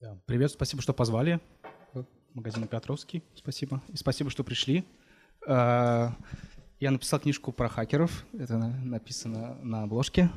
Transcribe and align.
Да. 0.00 0.16
Привет, 0.24 0.50
спасибо, 0.50 0.80
что 0.80 0.94
позвали. 0.94 1.40
Магазин 2.32 2.66
Петровский, 2.66 3.22
спасибо. 3.34 3.82
И 3.88 3.98
спасибо, 3.98 4.30
что 4.30 4.42
пришли. 4.42 4.82
А, 5.46 6.16
я 6.78 6.90
написал 6.90 7.20
книжку 7.20 7.52
про 7.52 7.68
хакеров, 7.68 8.24
это 8.32 8.56
написано 8.56 9.58
на 9.62 9.82
обложке. 9.82 10.30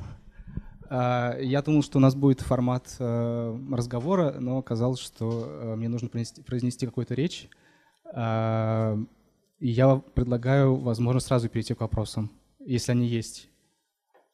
А, 0.90 1.38
я 1.40 1.62
думал, 1.62 1.82
что 1.82 1.96
у 1.96 2.02
нас 2.02 2.14
будет 2.14 2.42
формат 2.42 2.94
э, 2.98 3.58
разговора, 3.72 4.32
но 4.38 4.58
оказалось, 4.58 5.00
что 5.00 5.74
мне 5.78 5.88
нужно 5.88 6.10
произнести 6.10 6.84
какую-то 6.84 7.14
речь. 7.14 7.48
А, 8.12 8.98
и 9.60 9.70
я 9.70 9.96
предлагаю, 9.96 10.74
возможно, 10.74 11.20
сразу 11.20 11.48
перейти 11.48 11.72
к 11.72 11.80
вопросам, 11.80 12.30
если 12.58 12.92
они 12.92 13.06
есть. 13.06 13.48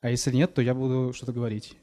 А 0.01 0.11
если 0.11 0.35
нет, 0.35 0.55
то 0.55 0.61
я 0.61 0.75
буду 0.75 1.13
что-то 1.13 1.33
говорить. 1.33 1.77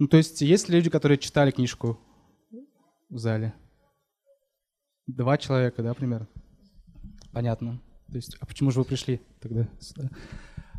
Ну, 0.00 0.08
то 0.08 0.16
есть 0.16 0.40
есть 0.40 0.70
люди, 0.70 0.88
которые 0.88 1.18
читали 1.18 1.50
книжку 1.50 2.00
в 3.10 3.18
зале? 3.18 3.52
Два 5.06 5.36
человека, 5.36 5.82
да, 5.82 5.92
примерно? 5.92 6.26
Понятно. 7.32 7.82
То 8.10 8.16
есть, 8.16 8.34
а 8.40 8.46
почему 8.46 8.70
же 8.70 8.78
вы 8.78 8.86
пришли 8.86 9.20
тогда 9.40 9.68
сюда? 9.78 10.08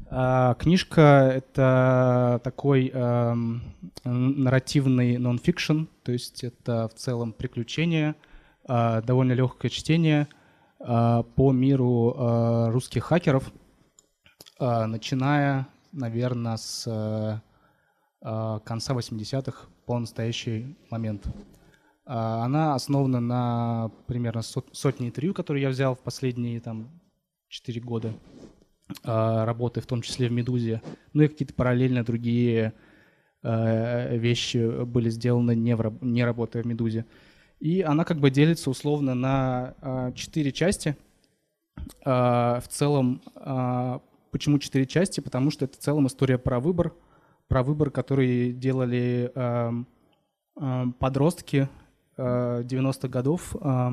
А, 0.09 0.55
книжка— 0.55 1.31
это 1.35 2.41
такой 2.43 2.89
эм, 2.91 3.61
нарративный 4.03 5.17
нон-фикшн, 5.17 5.83
то 6.01 6.11
есть 6.11 6.43
это 6.43 6.87
в 6.87 6.95
целом 6.95 7.31
приключение, 7.31 8.15
э, 8.67 9.03
довольно 9.03 9.33
легкое 9.33 9.69
чтение 9.69 10.27
э, 10.79 11.23
по 11.35 11.51
миру 11.51 12.15
э, 12.17 12.71
русских 12.71 13.03
хакеров, 13.03 13.53
э, 14.59 14.85
начиная, 14.87 15.67
наверное, 15.91 16.57
с 16.57 16.87
Э, 16.87 17.50
конца 18.21 18.93
80-х 18.93 19.67
по 19.85 19.97
настоящий 19.97 20.77
момент. 20.91 21.25
Э, 21.25 21.31
она 22.05 22.75
основана 22.75 23.19
на 23.19 23.91
примерно 24.05 24.41
сотне 24.41 25.07
интервью, 25.07 25.33
которые 25.33 25.63
я 25.63 25.69
взял 25.69 25.95
в 25.95 25.99
последние 25.99 26.59
там, 26.59 26.89
4 27.49 27.81
года 27.81 28.13
э, 29.03 29.43
работы, 29.43 29.81
в 29.81 29.87
том 29.87 30.01
числе 30.03 30.27
в 30.27 30.31
«Медузе». 30.31 30.81
Ну 31.13 31.23
и 31.23 31.27
какие-то 31.27 31.53
параллельно 31.53 32.03
другие 32.03 32.73
вещи 33.43 34.83
были 34.85 35.09
сделаны, 35.09 35.55
не 35.55 36.23
работая 36.23 36.61
в 36.61 36.67
«Медузе». 36.67 37.07
И 37.59 37.81
она 37.81 38.05
как 38.05 38.19
бы 38.19 38.29
делится 38.29 38.69
условно 38.69 39.15
на 39.15 40.13
четыре 40.13 40.51
части. 40.51 40.95
В 42.05 42.63
целом, 42.69 43.19
почему 44.29 44.59
четыре 44.59 44.85
части? 44.85 45.21
Потому 45.21 45.49
что 45.49 45.65
это 45.65 45.75
в 45.75 45.79
целом 45.79 46.05
история 46.05 46.37
про 46.37 46.59
выбор– 46.59 46.93
про 47.51 47.63
выбор, 47.63 47.91
который 47.91 48.53
делали 48.53 49.29
э, 49.35 49.71
э, 50.55 50.85
подростки 50.99 51.67
э, 52.15 52.63
90-х 52.63 53.09
годов, 53.09 53.57
э, 53.59 53.89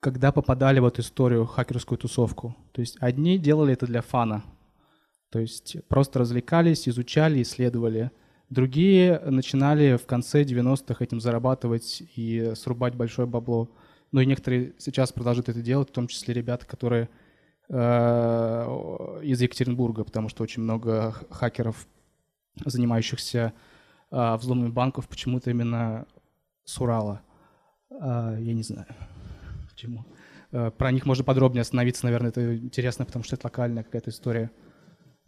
когда 0.00 0.32
попадали 0.32 0.80
в 0.80 0.84
эту 0.84 1.02
историю, 1.02 1.46
хакерскую 1.46 1.96
тусовку. 1.96 2.56
То 2.72 2.80
есть 2.80 2.96
одни 2.98 3.38
делали 3.38 3.72
это 3.72 3.86
для 3.86 4.02
фана, 4.02 4.42
то 5.30 5.38
есть 5.38 5.76
просто 5.86 6.18
развлекались, 6.18 6.88
изучали, 6.88 7.40
исследовали. 7.40 8.10
Другие 8.50 9.20
начинали 9.20 9.96
в 9.96 10.06
конце 10.06 10.42
90-х 10.42 11.04
этим 11.04 11.20
зарабатывать 11.20 12.02
и 12.16 12.50
срубать 12.56 12.96
большое 12.96 13.28
бабло. 13.28 13.70
Ну 14.10 14.20
и 14.20 14.26
некоторые 14.26 14.72
сейчас 14.78 15.12
продолжают 15.12 15.48
это 15.48 15.62
делать, 15.62 15.90
в 15.90 15.92
том 15.92 16.08
числе 16.08 16.34
ребята, 16.34 16.66
которые 16.66 17.08
из 17.68 19.40
Екатеринбурга, 19.40 20.04
потому 20.04 20.28
что 20.28 20.42
очень 20.42 20.62
много 20.62 21.14
хакеров, 21.30 21.86
занимающихся 22.64 23.52
э, 24.10 24.36
взломами 24.36 24.68
банков, 24.68 25.08
почему-то 25.08 25.50
именно 25.50 26.06
с 26.64 26.78
Урала. 26.80 27.22
Э, 27.90 28.36
я 28.38 28.52
не 28.52 28.62
знаю, 28.62 28.86
почему. 29.70 30.04
Про 30.50 30.92
них 30.92 31.04
можно 31.04 31.24
подробнее 31.24 31.62
остановиться, 31.62 32.04
наверное, 32.04 32.28
это 32.28 32.56
интересно, 32.56 33.04
потому 33.04 33.24
что 33.24 33.34
это 33.34 33.46
локальная 33.46 33.82
какая-то 33.82 34.10
история. 34.10 34.52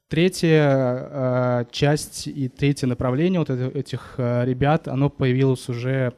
Третья 0.07 1.67
часть 1.73 2.29
и 2.29 2.49
третье 2.49 2.87
направление 2.87 3.41
вот 3.41 3.51
этих 3.51 4.15
ребят, 4.19 4.87
оно 4.87 5.11
появилось 5.11 5.69
уже 5.69 6.13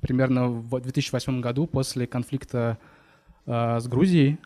примерно 0.00 0.48
в 0.48 0.80
2008 0.80 1.40
году 1.40 1.68
после 1.68 2.08
конфликта 2.08 2.78
с 3.46 3.86
Грузией, 3.86 4.40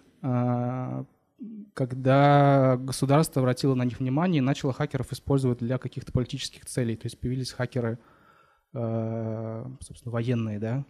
когда 1.75 2.77
государство 2.77 3.41
обратило 3.43 3.75
на 3.75 3.85
них 3.85 4.01
внимание 4.01 4.39
и 4.39 4.43
начало 4.43 4.73
хакеров 4.73 5.13
использовать 5.13 5.59
для 5.59 5.79
каких-то 5.79 6.11
политических 6.11 6.65
целей. 6.67 6.97
То 6.97 7.07
есть 7.07 7.19
появились 7.21 7.53
хакеры, 7.53 7.99
а, 8.73 9.71
собственно, 9.81 10.13
военные, 10.13 10.59
да, 10.59 10.85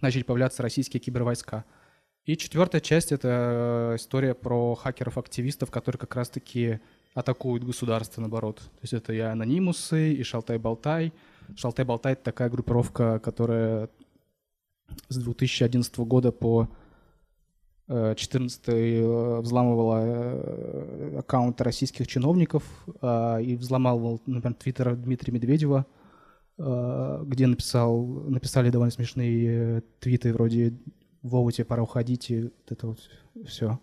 начали 0.00 0.24
появляться 0.24 0.62
российские 0.62 1.00
кибервойска. 1.00 1.64
И 2.24 2.36
четвертая 2.36 2.80
часть— 2.80 3.12
это 3.12 3.94
история 3.96 4.34
про 4.34 4.74
хакеров-активистов, 4.74 5.70
которые 5.70 5.98
как 5.98 6.14
раз-таки 6.16 6.80
атакуют 7.14 7.64
государство, 7.64 8.20
наоборот. 8.20 8.58
То 8.58 8.78
есть 8.82 8.92
это 8.92 9.12
и 9.12 9.18
анонимусы, 9.18 10.12
и 10.14 10.22
Шалтай-Болтай. 10.22 11.12
Шалтай-Болтай— 11.56 12.12
это 12.14 12.22
такая 12.22 12.48
группировка, 12.48 13.18
которая 13.18 13.88
с 15.08 15.16
2011 15.16 15.98
года 15.98 16.32
по 16.32 16.68
14 17.88 18.62
э, 18.68 19.40
взламывала 19.40 20.00
э, 20.02 21.18
аккаунты 21.18 21.64
российских 21.64 22.06
чиновников 22.06 22.62
и 23.02 23.56
взломал, 23.58 24.20
например, 24.26 24.54
твиттер 24.54 24.96
Дмитрия 24.96 25.32
Медведева, 25.32 25.86
где 26.56 27.46
написал, 27.46 28.04
написали 28.04 28.70
довольно 28.70 28.92
смешные 28.92 29.82
твиты 29.98 30.32
вроде 30.32 30.78
«Вова, 31.22 31.50
тебе 31.50 31.64
пора 31.64 31.82
уходить», 31.82 32.30
и 32.30 32.42
вот 32.42 32.70
это 32.70 32.86
вот 32.86 32.98
все. 33.46 33.80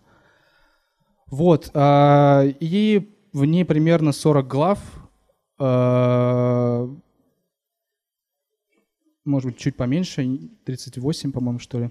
Вот. 1.26 1.70
А, 1.74 2.44
и 2.44 3.14
в 3.32 3.44
ней 3.44 3.64
примерно 3.64 4.12
40 4.12 4.48
глав, 4.48 4.78
может 9.26 9.50
быть, 9.50 9.58
чуть 9.58 9.76
поменьше, 9.76 10.38
38, 10.64 11.32
по-моему, 11.32 11.58
что 11.58 11.80
ли. 11.80 11.90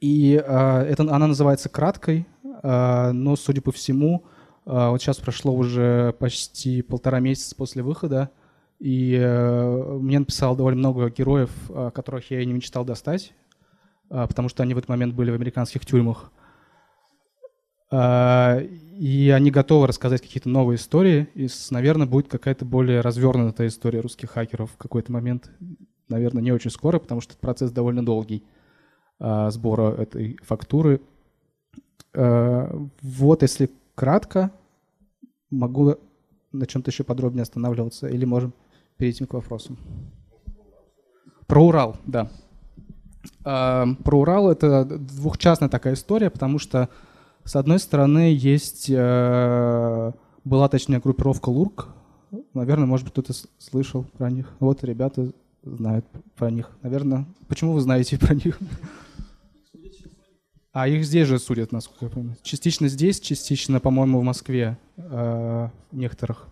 И 0.00 0.34
э, 0.34 0.82
это, 0.82 1.02
она 1.02 1.26
называется 1.26 1.68
краткой, 1.68 2.26
э, 2.42 3.10
но, 3.12 3.36
судя 3.36 3.60
по 3.60 3.70
всему, 3.70 4.24
э, 4.64 4.88
вот 4.88 5.00
сейчас 5.00 5.18
прошло 5.18 5.54
уже 5.54 6.14
почти 6.18 6.80
полтора 6.80 7.20
месяца 7.20 7.54
после 7.54 7.82
выхода, 7.82 8.30
и 8.78 9.14
э, 9.14 9.98
мне 10.00 10.18
написало 10.18 10.56
довольно 10.56 10.78
много 10.78 11.10
героев, 11.10 11.50
э, 11.68 11.90
которых 11.94 12.30
я 12.30 12.40
и 12.40 12.46
не 12.46 12.54
мечтал 12.54 12.86
достать, 12.86 13.34
э, 14.08 14.26
потому 14.26 14.48
что 14.48 14.62
они 14.62 14.72
в 14.72 14.78
этот 14.78 14.88
момент 14.88 15.14
были 15.14 15.30
в 15.30 15.34
американских 15.34 15.84
тюрьмах. 15.84 16.32
Э, 17.92 18.62
и 18.62 19.28
они 19.28 19.50
готовы 19.50 19.86
рассказать 19.86 20.22
какие-то 20.22 20.48
новые 20.48 20.76
истории, 20.76 21.28
и, 21.34 21.46
наверное, 21.70 22.06
будет 22.06 22.28
какая-то 22.28 22.64
более 22.64 23.02
развернутая 23.02 23.68
история 23.68 24.00
русских 24.00 24.30
хакеров 24.30 24.70
в 24.70 24.76
какой-то 24.78 25.12
момент. 25.12 25.50
Наверное, 26.08 26.42
не 26.42 26.52
очень 26.52 26.70
скоро, 26.70 26.98
потому 26.98 27.20
что 27.20 27.36
процесс 27.36 27.70
довольно 27.70 28.02
долгий. 28.02 28.46
А, 29.22 29.50
сбора 29.50 29.92
этой 29.92 30.38
фактуры. 30.42 31.02
А, 32.14 32.74
вот, 33.02 33.42
если 33.42 33.70
кратко, 33.94 34.50
могу 35.50 35.96
на 36.52 36.66
чем-то 36.66 36.90
еще 36.90 37.04
подробнее 37.04 37.42
останавливаться, 37.42 38.08
или 38.08 38.24
можем 38.24 38.54
перейти 38.96 39.26
к 39.26 39.34
вопросам. 39.34 39.76
Про 41.46 41.66
Урал, 41.66 41.96
да. 42.06 42.30
А, 43.44 43.86
про 44.02 44.20
Урал 44.20 44.50
это 44.50 44.86
двухчастная 44.86 45.68
такая 45.68 45.94
история, 45.94 46.30
потому 46.30 46.58
что, 46.58 46.88
с 47.44 47.56
одной 47.56 47.78
стороны, 47.78 48.34
есть 48.34 48.88
была, 48.90 50.68
точнее, 50.70 51.00
группировка 51.00 51.50
Лурк. 51.50 51.88
Наверное, 52.54 52.86
может 52.86 53.04
быть, 53.04 53.12
кто-то 53.12 53.34
слышал 53.58 54.04
про 54.16 54.30
них. 54.30 54.46
Вот 54.60 54.82
ребята 54.82 55.30
знают 55.62 56.06
про 56.36 56.50
них. 56.50 56.70
Наверное, 56.80 57.26
почему 57.48 57.74
вы 57.74 57.80
знаете 57.82 58.18
про 58.18 58.34
них? 58.34 58.58
А 60.72 60.86
их 60.86 61.04
здесь 61.04 61.26
же 61.26 61.38
судят, 61.38 61.72
насколько 61.72 62.04
я 62.04 62.10
помню. 62.10 62.36
Частично 62.42 62.88
здесь, 62.88 63.18
частично, 63.20 63.80
по-моему, 63.80 64.20
в 64.20 64.22
Москве 64.22 64.78
э, 64.96 65.68
некоторых. 65.90 66.46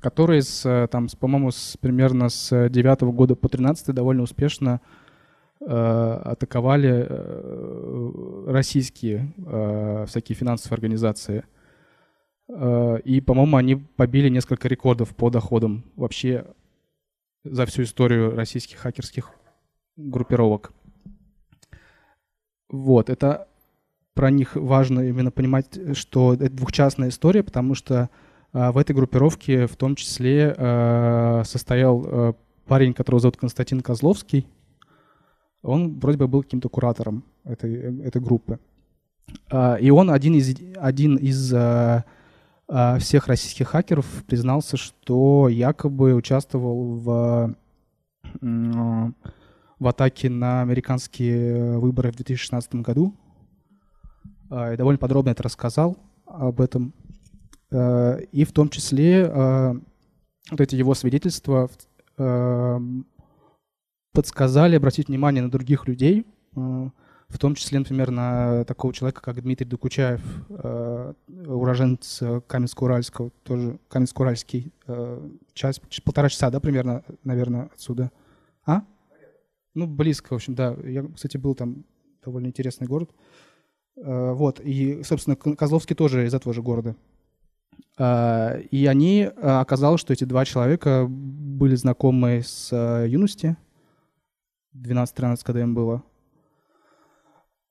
Которые, 0.00 0.42
с, 0.42 0.64
э, 0.64 0.86
там, 0.86 1.08
с, 1.08 1.16
по-моему, 1.16 1.50
с, 1.50 1.76
примерно 1.80 2.28
с 2.28 2.68
9 2.68 3.00
года 3.14 3.34
по 3.34 3.48
13 3.48 3.92
довольно 3.92 4.22
успешно 4.22 4.80
э, 5.60 5.66
атаковали 5.66 7.06
э, 7.08 8.44
российские 8.46 9.32
э, 9.44 10.04
всякие 10.06 10.36
финансовые 10.36 10.76
организации. 10.76 11.44
Э, 12.48 13.00
и, 13.04 13.20
по-моему, 13.20 13.56
они 13.56 13.74
побили 13.74 14.28
несколько 14.28 14.68
рекордов 14.68 15.16
по 15.16 15.30
доходам 15.30 15.84
вообще 15.96 16.46
за 17.42 17.66
всю 17.66 17.82
историю 17.82 18.36
российских 18.36 18.78
хакерских 18.78 19.32
группировок. 19.96 20.72
Вот, 22.68 23.10
это 23.10 23.48
про 24.14 24.30
них 24.30 24.56
важно 24.56 25.00
именно 25.00 25.30
понимать, 25.30 25.96
что 25.96 26.34
это 26.34 26.50
двухчастная 26.50 27.10
история, 27.10 27.42
потому 27.42 27.74
что 27.74 28.08
А 28.52 28.72
в 28.72 28.78
этой 28.78 28.94
группировке 28.94 29.66
в 29.66 29.76
том 29.76 29.94
числе 29.94 30.54
э, 30.56 31.42
состоял 31.44 32.04
э, 32.06 32.32
парень, 32.66 32.94
которого 32.94 33.20
зовут 33.20 33.36
Константин 33.36 33.80
Козловский. 33.80 34.46
Он 35.62 35.98
вроде 35.98 36.18
бы 36.18 36.28
был 36.28 36.42
каким-то 36.42 36.68
куратором 36.68 37.24
этой, 37.44 38.02
этой 38.02 38.22
группы. 38.22 38.58
А, 39.50 39.76
и 39.76 39.90
он 39.90 40.10
один 40.10 40.34
из, 40.34 40.56
один 40.76 41.16
из 41.16 41.52
а, 41.52 42.04
всех 42.98 43.26
российских 43.28 43.68
хакеров 43.68 44.06
признался, 44.26 44.76
что 44.76 45.48
якобы 45.48 46.14
участвовал 46.14 46.96
в, 46.96 47.54
в 49.78 49.86
атаке 49.86 50.30
на 50.30 50.62
американские 50.62 51.78
выборы 51.78 52.12
в 52.12 52.16
2016 52.16 52.76
году. 52.76 53.14
И 54.50 54.76
довольно 54.76 54.98
подробно 54.98 55.30
это 55.30 55.42
рассказал 55.42 55.96
об 56.24 56.60
этом. 56.60 56.94
И 57.72 58.44
в 58.48 58.52
том 58.52 58.68
числе 58.68 59.26
вот 60.50 60.60
эти 60.60 60.76
его 60.76 60.94
свидетельства 60.94 61.68
подсказали 64.12 64.76
обратить 64.76 65.08
внимание 65.08 65.42
на 65.42 65.50
других 65.50 65.86
людей, 65.88 66.24
в 67.28 67.38
том 67.38 67.54
числе, 67.54 67.80
например, 67.80 68.10
на 68.10 68.64
такого 68.64 68.94
человека, 68.94 69.20
как 69.20 69.42
Дмитрий 69.42 69.66
Докучаев, 69.66 70.22
э, 70.48 71.12
уроженец 71.46 72.22
Каменско-Уральского, 72.22 73.32
тоже 73.42 73.78
Каменско-Уральский, 73.90 74.72
э, 74.86 75.28
час, 75.52 75.80
полтора 76.04 76.28
часа, 76.28 76.50
да, 76.50 76.60
примерно, 76.60 77.02
наверное, 77.24 77.68
отсюда. 77.74 78.12
А? 78.64 78.82
Ну, 79.76 79.86
близко, 79.86 80.32
в 80.32 80.36
общем, 80.36 80.54
да. 80.54 80.74
Я, 80.84 81.06
кстати, 81.14 81.36
был 81.36 81.54
там, 81.54 81.84
довольно 82.24 82.46
интересный 82.46 82.86
город. 82.86 83.10
Э, 83.98 84.32
вот, 84.32 84.58
и, 84.58 85.02
собственно, 85.02 85.36
Козловский 85.36 85.94
тоже 85.94 86.24
из 86.24 86.32
этого 86.32 86.54
же 86.54 86.62
города. 86.62 86.96
Э, 87.98 88.62
и 88.70 88.86
они, 88.86 89.24
э, 89.24 89.30
оказалось, 89.30 90.00
что 90.00 90.14
эти 90.14 90.24
два 90.24 90.46
человека 90.46 91.06
были 91.06 91.74
знакомы 91.74 92.40
с 92.42 92.74
юности, 93.06 93.58
12-13, 94.72 95.44
когда 95.44 95.60
им 95.60 95.74
было, 95.74 96.02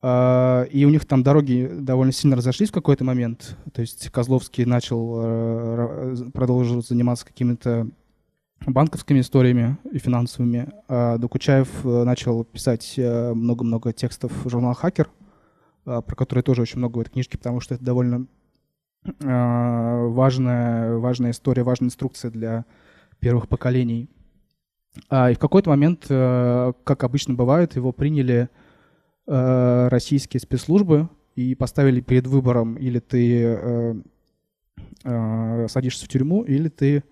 а, 0.07 0.65
и 0.65 0.85
у 0.85 0.89
них 0.89 1.05
там 1.05 1.23
дороги 1.23 1.67
довольно 1.79 2.11
сильно 2.11 2.35
разошлись 2.35 2.69
в 2.69 2.73
какой-то 2.73 3.03
момент. 3.03 3.57
То 3.73 3.81
есть 3.81 4.09
Козловский 4.09 4.65
начал 4.65 6.31
продолжил 6.31 6.83
заниматься 6.83 7.25
какими-то 7.25 7.89
банковскими 8.65 9.19
историями 9.19 9.77
и 9.91 9.99
финансовыми. 9.99 10.69
А 10.87 11.17
Докучаев 11.17 11.69
э, 11.85 12.03
начал 12.03 12.43
писать 12.43 12.95
э, 12.97 13.33
много-много 13.33 13.93
текстов 13.93 14.31
в 14.43 14.49
журнал 14.49 14.73
«Хакер», 14.73 15.09
про 15.83 16.01
который 16.01 16.41
тоже 16.41 16.63
очень 16.63 16.79
много 16.79 16.97
в 16.97 17.01
этой 17.01 17.11
книжке, 17.11 17.37
потому 17.37 17.59
что 17.59 17.75
это 17.75 17.83
довольно 17.83 18.25
важная, 19.19 20.97
важная 20.97 21.29
история, 21.29 21.61
важная 21.61 21.89
инструкция 21.89 22.31
для 22.31 22.65
первых 23.19 23.47
поколений. 23.47 24.09
А, 25.09 25.29
и 25.29 25.35
в 25.35 25.37
какой-то 25.37 25.69
момент, 25.69 26.05
как 26.07 27.03
обычно 27.03 27.35
бывает, 27.35 27.75
его 27.75 27.91
приняли 27.91 28.49
э, 29.27 29.87
российские 29.89 30.39
спецслужбы 30.39 31.09
и 31.35 31.55
поставили 31.55 32.01
перед 32.01 32.27
выбором, 32.27 32.75
или 32.75 32.99
ты 32.99 33.43
э, 33.43 33.95
э, 35.03 35.67
садишься 35.69 36.05
в 36.05 36.09
тюрьму, 36.09 36.43
или 36.43 36.69
ты 36.69 37.03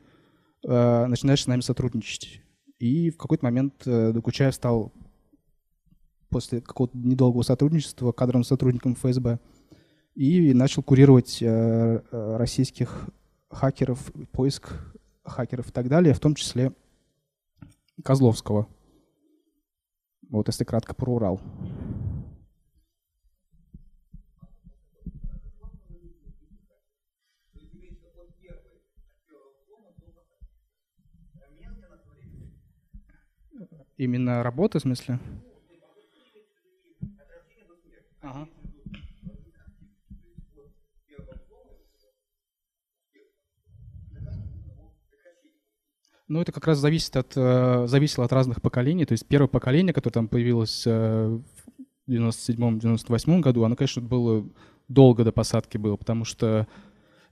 э, 0.66 1.06
начинаешь 1.06 1.44
с 1.44 1.48
нами 1.48 1.62
сотрудничать. 1.62 2.42
И 2.80 3.10
в 3.10 3.18
какой-то 3.18 3.46
момент 3.46 3.84
э, 3.86 4.12
Докучаев 4.12 4.54
стал 4.54 4.94
после 6.30 6.62
какого-то 6.62 6.98
недолгого 6.98 7.44
сотрудничества 7.44 8.12
кадровым 8.12 8.44
сотрудником 8.44 8.96
ФСБ 8.96 9.40
и 10.16 10.54
начал 10.54 10.84
курировать 10.84 11.42
э, 11.42 11.46
э, 11.46 12.38
российских 12.38 13.10
хакеров, 13.50 14.12
поиск 14.32 14.74
хакеров 15.24 15.70
и 15.70 15.72
так 15.72 15.88
далее, 15.88 16.14
в 16.14 16.20
том 16.20 16.36
числе 16.36 16.72
Козловского. 18.04 18.68
Вот 20.30 20.48
если 20.48 20.64
кратко 20.64 20.96
про 20.96 21.16
Урал. 21.16 21.40
Именно 34.04 34.44
работы, 34.44 34.80
в 34.80 34.82
смысле? 34.82 35.18
Ага. 38.22 38.50
Ну, 46.28 46.42
это 46.42 46.52
как 46.52 46.68
раз 46.68 46.80
зависит 46.80 47.16
от, 47.16 47.32
э, 47.38 47.88
зависело 47.88 48.26
от 48.26 48.34
разных 48.34 48.62
поколений. 48.62 49.06
То 49.06 49.14
есть 49.14 49.26
первое 49.26 49.48
поколение, 49.48 49.94
которое 49.94 50.12
там 50.12 50.28
появилось 50.28 50.84
э, 50.86 51.40
в 52.06 52.12
97-98 52.12 53.40
году, 53.40 53.64
оно, 53.64 53.78
конечно, 53.78 54.02
было 54.02 54.46
долго 54.90 55.24
до 55.24 55.32
посадки 55.32 55.78
было, 55.78 55.96
потому 55.96 56.26
что 56.26 56.68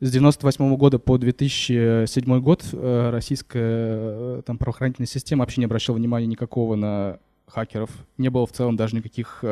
с 0.01 0.11
98 0.11 0.75
года 0.75 0.99
по 0.99 1.17
2007 1.17 2.41
год 2.41 2.65
э, 2.73 3.09
российская 3.11 4.41
там, 4.41 4.57
правоохранительная 4.57 5.07
система 5.07 5.43
вообще 5.43 5.61
не 5.61 5.65
обращала 5.65 5.95
внимания 5.95 6.27
никакого 6.27 6.75
на 6.75 7.19
хакеров. 7.47 7.89
Не 8.17 8.29
было 8.29 8.45
в 8.45 8.51
целом 8.51 8.75
даже 8.75 8.95
никаких 8.95 9.43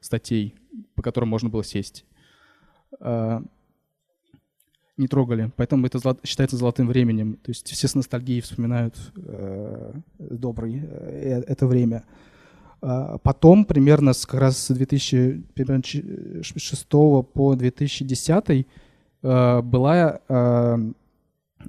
статей, 0.00 0.54
по 0.94 1.02
которым 1.02 1.30
можно 1.30 1.48
было 1.48 1.64
сесть 1.64 2.04
не 4.96 5.08
трогали. 5.08 5.50
Поэтому 5.56 5.86
это 5.86 6.16
считается 6.24 6.56
золотым 6.56 6.88
временем. 6.88 7.34
То 7.42 7.50
есть 7.50 7.68
все 7.68 7.88
с 7.88 7.94
ностальгией 7.94 8.40
вспоминают 8.40 8.94
э, 9.16 9.92
добрый, 10.18 10.80
э, 10.82 11.42
это 11.46 11.66
время. 11.66 12.04
Потом, 12.80 13.64
примерно 13.64 14.12
с, 14.12 14.26
как 14.26 14.40
раз 14.40 14.58
с 14.58 14.74
2006 14.74 16.88
по 16.88 17.54
2010 17.56 18.50
э, 18.50 18.64
была 19.28 20.20
э, 20.28 20.78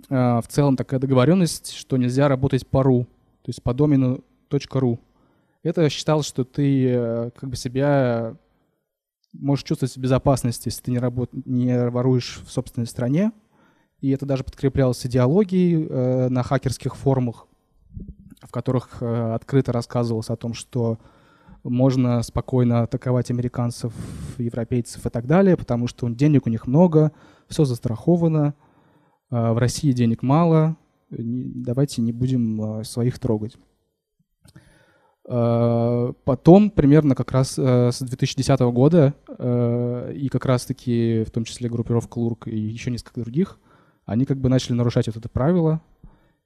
э, 0.09 0.41
в 0.41 0.47
целом 0.49 0.75
такая 0.75 0.99
договоренность, 0.99 1.73
что 1.73 1.97
нельзя 1.97 2.27
работать 2.27 2.67
по 2.67 2.83
ру, 2.83 3.07
то 3.43 3.49
есть 3.49 3.63
по 3.63 3.73
домену 3.73 4.23
.ru. 4.49 4.99
Это 5.63 5.89
считалось, 5.89 6.27
что 6.27 6.43
ты 6.43 6.89
э, 6.89 7.31
как 7.35 7.49
бы 7.49 7.55
себя 7.55 8.35
можешь 9.33 9.63
чувствовать 9.63 9.95
в 9.95 9.99
безопасности, 9.99 10.67
если 10.67 10.83
ты 10.83 10.91
не, 10.91 10.99
работ... 10.99 11.29
не 11.33 11.89
воруешь 11.89 12.39
в 12.45 12.51
собственной 12.51 12.87
стране. 12.87 13.31
И 14.01 14.11
это 14.11 14.25
даже 14.25 14.43
подкреплялось 14.43 15.05
идеологией 15.05 15.87
э, 15.89 16.29
на 16.29 16.43
хакерских 16.43 16.95
форумах, 16.95 17.47
в 18.41 18.51
которых 18.51 19.01
э, 19.01 19.33
открыто 19.33 19.71
рассказывалось 19.71 20.29
о 20.29 20.35
том, 20.35 20.53
что 20.53 20.99
можно 21.63 22.21
спокойно 22.21 22.83
атаковать 22.83 23.31
американцев, 23.31 23.91
европейцев 24.37 25.05
и 25.05 25.09
так 25.09 25.25
далее, 25.25 25.57
потому 25.57 25.87
что 25.87 26.07
денег 26.09 26.45
у 26.45 26.49
них 26.49 26.67
много, 26.67 27.11
все 27.47 27.65
застраховано, 27.65 28.53
э, 29.31 29.51
в 29.51 29.57
России 29.57 29.91
денег 29.91 30.23
мало, 30.23 30.77
давайте 31.09 32.01
не 32.01 32.11
будем 32.11 32.79
э, 32.79 32.83
своих 32.83 33.19
трогать. 33.19 33.55
Э, 35.27 36.13
потом, 36.23 36.69
примерно 36.69 37.15
как 37.15 37.31
раз 37.31 37.57
э, 37.57 37.91
с 37.91 37.99
2010 37.99 38.59
года, 38.71 39.15
э, 39.27 40.13
и 40.15 40.29
как 40.29 40.45
раз-таки 40.45 41.23
в 41.23 41.31
том 41.31 41.45
числе 41.45 41.69
группировка 41.69 42.19
Лурк 42.19 42.47
и 42.47 42.57
еще 42.57 42.91
несколько 42.91 43.21
других, 43.21 43.59
они 44.05 44.25
как 44.25 44.37
бы 44.37 44.49
начали 44.49 44.73
нарушать 44.73 45.07
вот 45.07 45.17
это 45.17 45.27
правило, 45.27 45.81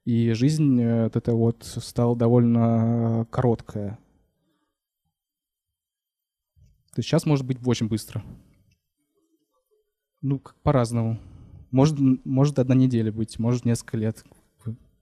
и 0.06 0.32
жизнь 0.32 0.82
вот 0.82 1.14
эта 1.14 1.34
вот 1.34 1.62
стала 1.62 2.16
довольно 2.16 3.26
короткая. 3.30 3.98
То 6.94 6.98
есть 6.98 7.08
сейчас 7.08 7.26
может 7.26 7.46
быть 7.46 7.58
очень 7.64 7.86
быстро. 7.86 8.22
Ну, 10.22 10.40
по-разному. 10.62 11.18
Может, 11.70 11.98
может 12.24 12.58
одна 12.58 12.74
неделя 12.74 13.12
быть, 13.12 13.38
может 13.38 13.64
несколько 13.64 13.96
лет. 13.96 14.24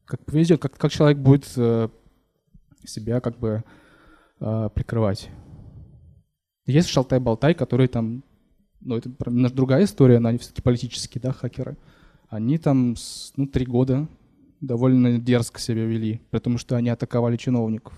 Как 0.04 0.24
повезет, 0.24 0.60
как, 0.60 0.76
как 0.76 0.92
человек 0.92 1.18
будет 1.18 1.44
себя 2.84 3.20
как 3.20 3.38
бы 3.38 3.64
э, 4.40 4.68
прикрывать. 4.74 5.30
Есть 6.66 6.88
шалтай-болтай, 6.88 7.54
которые 7.54 7.88
там, 7.88 8.24
ну 8.80 8.96
это 8.96 9.10
другая 9.50 9.84
история, 9.84 10.18
но 10.18 10.28
они 10.28 10.38
все-таки 10.38 10.62
политические, 10.62 11.22
да, 11.22 11.32
хакеры. 11.32 11.76
Они 12.28 12.58
там, 12.58 12.94
ну, 13.36 13.46
три 13.46 13.64
года 13.64 14.06
довольно 14.60 15.18
дерзко 15.18 15.60
себя 15.60 15.84
вели, 15.84 16.20
потому 16.30 16.58
что 16.58 16.76
они 16.76 16.90
атаковали 16.90 17.36
чиновников. 17.36 17.94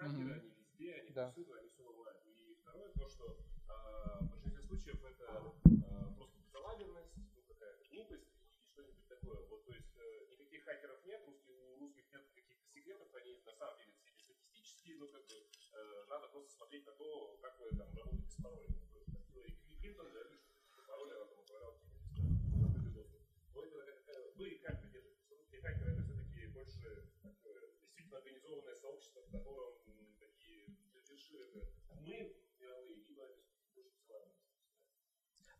камеры, 0.00 0.32
mm-hmm. 0.32 0.40
они 0.40 0.50
везде, 0.56 0.94
они 0.94 1.10
да. 1.12 1.26
повсюду, 1.26 1.52
они 1.54 1.68
все 1.68 1.82
ломают. 1.84 2.24
И 2.24 2.54
второе, 2.62 2.88
то, 2.94 3.08
что 3.08 3.36
э, 3.68 4.24
в 4.24 4.30
большинстве 4.30 4.62
случаев 4.62 5.04
это 5.04 5.52
э, 5.68 6.14
просто 6.16 6.38
безалаберность, 6.40 7.12
ну, 7.36 7.42
какая-то 7.46 7.84
глупость 7.90 8.32
и 8.64 8.68
что-нибудь 8.72 9.06
такое. 9.08 9.46
Вот, 9.48 9.64
то 9.66 9.72
есть 9.72 9.92
э, 9.98 10.26
никаких 10.30 10.64
хакеров 10.64 11.04
нет, 11.04 11.20
у 11.28 11.78
русских 11.78 12.10
нет 12.12 12.24
каких-то 12.34 12.66
секретов, 12.72 13.14
они 13.14 13.42
на 13.44 13.52
самом 13.52 13.76
деле 13.76 13.92
все 14.16 14.32
статистические, 14.32 14.96
но 14.96 15.04
ну, 15.04 15.12
как 15.12 15.26
бы 15.26 15.36
э, 15.36 16.04
надо 16.08 16.28
просто 16.28 16.50
смотреть 16.52 16.86
на 16.86 16.92
то, 16.92 17.38
как 17.42 17.60
вы 17.60 17.68
там 17.76 17.94
работаете 17.94 18.30
с 18.30 18.42
паролями. 18.42 18.80
То 18.90 18.98
есть, 18.98 19.12
как 19.12 19.22
Хиллари 19.28 19.52
Клинтон, 19.80 20.12
да, 20.14 20.24
что 20.72 20.82
пароли 20.88 21.12
она 21.12 21.26
там 21.26 21.40
управляла 21.40 21.76
Но 22.56 22.68
это 22.68 22.78
вы 24.38 24.58
как 24.64 24.80
вы 24.80 24.88
держитесь? 24.88 25.28
Русские 25.30 25.60
хакеры 25.60 25.92
это 25.92 26.02
все-таки 26.04 26.46
больше 26.46 27.04
такое, 27.22 27.68
действительно 27.82 28.16
организованное 28.16 28.76
сообщество, 28.76 29.20
в 29.20 29.30
котором 29.30 29.79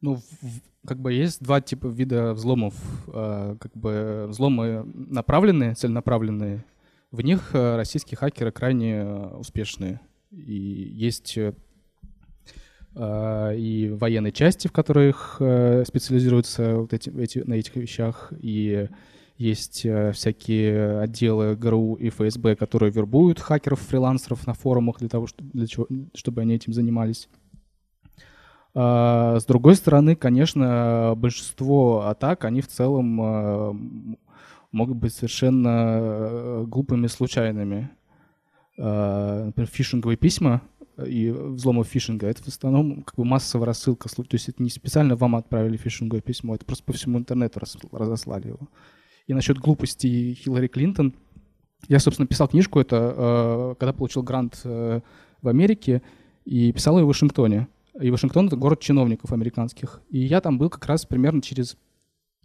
ну, 0.00 0.18
как 0.86 0.98
бы 0.98 1.12
есть 1.12 1.42
два 1.42 1.60
типа 1.60 1.86
вида 1.86 2.32
взломов. 2.32 2.74
А, 3.08 3.56
как 3.56 3.76
бы 3.76 4.26
взломы 4.28 4.82
направленные, 4.84 5.74
целенаправленные. 5.74 6.64
В 7.10 7.22
них 7.22 7.50
э, 7.54 7.76
российские 7.76 8.16
хакеры 8.16 8.52
крайне 8.52 8.94
э, 8.98 9.36
успешные. 9.36 10.00
И 10.30 10.54
есть 10.54 11.36
э, 11.36 11.54
а, 12.94 13.52
и 13.52 13.90
военные 13.90 14.32
части, 14.32 14.68
в 14.68 14.72
которых 14.72 15.36
специализируются 15.36 16.76
вот 16.76 16.92
эти, 16.92 17.10
эти, 17.10 17.38
на 17.40 17.54
этих 17.54 17.76
вещах, 17.76 18.32
и 18.40 18.88
есть 19.40 19.86
всякие 20.12 21.00
отделы 21.00 21.56
ГРУ 21.56 21.94
и 21.94 22.10
ФСБ, 22.10 22.56
которые 22.56 22.92
вербуют 22.92 23.40
хакеров-фрилансеров 23.40 24.46
на 24.46 24.54
форумах 24.54 24.98
для 24.98 25.08
того, 25.08 25.26
чтобы, 25.26 25.50
для 25.52 25.66
чего, 25.66 25.86
чтобы 26.14 26.42
они 26.42 26.54
этим 26.54 26.72
занимались. 26.72 27.28
А, 28.74 29.38
с 29.40 29.44
другой 29.44 29.74
стороны, 29.74 30.14
конечно, 30.14 31.14
большинство 31.16 32.06
атак, 32.06 32.44
они 32.44 32.60
в 32.60 32.68
целом 32.68 33.20
а, 33.20 33.76
могут 34.70 34.96
быть 34.98 35.12
совершенно 35.12 35.98
э, 36.00 36.64
глупыми, 36.68 37.08
случайными. 37.08 37.90
А, 38.78 39.46
например, 39.46 39.68
фишинговые 39.68 40.16
письма 40.16 40.62
и 41.04 41.30
взломы 41.30 41.82
фишинга— 41.82 42.26
это 42.28 42.42
в 42.42 42.48
основном 42.48 43.02
как 43.02 43.16
бы 43.16 43.24
массовая 43.24 43.66
рассылка. 43.66 44.08
То 44.08 44.24
есть 44.30 44.48
это 44.48 44.62
не 44.62 44.70
специально 44.70 45.16
вам 45.16 45.34
отправили 45.34 45.76
фишинговое 45.76 46.20
письмо, 46.20 46.54
это 46.54 46.64
просто 46.64 46.84
по 46.84 46.92
всему 46.92 47.18
интернету 47.18 47.60
разослали 47.90 48.48
его. 48.48 48.68
И 49.26 49.34
насчет 49.34 49.58
глупости 49.58 50.34
Хиллари 50.34 50.68
Клинтон, 50.68 51.14
я, 51.88 51.98
собственно, 51.98 52.26
писал 52.26 52.48
книжку, 52.48 52.80
это 52.80 53.76
когда 53.78 53.92
получил 53.92 54.22
грант 54.22 54.60
э, 54.64 55.00
в 55.40 55.48
Америке, 55.48 56.02
и 56.44 56.72
писал 56.72 56.98
ее 56.98 57.04
в 57.04 57.08
Вашингтоне. 57.08 57.68
И 58.00 58.10
Вашингтон— 58.10 58.46
это 58.48 58.56
город 58.56 58.80
чиновников 58.80 59.32
американских. 59.32 60.00
И 60.10 60.18
я 60.18 60.40
там 60.40 60.58
был 60.58 60.70
как 60.70 60.86
раз 60.86 61.04
примерно 61.04 61.42
через 61.42 61.76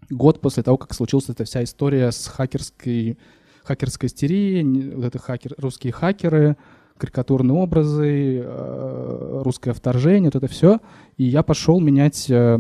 год 0.10 0.41
после 0.41 0.63
того, 0.63 0.77
как 0.77 0.94
случилась 0.94 1.29
эта 1.29 1.44
вся 1.44 1.63
история 1.63 2.12
с 2.12 2.27
хакерской, 2.27 3.17
хакерской 3.63 4.08
истерией, 4.08 4.94
вот 4.94 5.05
это 5.05 5.20
хакер, 5.20 5.53
русские 5.58 5.94
хакеры, 5.94 6.58
карикатурные 6.98 7.58
образы, 7.58 8.41
э, 8.44 9.41
русское 9.44 9.74
вторжение, 9.74 10.32
вот 10.32 10.36
это 10.36 10.48
все. 10.48 10.79
И 11.17 11.24
я 11.24 11.44
пошел 11.44 11.79
менять 11.79 12.29
э, 12.29 12.60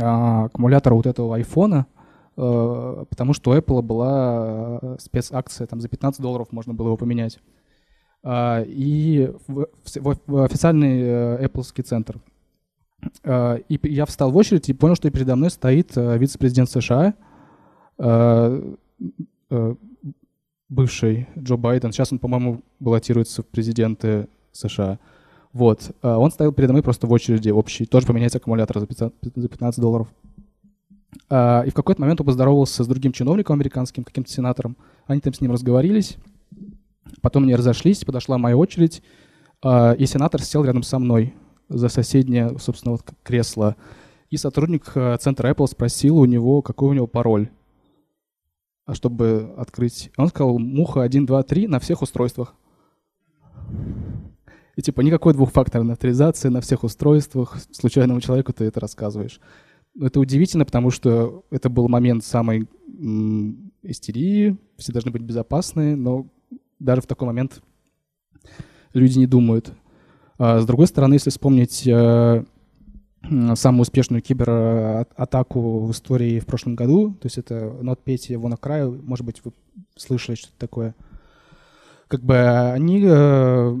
а, 0.00 0.44
аккумулятор 0.44 0.94
вот 0.94 1.06
этого 1.06 1.36
айфона, 1.36 1.86
э, 1.91 1.91
потому 2.34 3.34
что 3.34 3.50
у 3.50 3.54
Apple 3.54 3.82
была 3.82 4.96
спецакция, 4.98 5.66
там 5.66 5.80
за 5.80 5.88
15 5.88 6.20
долларов 6.20 6.48
можно 6.50 6.74
было 6.74 6.88
его 6.88 6.96
поменять. 6.96 7.38
А, 8.24 8.62
и 8.62 9.30
в, 9.48 9.66
в, 9.84 10.16
в 10.26 10.44
официальный 10.44 11.00
э, 11.02 11.44
Apple 11.44 11.82
центр. 11.82 12.18
И 13.68 13.80
я 13.82 14.06
встал 14.06 14.30
в 14.30 14.36
очередь 14.36 14.68
и 14.68 14.72
понял, 14.72 14.94
что 14.94 15.10
передо 15.10 15.34
мной 15.34 15.50
стоит 15.50 15.96
э, 15.96 16.18
вице-президент 16.18 16.70
США, 16.70 17.14
э, 17.98 18.74
бывший 20.68 21.26
Джо 21.36 21.56
Байден. 21.56 21.90
Сейчас 21.90 22.12
он, 22.12 22.20
по-моему, 22.20 22.62
баллотируется 22.78 23.42
в 23.42 23.46
президенты 23.46 24.28
США. 24.52 25.00
Вот. 25.52 25.90
Он 26.00 26.30
стоял 26.30 26.52
передо 26.52 26.72
мной 26.72 26.82
просто 26.82 27.06
в 27.06 27.12
очереди 27.12 27.50
общей, 27.50 27.84
тоже 27.84 28.06
поменять 28.06 28.34
аккумулятор 28.34 28.78
за 28.78 28.86
15 28.86 29.80
долларов. 29.80 30.08
И 31.14 31.68
в 31.70 31.74
какой-то 31.74 32.00
момент 32.00 32.20
он 32.20 32.26
поздоровался 32.26 32.84
с 32.84 32.86
другим 32.86 33.12
чиновником 33.12 33.54
американским, 33.54 34.02
каким-то 34.02 34.30
сенатором. 34.30 34.76
Они 35.06 35.20
там 35.20 35.34
с 35.34 35.40
ним 35.40 35.52
разговорились. 35.52 36.16
Потом 37.20 37.44
они 37.44 37.54
разошлись, 37.54 38.04
подошла 38.04 38.38
моя 38.38 38.56
очередь, 38.56 39.02
а, 39.62 39.92
и 39.92 40.06
сенатор 40.06 40.42
сел 40.42 40.64
рядом 40.64 40.82
со 40.82 40.98
мной 40.98 41.34
за 41.68 41.88
соседнее, 41.88 42.58
собственно, 42.58 42.92
вот 42.92 43.02
кресло. 43.22 43.76
И 44.30 44.36
сотрудник 44.36 44.90
э, 44.94 45.16
центра 45.20 45.50
Apple 45.50 45.66
спросил 45.66 46.18
у 46.18 46.24
него, 46.24 46.62
какой 46.62 46.90
у 46.90 46.92
него 46.94 47.06
пароль, 47.06 47.50
а 48.86 48.94
чтобы 48.94 49.54
открыть. 49.56 50.10
Он 50.16 50.28
сказал, 50.28 50.58
муха 50.58 51.02
1, 51.02 51.26
2, 51.26 51.42
3 51.42 51.68
на 51.68 51.78
всех 51.78 52.02
устройствах. 52.02 52.54
И 54.74 54.80
типа 54.80 55.02
никакой 55.02 55.34
двухфакторной 55.34 55.92
авторизации 55.92 56.48
на 56.48 56.62
всех 56.62 56.82
устройствах. 56.82 57.58
Случайному 57.72 58.20
человеку 58.20 58.52
ты 58.52 58.64
это 58.64 58.80
рассказываешь. 58.80 59.38
Это 60.00 60.20
удивительно, 60.20 60.64
потому 60.64 60.90
что 60.90 61.44
это 61.50 61.68
был 61.68 61.88
момент 61.88 62.24
самой 62.24 62.68
истерии, 63.82 64.56
все 64.76 64.92
должны 64.92 65.10
быть 65.10 65.22
безопасны, 65.22 65.96
но 65.96 66.26
даже 66.78 67.02
в 67.02 67.06
такой 67.06 67.26
момент 67.26 67.62
люди 68.94 69.18
не 69.18 69.26
думают. 69.26 69.72
А 70.38 70.60
с 70.60 70.66
другой 70.66 70.86
стороны, 70.86 71.14
если 71.14 71.30
вспомнить 71.30 71.86
э, 71.86 72.44
самую 73.54 73.82
успешную 73.82 74.22
кибератаку 74.22 75.80
в 75.80 75.90
истории 75.92 76.40
в 76.40 76.46
прошлом 76.46 76.74
году, 76.74 77.12
то 77.20 77.26
есть 77.26 77.38
это 77.38 77.76
NotPetya 77.80 78.40
WannaCry, 78.40 79.02
может 79.02 79.26
быть, 79.26 79.42
вы 79.44 79.52
слышали 79.96 80.36
что-то 80.36 80.58
такое. 80.58 80.94
Как 82.08 82.22
бы 82.22 82.38
они... 82.72 83.02
Э, 83.04 83.76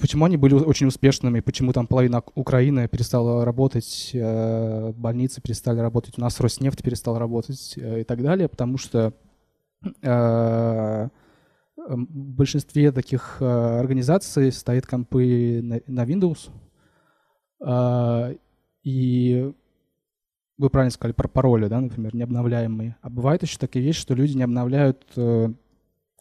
почему 0.00 0.24
они 0.24 0.36
были 0.36 0.54
очень 0.54 0.86
успешными, 0.86 1.40
почему 1.40 1.72
там 1.72 1.86
половина 1.86 2.22
Украины 2.34 2.88
перестала 2.88 3.44
работать, 3.44 4.10
э, 4.12 4.92
больницы 4.96 5.40
перестали 5.40 5.80
работать, 5.80 6.18
у 6.18 6.20
нас 6.20 6.40
Роснефть 6.40 6.82
перестал 6.82 7.18
работать 7.18 7.74
и 7.76 8.04
так 8.04 8.22
далее, 8.22 8.48
потому 8.48 8.78
что 8.78 9.14
Эм, 11.88 12.06
в 12.06 12.34
большинстве 12.34 12.92
таких 12.92 13.38
э, 13.40 13.44
организаций 13.44 14.52
стоят 14.52 14.86
компы 14.86 15.60
на, 15.86 16.04
Windows. 16.04 16.50
И 18.82 19.52
вы 20.58 20.70
правильно 20.70 20.90
сказали 20.90 21.12
про 21.12 21.28
пароли, 21.28 21.68
да, 21.68 21.80
например, 21.80 22.14
необновляемые. 22.14 22.96
А 23.02 23.10
бывает 23.10 23.42
еще 23.42 23.58
такая 23.58 23.82
вещь, 23.82 23.98
что 23.98 24.14
люди 24.14 24.36
не 24.36 24.42
обновляют 24.42 25.04
э, 25.16 25.52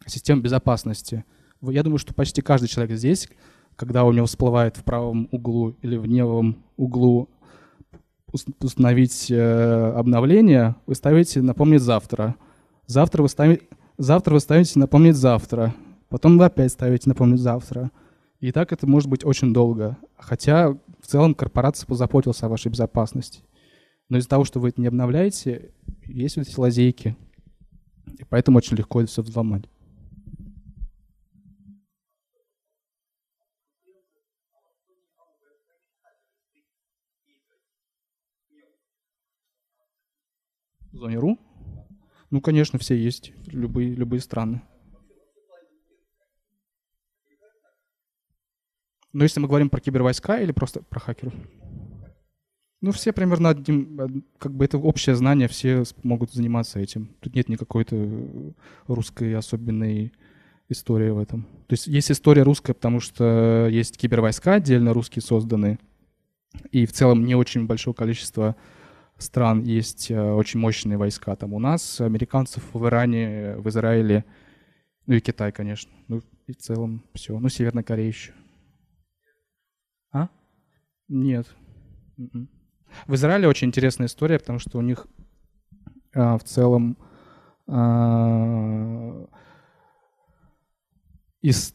систему 0.05 0.41
безопасности. 0.41 1.25
Я 1.61 1.83
думаю, 1.83 1.97
что 1.97 2.13
почти 2.13 2.41
каждый 2.41 2.67
человек 2.67 2.97
здесь, 2.97 3.29
когда 3.79 4.03
у 4.03 4.11
него 4.11 4.25
всплывает 4.25 4.75
в 4.75 4.83
правом 4.83 5.29
углу 5.31 5.69
или 5.81 5.95
в 5.95 6.03
левом 6.03 6.65
углу 6.75 7.29
установить 8.61 9.31
э, 9.31 9.93
обновление, 9.95 10.75
вы 10.85 10.95
ставите 10.95 11.41
«напомнить 11.41 11.81
завтра». 11.81 12.35
Завтра 12.87 13.21
вы 13.21 13.29
ставите 13.29 13.67
Завтра 13.97 14.33
вы 14.33 14.41
ставите 14.41 14.77
«напомнить 14.79 15.15
завтра», 15.15 15.73
потом 16.09 16.37
вы 16.37 16.45
опять 16.45 16.73
ставите 16.73 17.07
«напомнить 17.07 17.39
завтра». 17.39 17.89
И 18.41 18.51
так 18.51 18.73
это 18.73 18.85
может 18.85 19.09
быть 19.09 19.23
очень 19.23 19.53
долго. 19.53 19.97
Хотя 20.17 20.71
в 20.71 21.07
целом 21.07 21.33
корпорация 21.33 21.87
позаботилась 21.87 22.43
о 22.43 22.49
вашей 22.49 22.69
безопасности. 22.69 23.43
Но 24.09 24.17
из-за 24.17 24.27
того, 24.27 24.43
что 24.43 24.59
вы 24.59 24.69
это 24.69 24.81
не 24.81 24.87
обновляете, 24.87 25.71
есть 26.05 26.35
вот 26.35 26.47
эти 26.47 26.59
лазейки. 26.59 27.15
И 28.17 28.25
поэтому 28.27 28.57
очень 28.57 28.75
легко 28.75 29.01
это 29.01 29.09
все 29.09 29.21
взломать. 29.21 29.63
В 40.99 41.01
зоне 41.01 41.17
РУ? 41.17 41.39
Ну, 42.29 42.41
конечно, 42.41 42.77
все 42.77 42.93
есть, 42.93 43.31
любые, 43.47 43.95
любые 43.95 44.19
страны. 44.19 44.61
Но 49.13 49.23
если 49.23 49.39
мы 49.39 49.47
говорим 49.47 49.69
про 49.69 49.79
кибервойска 49.79 50.41
или 50.41 50.51
просто 50.51 50.81
про 50.81 50.99
хакеров? 50.99 51.33
Ну, 52.81 52.91
все 52.91 53.13
примерно 53.13 53.47
одним, 53.47 54.25
как 54.39 54.53
бы 54.53 54.65
это 54.65 54.77
общее 54.77 55.15
знание, 55.15 55.47
все 55.47 55.83
могут 56.03 56.33
заниматься 56.33 56.81
этим. 56.81 57.15
Тут 57.21 57.33
нет 57.33 57.47
никакой-то 57.47 57.95
русской 58.87 59.33
особенной 59.35 60.11
истории 60.67 61.11
в 61.11 61.17
этом. 61.17 61.43
То 61.67 61.75
есть 61.75 61.87
есть 61.87 62.11
история 62.11 62.43
русская, 62.43 62.73
потому 62.73 62.99
что 62.99 63.69
есть 63.71 63.97
кибервойска 63.97 64.55
отдельно 64.55 64.91
русские 64.93 65.23
созданы, 65.23 65.79
и 66.71 66.85
в 66.85 66.91
целом 66.91 67.23
не 67.23 67.35
очень 67.35 67.67
большое 67.67 67.93
количество 67.93 68.57
стран 69.21 69.63
есть 69.63 70.11
э, 70.11 70.19
очень 70.19 70.59
мощные 70.59 70.97
войска. 70.97 71.35
Там 71.35 71.53
у 71.53 71.59
нас, 71.59 72.01
американцев 72.01 72.63
в 72.73 72.85
Иране, 72.85 73.55
в 73.57 73.67
Израиле, 73.69 74.25
ну 75.05 75.15
и 75.15 75.19
Китай, 75.19 75.51
конечно. 75.51 75.91
Ну 76.07 76.21
и 76.47 76.53
в 76.53 76.57
целом 76.57 77.03
все. 77.13 77.37
Ну, 77.39 77.49
Северная 77.49 77.83
Корея 77.83 78.07
еще. 78.07 78.33
А? 80.11 80.29
Нет. 81.07 81.47
М-м. 82.17 82.49
В 83.07 83.15
Израиле 83.15 83.47
очень 83.47 83.67
интересная 83.67 84.07
история, 84.07 84.39
потому 84.39 84.59
что 84.59 84.77
у 84.77 84.81
них 84.81 85.07
а, 86.13 86.37
в 86.37 86.43
целом 86.43 86.97
а, 87.67 89.27
и 91.41 91.51
с 91.51 91.71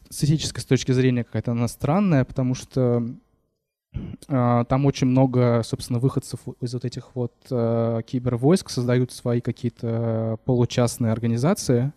точки 0.67 0.91
зрения 0.91 1.23
какая-то 1.23 1.51
она 1.51 1.67
странная, 1.67 2.23
потому 2.23 2.53
что 2.53 3.03
там 4.27 4.85
очень 4.85 5.07
много, 5.07 5.61
собственно, 5.63 5.99
выходцев 5.99 6.39
из 6.61 6.73
вот 6.73 6.85
этих 6.85 7.15
вот 7.15 7.33
э, 7.49 8.01
кибервойск 8.05 8.69
создают 8.69 9.11
свои 9.11 9.41
какие-то 9.41 10.39
получастные 10.45 11.11
организации, 11.11 11.93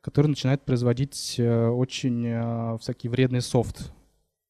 которые 0.00 0.30
начинают 0.30 0.64
производить 0.64 1.36
э, 1.38 1.68
очень 1.68 2.24
э, 2.26 2.78
всякий 2.80 3.08
вредный 3.08 3.40
софт 3.40 3.92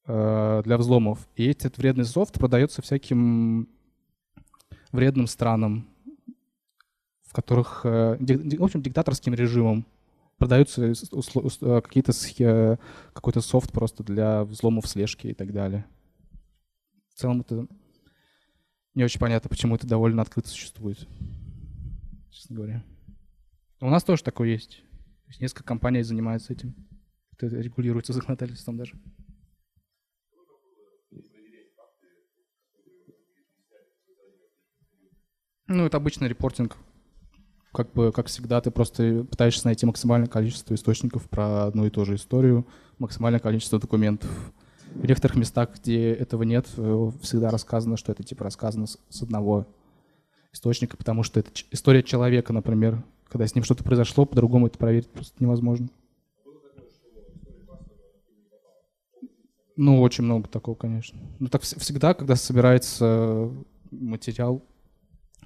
э, 0.07 0.61
для 0.63 0.77
взломов. 0.77 1.27
И 1.35 1.49
этот 1.49 1.77
вредный 1.77 2.05
софт 2.05 2.39
продается 2.39 2.81
всяким 2.81 3.67
вредным 4.91 5.27
странам, 5.27 5.87
в 7.23 7.33
которых, 7.33 7.81
э, 7.83 8.17
в 8.19 8.63
общем, 8.63 8.81
диктаторским 8.81 9.33
режимом 9.33 9.85
продаются 10.37 10.93
э, 10.93 11.81
какие-то 11.81 12.77
какой-то 13.13 13.41
софт 13.41 13.71
просто 13.71 14.03
для 14.03 14.45
взломов 14.45 14.87
слежки 14.87 15.27
и 15.27 15.33
так 15.33 15.51
далее. 15.51 15.85
В 17.19 17.21
целом 17.21 17.41
это 17.41 17.67
не 18.95 19.03
очень 19.03 19.19
понятно, 19.19 19.49
почему 19.49 19.75
это 19.75 19.85
довольно 19.85 20.21
открыто 20.21 20.47
существует, 20.47 21.05
честно 22.31 22.55
говоря. 22.55 22.85
Но 23.81 23.87
у 23.87 23.89
нас 23.89 24.05
тоже 24.05 24.23
такое 24.23 24.47
есть. 24.47 24.77
То 25.25 25.27
есть 25.27 25.41
несколько 25.41 25.65
компаний 25.65 26.01
занимаются 26.01 26.53
этим. 26.53 26.73
Это 27.33 27.47
регулируется 27.47 28.13
законодательством 28.13 28.77
даже. 28.77 28.97
Ну, 35.67 35.85
это 35.87 35.97
обычный 35.97 36.29
репортинг 36.29 36.77
как 37.73 37.91
бы, 37.91 38.13
как 38.13 38.27
всегда, 38.27 38.61
ты 38.61 38.71
просто 38.71 39.25
пытаешься 39.29 39.65
найти 39.65 39.85
максимальное 39.85 40.29
количество 40.29 40.73
источников 40.73 41.29
про 41.29 41.65
одну 41.65 41.85
и 41.85 41.89
ту 41.89 42.05
же 42.05 42.15
историю, 42.15 42.65
максимальное 42.97 43.41
количество 43.41 43.77
документов. 43.77 44.31
В 44.95 45.07
некоторых 45.07 45.37
местах, 45.37 45.69
где 45.79 46.11
этого 46.13 46.43
нет, 46.43 46.67
э, 46.77 47.11
всегда 47.21 47.49
рассказано, 47.49 47.97
что 47.97 48.11
это 48.11 48.23
типа 48.23 48.43
рассказано 48.43 48.87
с 48.87 49.21
одного 49.21 49.67
источника, 50.51 50.97
потому 50.97 51.23
что 51.23 51.39
это 51.39 51.51
история 51.71 52.03
человека, 52.03 52.53
например. 52.53 53.03
Когда 53.27 53.45
с 53.45 53.53
ним 53.53 53.63
что-то 53.63 53.83
произошло, 53.83 54.25
по-другому 54.25 54.67
это 54.67 54.77
проверить 54.77 55.09
просто 55.09 55.35
невозможно. 55.43 55.89
Ну, 59.75 60.01
очень 60.01 60.25
много 60.25 60.49
такого, 60.49 60.75
конечно. 60.75 61.17
Ну, 61.39 61.47
так 61.47 61.61
всегда, 61.61 62.13
когда 62.13 62.35
собирается 62.35 63.49
материал, 63.91 64.61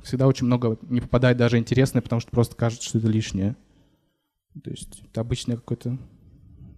всегда 0.02 0.28
очень 0.28 0.48
много 0.48 0.80
не 0.82 1.02
попадает 1.02 1.38
даже 1.38 1.58
интересное, 1.58 2.02
потому 2.02 2.20
что 2.20 2.32
просто 2.32 2.56
кажется, 2.56 2.88
что 2.88 2.98
это 2.98 3.08
лишнее. 3.08 3.56
То 4.64 4.72
есть 4.72 5.04
это 5.06 5.22
обычная 5.22 5.58
какой-то 5.58 5.98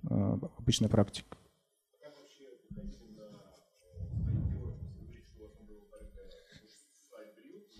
э, 0.09 0.37
обычная 0.57 0.89
практика. 0.89 1.37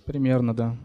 Примерно, 0.05 0.55
да. 0.55 0.77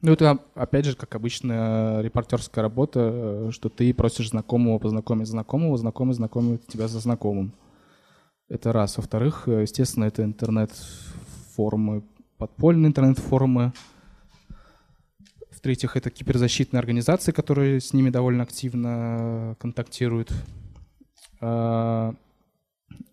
Ну, 0.00 0.12
это, 0.12 0.38
опять 0.54 0.84
же, 0.84 0.94
как 0.94 1.14
обычная 1.16 2.00
репортерская 2.02 2.62
работа, 2.62 3.00
э, 3.12 3.50
что 3.52 3.68
ты 3.68 3.92
просишь 3.92 4.30
знакомого 4.30 4.78
познакомить 4.78 5.26
знакомого, 5.26 5.76
знакомый 5.76 6.14
знакомит 6.14 6.66
тебя 6.68 6.86
за 6.86 7.00
знакомым. 7.00 7.52
Это 8.48 8.72
раз. 8.72 8.96
Во-вторых, 8.96 9.48
э, 9.48 9.62
естественно, 9.62 10.04
это 10.04 10.22
интернет-форумы, 10.22 12.04
подпольные 12.36 12.90
интернет-форумы. 12.90 13.72
В-третьих, 15.50 15.96
это 15.96 16.10
киберзащитные 16.10 16.78
организации, 16.78 17.32
которые 17.32 17.80
с 17.80 17.92
ними 17.92 18.10
довольно 18.10 18.44
активно 18.44 19.56
контактируют. 19.58 20.32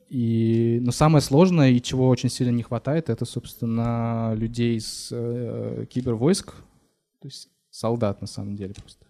И, 0.09 0.79
но 0.81 0.91
самое 0.91 1.21
сложное, 1.21 1.71
и 1.71 1.81
чего 1.81 2.07
очень 2.07 2.29
сильно 2.29 2.51
не 2.51 2.63
хватает, 2.63 3.09
это, 3.09 3.25
собственно, 3.25 4.33
людей 4.35 4.77
из 4.77 5.09
э, 5.11 5.85
кибервойск, 5.89 6.53
то 7.21 7.27
есть 7.27 7.49
солдат 7.69 8.21
на 8.21 8.27
самом 8.27 8.55
деле 8.55 8.73
просто. 8.73 9.05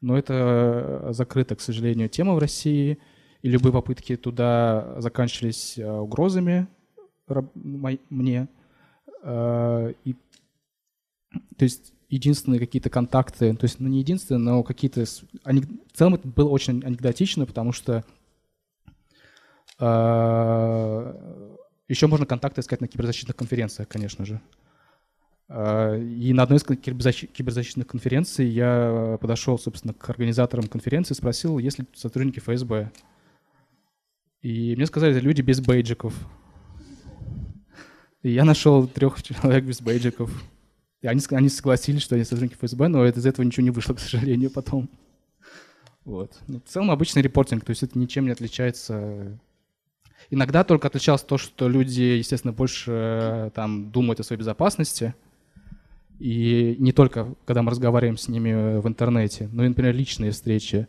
Но 0.00 0.16
это 0.16 1.08
закрыта, 1.10 1.56
к 1.56 1.60
сожалению, 1.60 2.08
тема 2.08 2.34
в 2.34 2.38
России— 2.38 2.98
и 3.46 3.48
любые 3.48 3.72
попытки 3.72 4.16
туда 4.16 4.96
заканчивались 4.98 5.78
э, 5.78 5.88
угрозами 5.88 6.66
мне. 8.10 8.48
Э, 9.22 9.92
и, 10.04 10.14
то 11.56 11.62
есть 11.62 11.92
единственные 12.08 12.58
какие-то 12.58 12.90
контакты, 12.90 13.54
то 13.54 13.64
есть, 13.64 13.78
ну 13.78 13.88
не 13.88 14.00
единственные, 14.00 14.40
но 14.40 14.62
какие-то... 14.64 15.04
В 15.04 15.96
целом 15.96 16.14
это 16.14 16.26
было 16.26 16.48
очень 16.48 16.82
анекдотично, 16.84 17.46
потому 17.46 17.70
что 17.70 18.04
еще 19.78 21.16
можно 22.06 22.26
контакты 22.26 22.60
искать 22.60 22.80
на 22.80 22.88
киберзащитных 22.88 23.36
конференциях, 23.36 23.88
конечно 23.88 24.24
же. 24.24 24.40
И 25.48 26.32
на 26.34 26.42
одной 26.42 26.58
из 26.58 26.64
киберзащитных 26.64 27.86
конференций 27.86 28.46
я 28.46 29.16
подошел, 29.20 29.58
собственно, 29.58 29.94
к 29.94 30.10
организаторам 30.10 30.66
конференции 30.66 31.14
спросил, 31.14 31.58
есть 31.58 31.78
ли 31.78 31.86
сотрудники 31.94 32.40
ФСБ. 32.40 32.90
И 34.42 34.74
мне 34.76 34.86
сказали, 34.86 35.14
это 35.14 35.24
люди 35.24 35.42
без 35.42 35.60
бейджиков. 35.60 36.14
И 38.22 38.30
я 38.30 38.44
нашел 38.44 38.88
трех 38.88 39.22
человек 39.22 39.64
без 39.64 39.80
бейджиков. 39.80 40.30
И 41.02 41.06
они, 41.06 41.20
они 41.30 41.48
согласились, 41.48 42.02
что 42.02 42.16
они 42.16 42.24
сотрудники 42.24 42.54
ФСБ, 42.54 42.88
но 42.88 43.06
из 43.06 43.24
этого 43.24 43.44
ничего 43.44 43.62
не 43.62 43.70
вышло, 43.70 43.94
к 43.94 44.00
сожалению, 44.00 44.50
потом. 44.50 44.90
Вот. 46.04 46.36
Но 46.48 46.58
в 46.58 46.64
целом 46.64 46.90
обычный 46.90 47.22
репортинг, 47.22 47.64
то 47.64 47.70
есть 47.70 47.84
это 47.84 47.98
ничем 47.98 48.24
не 48.24 48.32
отличается. 48.32 49.38
Иногда 50.30 50.64
только 50.64 50.88
отличалось 50.88 51.22
то, 51.22 51.38
что 51.38 51.68
люди, 51.68 52.02
естественно, 52.02 52.52
больше 52.52 52.90
э, 52.92 53.50
там 53.54 53.90
думают 53.90 54.20
о 54.20 54.24
своей 54.24 54.40
безопасности. 54.40 55.14
И 56.18 56.76
не 56.78 56.92
только, 56.92 57.34
когда 57.44 57.62
мы 57.62 57.70
разговариваем 57.70 58.16
с 58.16 58.28
ними 58.28 58.78
в 58.78 58.88
интернете, 58.88 59.48
но 59.52 59.64
и, 59.64 59.68
например, 59.68 59.94
личные 59.94 60.30
встречи. 60.30 60.88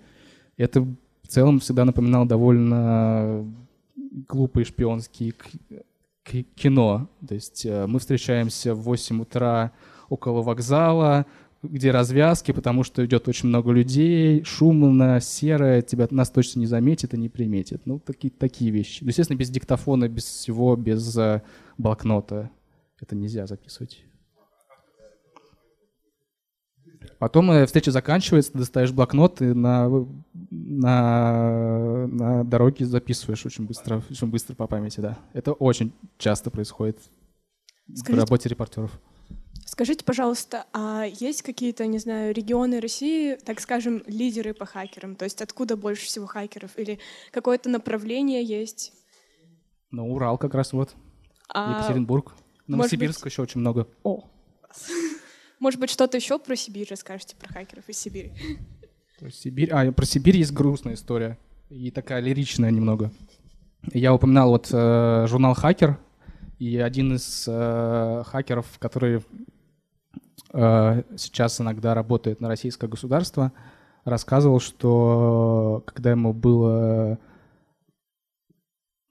Это 0.55 0.81
в 0.81 1.27
целом 1.27 1.59
всегда 1.59 1.85
напоминал 1.85 2.25
довольно 2.25 3.45
глупые 4.27 4.65
шпионские 4.65 5.33
кино. 6.55 7.09
То 7.27 7.35
есть 7.35 7.65
э, 7.65 7.85
мы 7.87 7.99
встречаемся 7.99 8.73
в 8.73 8.81
8 8.81 9.21
утра 9.21 9.71
около 10.09 10.41
вокзала, 10.41 11.25
где 11.63 11.91
развязки, 11.91 12.51
потому 12.51 12.83
что 12.83 13.05
идет 13.05 13.27
очень 13.27 13.49
много 13.49 13.71
людей, 13.71 14.43
шумно, 14.43 15.19
серое, 15.19 15.81
тебя 15.81 16.07
нас 16.11 16.29
точно 16.29 16.59
не 16.59 16.67
заметит 16.67 17.13
и 17.13 17.17
не 17.17 17.29
приметит. 17.29 17.85
Ну, 17.85 17.99
такие, 17.99 18.31
такие 18.31 18.71
вещи. 18.71 19.03
Ну, 19.03 19.09
естественно, 19.09 19.37
без 19.37 19.49
диктофона, 19.49 20.07
без 20.07 20.25
всего, 20.25 20.75
без 20.75 21.17
э, 21.17 21.41
блокнота 21.77 22.49
это 22.99 23.15
нельзя 23.15 23.45
записывать. 23.47 24.03
Потом 27.19 27.51
э, 27.51 27.65
встреча 27.65 27.91
заканчивается, 27.91 28.51
ты 28.51 28.59
достаешь 28.59 28.91
блокнот 28.91 29.41
и 29.41 29.45
на, 29.45 29.89
на, 30.51 32.07
на 32.07 32.43
дороге 32.43 32.85
записываешь 32.85 33.45
очень 33.45 33.65
быстро, 33.65 34.03
очень 34.09 34.27
быстро 34.27 34.55
по 34.55 34.67
памяти, 34.67 34.99
да. 34.99 35.17
Это 35.33 35.53
очень 35.53 35.93
часто 36.17 36.51
происходит 36.51 36.99
Скажите, 37.87 38.13
в 38.13 38.19
работе 38.19 38.49
репортеров. 38.49 38.99
Скажите, 39.77 40.03
пожалуйста, 40.03 40.65
а 40.73 41.05
есть 41.05 41.43
какие-то, 41.43 41.85
не 41.85 41.99
знаю, 41.99 42.33
регионы 42.33 42.79
России, 42.79 43.35
так 43.35 43.59
скажем, 43.59 44.01
лидеры 44.07 44.55
по 44.55 44.65
хакерам? 44.65 45.15
То 45.15 45.25
есть 45.25 45.39
откуда 45.43 45.77
больше 45.77 46.07
всего 46.07 46.25
хакеров? 46.25 46.71
Или 46.79 46.97
какое-то 47.31 47.69
направление 47.69 48.43
есть? 48.43 48.91
Ну, 49.91 50.11
Урал 50.11 50.39
как 50.39 50.55
раз 50.55 50.73
вот. 50.73 50.95
А... 51.49 51.77
Екатеринбург. 51.77 52.33
Новосибирск 52.65 53.21
быть... 53.21 53.31
еще 53.31 53.43
очень 53.43 53.59
много. 53.61 53.87
О, 54.01 54.27
может 55.59 55.79
быть, 55.79 55.91
что-то 55.91 56.17
еще 56.17 56.39
про 56.39 56.55
Сибирь 56.55 56.87
расскажете, 56.89 57.35
про 57.35 57.53
хакеров 57.53 57.87
из 57.87 57.99
Сибири? 57.99 58.31
Про 59.19 59.29
Сибирь? 59.29 59.69
А, 59.71 59.91
про 59.91 60.05
Сибирь 60.07 60.37
есть 60.37 60.53
грустная 60.53 60.95
история. 60.95 61.37
И 61.69 61.91
такая 61.91 62.19
лиричная 62.19 62.71
немного. 62.71 63.11
Я 63.93 64.15
упоминал 64.15 64.49
вот 64.49 64.69
э, 64.71 65.25
журнал 65.27 65.53
«Хакер», 65.53 65.99
и 66.57 66.77
один 66.77 67.13
из 67.13 67.45
э, 67.47 68.23
хакеров, 68.25 68.65
который 68.79 69.21
сейчас 70.51 71.60
иногда 71.60 71.93
работает 71.93 72.39
на 72.39 72.47
российское 72.47 72.88
государство, 72.88 73.51
рассказывал, 74.05 74.60
что 74.60 75.83
когда 75.86 76.12
ему 76.12 76.33
было, 76.33 77.19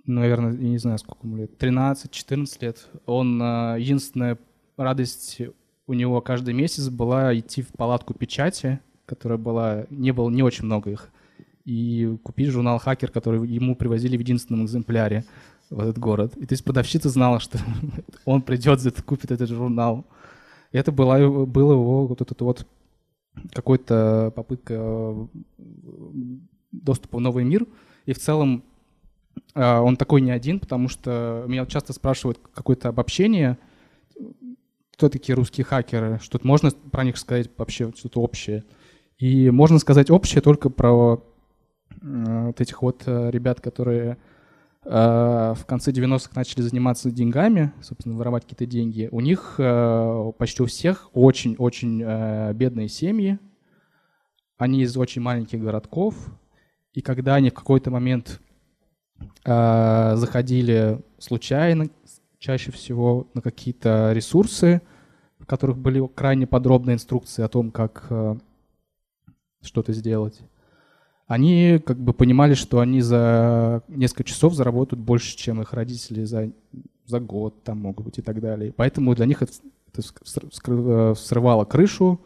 наверное, 0.06 0.52
я 0.52 0.68
не 0.68 0.78
знаю, 0.78 0.98
сколько 0.98 1.26
ему 1.26 1.36
лет, 1.36 1.62
13-14 1.62 2.46
лет, 2.60 2.88
он 3.04 3.40
э, 3.42 3.76
единственная 3.78 4.38
радость 4.76 5.42
у 5.86 5.92
него 5.92 6.20
каждый 6.20 6.54
месяц 6.54 6.88
была 6.88 7.36
идти 7.38 7.62
в 7.62 7.68
палатку 7.68 8.14
печати, 8.14 8.80
которая 9.04 9.38
была, 9.38 9.86
не 9.90 10.12
было 10.12 10.30
не 10.30 10.42
очень 10.42 10.64
много 10.64 10.90
их, 10.90 11.10
и 11.64 12.16
купить 12.22 12.48
журнал 12.48 12.78
«Хакер», 12.78 13.10
который 13.10 13.46
ему 13.46 13.76
привозили 13.76 14.16
в 14.16 14.20
единственном 14.20 14.64
экземпляре 14.64 15.24
в 15.70 15.80
этот 15.80 15.98
город. 15.98 16.36
И 16.36 16.46
то 16.46 16.52
есть 16.52 16.64
продавщица 16.64 17.08
знала, 17.08 17.40
что 17.40 17.58
он 18.24 18.42
придет, 18.42 18.80
купит 19.04 19.30
этот 19.30 19.48
журнал. 19.48 20.06
Это 20.72 20.92
была, 20.92 21.18
был 21.18 21.72
его 21.72 22.06
вот 22.06 22.20
этот 22.20 22.40
вот 22.40 22.66
какой-то 23.52 24.32
попытка 24.34 24.74
э, 24.74 25.26
доступа 26.72 27.18
в 27.18 27.20
новый 27.20 27.44
мир. 27.44 27.66
И 28.06 28.12
в 28.12 28.18
целом 28.18 28.64
э, 29.54 29.78
он 29.78 29.96
такой 29.96 30.20
не 30.20 30.30
один, 30.30 30.60
потому 30.60 30.88
что 30.88 31.44
меня 31.46 31.66
часто 31.66 31.92
спрашивают 31.92 32.38
какое-то 32.54 32.88
обобщение, 32.88 33.58
кто 34.92 35.08
такие 35.08 35.36
русские 35.36 35.64
хакеры, 35.64 36.18
что-то 36.22 36.46
можно 36.46 36.70
про 36.70 37.04
них 37.04 37.18
сказать 37.18 37.50
вообще 37.56 37.92
что-то 37.94 38.20
общее. 38.20 38.64
И 39.18 39.50
можно 39.50 39.78
сказать 39.78 40.10
общее 40.10 40.40
только 40.40 40.70
про 40.70 41.22
э, 42.00 42.46
вот 42.46 42.60
этих 42.60 42.82
вот 42.82 43.02
ребят, 43.06 43.60
которые 43.60 44.18
в 44.88 45.64
конце 45.66 45.90
90-х 45.90 46.30
начали 46.36 46.62
заниматься 46.62 47.10
деньгами, 47.10 47.72
собственно, 47.82 48.16
воровать 48.16 48.44
какие-то 48.44 48.66
деньги. 48.66 49.08
У 49.10 49.20
них 49.20 49.54
почти 50.38 50.62
у 50.62 50.66
всех 50.66 51.10
очень-очень 51.12 52.52
бедные 52.54 52.88
семьи, 52.88 53.40
они 54.58 54.82
из 54.82 54.96
очень 54.96 55.22
маленьких 55.22 55.60
городков, 55.60 56.14
и 56.96 57.02
когда 57.02 57.34
они 57.34 57.50
в 57.50 57.54
какой-то 57.54 57.90
момент 57.90 58.40
э, 59.44 60.12
заходили 60.16 61.02
случайно, 61.18 61.90
чаще 62.38 62.72
всего 62.72 63.28
на 63.34 63.42
какие-то 63.42 64.12
ресурсы, 64.14 64.80
в 65.38 65.44
которых 65.44 65.76
были 65.76 66.06
крайне 66.06 66.46
подробные 66.46 66.94
инструкции 66.94 67.42
о 67.42 67.48
том, 67.48 67.70
как 67.70 68.06
э, 68.08 68.36
что-то 69.60 69.92
сделать, 69.92 70.40
они 71.26 71.80
как 71.84 71.98
бы 71.98 72.12
понимали, 72.12 72.54
что 72.54 72.78
они 72.78 73.00
за 73.00 73.82
несколько 73.88 74.24
часов 74.24 74.54
заработают 74.54 75.04
больше, 75.04 75.36
чем 75.36 75.60
их 75.60 75.72
родители 75.72 76.24
за, 76.24 76.52
за 77.04 77.20
год 77.20 77.62
там 77.64 77.80
могут 77.80 78.06
быть 78.06 78.18
и 78.18 78.22
так 78.22 78.40
далее. 78.40 78.72
Поэтому 78.72 79.14
для 79.14 79.26
них 79.26 79.42
это, 79.42 79.52
это 79.92 81.14
срывало 81.14 81.64
крышу, 81.64 82.20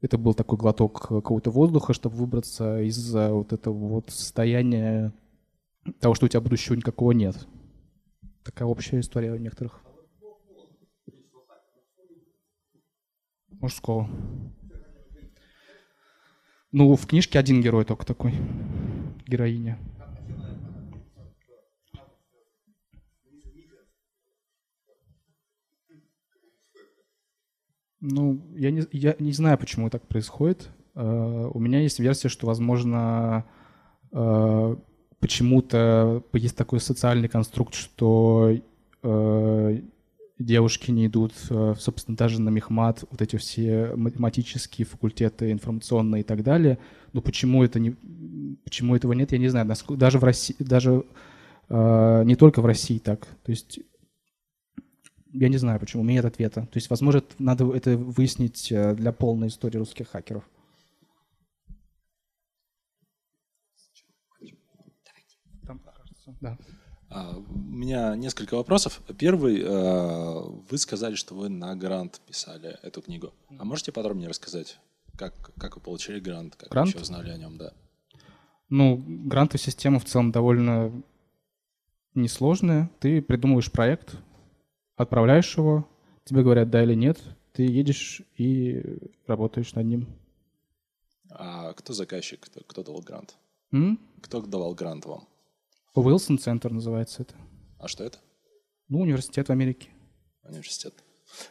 это 0.00 0.18
был 0.18 0.34
такой 0.34 0.58
глоток 0.58 1.08
какого-то 1.08 1.50
воздуха, 1.50 1.92
чтобы 1.92 2.16
выбраться 2.16 2.80
из 2.82 3.14
вот 3.14 3.52
этого 3.52 3.74
вот 3.74 4.10
состояния 4.10 5.12
того, 6.00 6.14
что 6.14 6.26
у 6.26 6.28
тебя 6.28 6.40
будущего 6.40 6.74
никакого 6.74 7.12
нет. 7.12 7.46
Такая 8.42 8.66
общая 8.66 9.00
история 9.00 9.32
у 9.32 9.36
некоторых. 9.36 9.80
Мужского. 13.60 14.08
Ну, 16.72 16.94
в 16.94 17.06
книжке 17.06 17.38
один 17.38 17.60
герой 17.60 17.84
только 17.84 18.06
такой. 18.06 18.34
Героиня. 19.26 19.78
Ну, 28.00 28.40
я 28.54 28.70
не, 28.70 28.84
я 28.92 29.14
не 29.18 29.32
знаю, 29.32 29.58
почему 29.58 29.90
так 29.90 30.06
происходит. 30.06 30.70
Uh, 30.94 31.50
у 31.52 31.60
меня 31.60 31.80
есть 31.80 31.98
версия, 31.98 32.28
что, 32.28 32.46
возможно, 32.46 33.44
uh, 34.12 34.80
почему-то 35.18 36.24
есть 36.32 36.56
такой 36.56 36.80
социальный 36.80 37.28
конструкт, 37.28 37.74
что 37.74 38.56
uh, 39.02 39.90
девушки 40.40 40.90
не 40.90 41.06
идут, 41.06 41.32
собственно, 41.78 42.16
даже 42.16 42.40
на 42.40 42.48
мехмат, 42.48 43.04
вот 43.10 43.22
эти 43.22 43.36
все 43.36 43.92
математические 43.94 44.86
факультеты, 44.86 45.52
информационные 45.52 46.22
и 46.22 46.24
так 46.24 46.42
далее. 46.42 46.78
Но 47.12 47.20
почему 47.20 47.62
это 47.62 47.78
не, 47.78 47.92
почему 48.64 48.96
этого 48.96 49.12
нет, 49.12 49.32
я 49.32 49.38
не 49.38 49.48
знаю. 49.48 49.70
Даже 49.90 50.18
в 50.18 50.24
России, 50.24 50.56
даже 50.58 51.04
не 51.68 52.34
только 52.36 52.62
в 52.62 52.66
России 52.66 52.98
так. 52.98 53.26
То 53.44 53.52
есть 53.52 53.80
я 55.32 55.48
не 55.48 55.58
знаю, 55.58 55.78
почему, 55.78 56.02
у 56.02 56.04
меня 56.04 56.16
нет 56.16 56.24
ответа. 56.24 56.62
То 56.62 56.76
есть, 56.76 56.90
возможно, 56.90 57.22
надо 57.38 57.72
это 57.72 57.96
выяснить 57.96 58.72
э, 58.72 58.94
для 58.96 59.12
полной 59.12 59.46
истории 59.46 59.78
русских 59.78 60.08
хакеров. 60.08 60.42
Там, 65.66 65.80
да. 66.40 66.58
А, 67.10 67.36
у 67.36 67.58
меня 67.58 68.14
несколько 68.14 68.54
вопросов. 68.54 69.02
Первый, 69.18 69.60
э, 69.60 70.40
вы 70.70 70.78
сказали, 70.78 71.16
что 71.16 71.34
вы 71.34 71.48
на 71.48 71.74
грант 71.74 72.20
писали 72.26 72.78
эту 72.82 73.02
книгу. 73.02 73.32
А 73.58 73.64
можете 73.64 73.90
подробнее 73.90 74.28
рассказать, 74.28 74.78
как, 75.16 75.52
как 75.58 75.74
вы 75.74 75.82
получили 75.82 76.20
грант, 76.20 76.54
как 76.54 76.70
грант? 76.70 76.94
вы 76.94 77.00
узнали 77.00 77.30
о 77.30 77.36
нем, 77.36 77.58
да? 77.58 77.72
Ну, 78.68 79.02
грантовая 79.04 79.60
система 79.60 79.98
в 79.98 80.04
целом 80.04 80.30
довольно 80.30 81.02
несложная. 82.14 82.88
Ты 83.00 83.20
придумываешь 83.20 83.72
проект, 83.72 84.14
отправляешь 84.96 85.56
его, 85.56 85.88
тебе 86.24 86.44
говорят 86.44 86.70
да 86.70 86.84
или 86.84 86.94
нет, 86.94 87.20
ты 87.52 87.64
едешь 87.64 88.22
и 88.36 89.00
работаешь 89.26 89.74
над 89.74 89.86
ним. 89.86 90.06
А 91.30 91.72
кто 91.72 91.92
заказчик, 91.92 92.40
кто, 92.40 92.60
кто 92.60 92.84
давал 92.84 93.02
грант? 93.02 93.36
М? 93.72 93.98
Кто 94.22 94.40
давал 94.42 94.74
грант 94.74 95.06
вам? 95.06 95.26
Уилсон 95.94 96.38
Центр 96.38 96.70
называется 96.70 97.22
это. 97.22 97.34
А 97.78 97.88
что 97.88 98.04
это? 98.04 98.18
Ну, 98.88 99.00
университет 99.00 99.48
в 99.48 99.52
Америке. 99.52 99.88
Университет. 100.42 100.94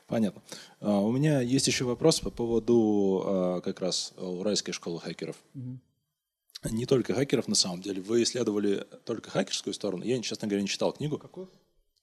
Понятно. 0.08 0.42
Uh, 0.82 1.02
у 1.02 1.12
меня 1.12 1.40
есть 1.42 1.68
еще 1.68 1.86
вопрос 1.86 2.20
по 2.20 2.30
поводу 2.30 3.24
uh, 3.26 3.62
как 3.62 3.80
раз 3.80 4.14
уральской 4.18 4.74
школы 4.74 5.00
хакеров. 5.00 5.38
Mm-hmm. 5.56 6.72
Не 6.72 6.86
только 6.86 7.14
хакеров, 7.14 7.48
на 7.48 7.56
самом 7.56 7.82
деле. 7.82 8.02
Вы 8.02 8.24
исследовали 8.24 8.86
только 9.06 9.30
хакерскую 9.30 9.74
сторону. 9.74 10.04
Я, 10.04 10.22
честно 10.22 10.48
говоря, 10.48 10.62
не 10.62 10.68
читал 10.68 10.92
книгу. 10.92 11.18
Какую? 11.18 11.50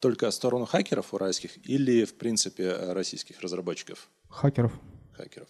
только 0.01 0.31
сторону 0.31 0.67
хакеров 0.67 1.15
уральских 1.15 1.59
или, 1.67 2.05
в 2.05 2.15
принципе, 2.15 2.93
российских 2.93 3.41
разработчиков? 3.41 4.09
Хакеров. 4.29 4.73
Хакеров. 5.13 5.49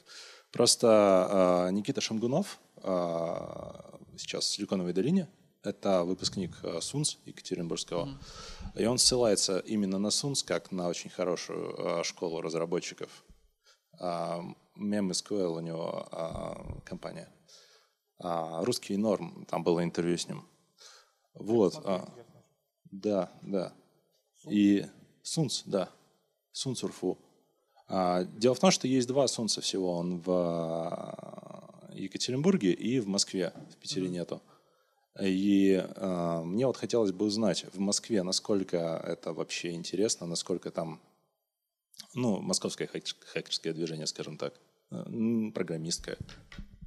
Просто 0.52 1.66
э, 1.68 1.72
Никита 1.72 2.00
Шамгунов 2.00 2.58
э, 2.76 3.36
сейчас 4.16 4.44
в 4.44 4.48
Силиконовой 4.48 4.92
долине, 4.92 5.28
это 5.66 6.04
выпускник 6.04 6.52
э, 6.62 6.80
СУНС 6.80 7.18
Екатеринбургского, 7.26 8.06
mm-hmm. 8.06 8.82
и 8.82 8.86
он 8.86 8.98
ссылается 8.98 9.58
именно 9.58 9.98
на 9.98 10.10
СУНС 10.10 10.42
как 10.42 10.72
на 10.72 10.88
очень 10.88 11.10
хорошую 11.10 11.74
э, 11.76 12.04
школу 12.04 12.40
разработчиков. 12.40 13.24
Э, 14.00 14.40
MemSQL 14.78 15.56
у 15.56 15.60
него 15.60 16.08
э, 16.10 16.80
компания. 16.84 17.28
А, 18.18 18.64
русский 18.64 18.96
норм, 18.96 19.44
там 19.46 19.62
было 19.62 19.84
интервью 19.84 20.16
с 20.16 20.26
ним. 20.28 20.46
Вот. 21.34 21.74
А, 21.84 22.08
да, 22.90 23.30
да. 23.42 23.74
И 24.48 24.86
Сунц, 25.22 25.62
да, 25.66 25.90
Сунцурфу. 26.52 27.18
А, 27.88 28.24
дело 28.24 28.54
в 28.54 28.58
том, 28.58 28.70
что 28.70 28.88
есть 28.88 29.08
два 29.08 29.28
Сунца 29.28 29.60
всего. 29.60 29.98
Он 29.98 30.18
в 30.20 30.30
а, 30.30 31.90
Екатеринбурге 31.92 32.72
и 32.72 33.00
в 33.00 33.08
Москве. 33.08 33.52
В 33.70 33.76
Питере 33.76 34.08
нету. 34.08 34.40
И 35.20 35.72
э, 35.72 36.42
мне 36.44 36.66
вот 36.66 36.76
хотелось 36.76 37.12
бы 37.12 37.24
узнать 37.24 37.64
в 37.72 37.78
Москве, 37.78 38.22
насколько 38.22 38.76
это 38.76 39.32
вообще 39.32 39.72
интересно, 39.72 40.26
насколько 40.26 40.70
там, 40.70 41.00
ну, 42.14 42.40
московское 42.40 42.88
хакерское 42.88 43.72
движение, 43.72 44.06
скажем 44.06 44.36
так, 44.36 44.54
э, 44.90 45.50
программистское. 45.54 46.18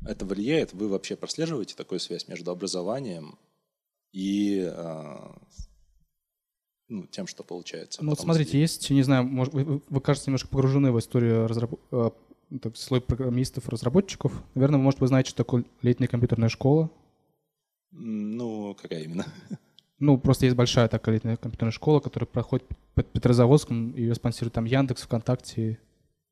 Это 0.05 0.25
влияет? 0.25 0.73
Вы 0.73 0.89
вообще 0.89 1.15
прослеживаете 1.15 1.75
такую 1.75 1.99
связь 1.99 2.27
между 2.27 2.51
образованием 2.51 3.37
и 4.11 4.69
э, 4.71 5.15
ну, 6.87 7.07
тем, 7.07 7.25
что 7.25 7.43
получается. 7.43 8.03
Ну, 8.03 8.11
вот 8.11 8.19
смотрите, 8.19 8.59
если... 8.59 8.81
есть, 8.81 8.89
не 8.91 9.03
знаю, 9.03 9.23
может, 9.23 9.53
вы, 9.53 9.81
вы, 9.87 10.01
кажется, 10.01 10.29
немножко 10.29 10.49
погружены 10.49 10.91
в 10.91 10.99
историю 10.99 11.47
разраб... 11.47 11.71
э, 11.91 12.11
слой 12.75 13.01
программистов, 13.01 13.69
разработчиков. 13.69 14.33
Наверное, 14.55 14.79
может, 14.79 14.99
вы 14.99 15.07
знаете, 15.07 15.29
что 15.29 15.37
такое 15.37 15.65
летняя 15.81 16.07
компьютерная 16.07 16.49
школа. 16.49 16.89
Ну, 17.91 18.75
какая 18.79 19.03
именно? 19.03 19.25
Ну, 20.01 20.17
просто 20.17 20.45
есть 20.45 20.55
большая 20.55 20.87
такая 20.87 21.15
летняя 21.15 21.35
компьютерная 21.35 21.73
школа, 21.73 21.99
которая 21.99 22.25
проходит 22.25 22.65
под 22.95 23.11
Петрозаводском, 23.11 23.93
ее 23.97 24.15
спонсирует 24.15 24.53
там 24.53 24.63
Яндекс, 24.63 25.01
ВКонтакте, 25.01 25.77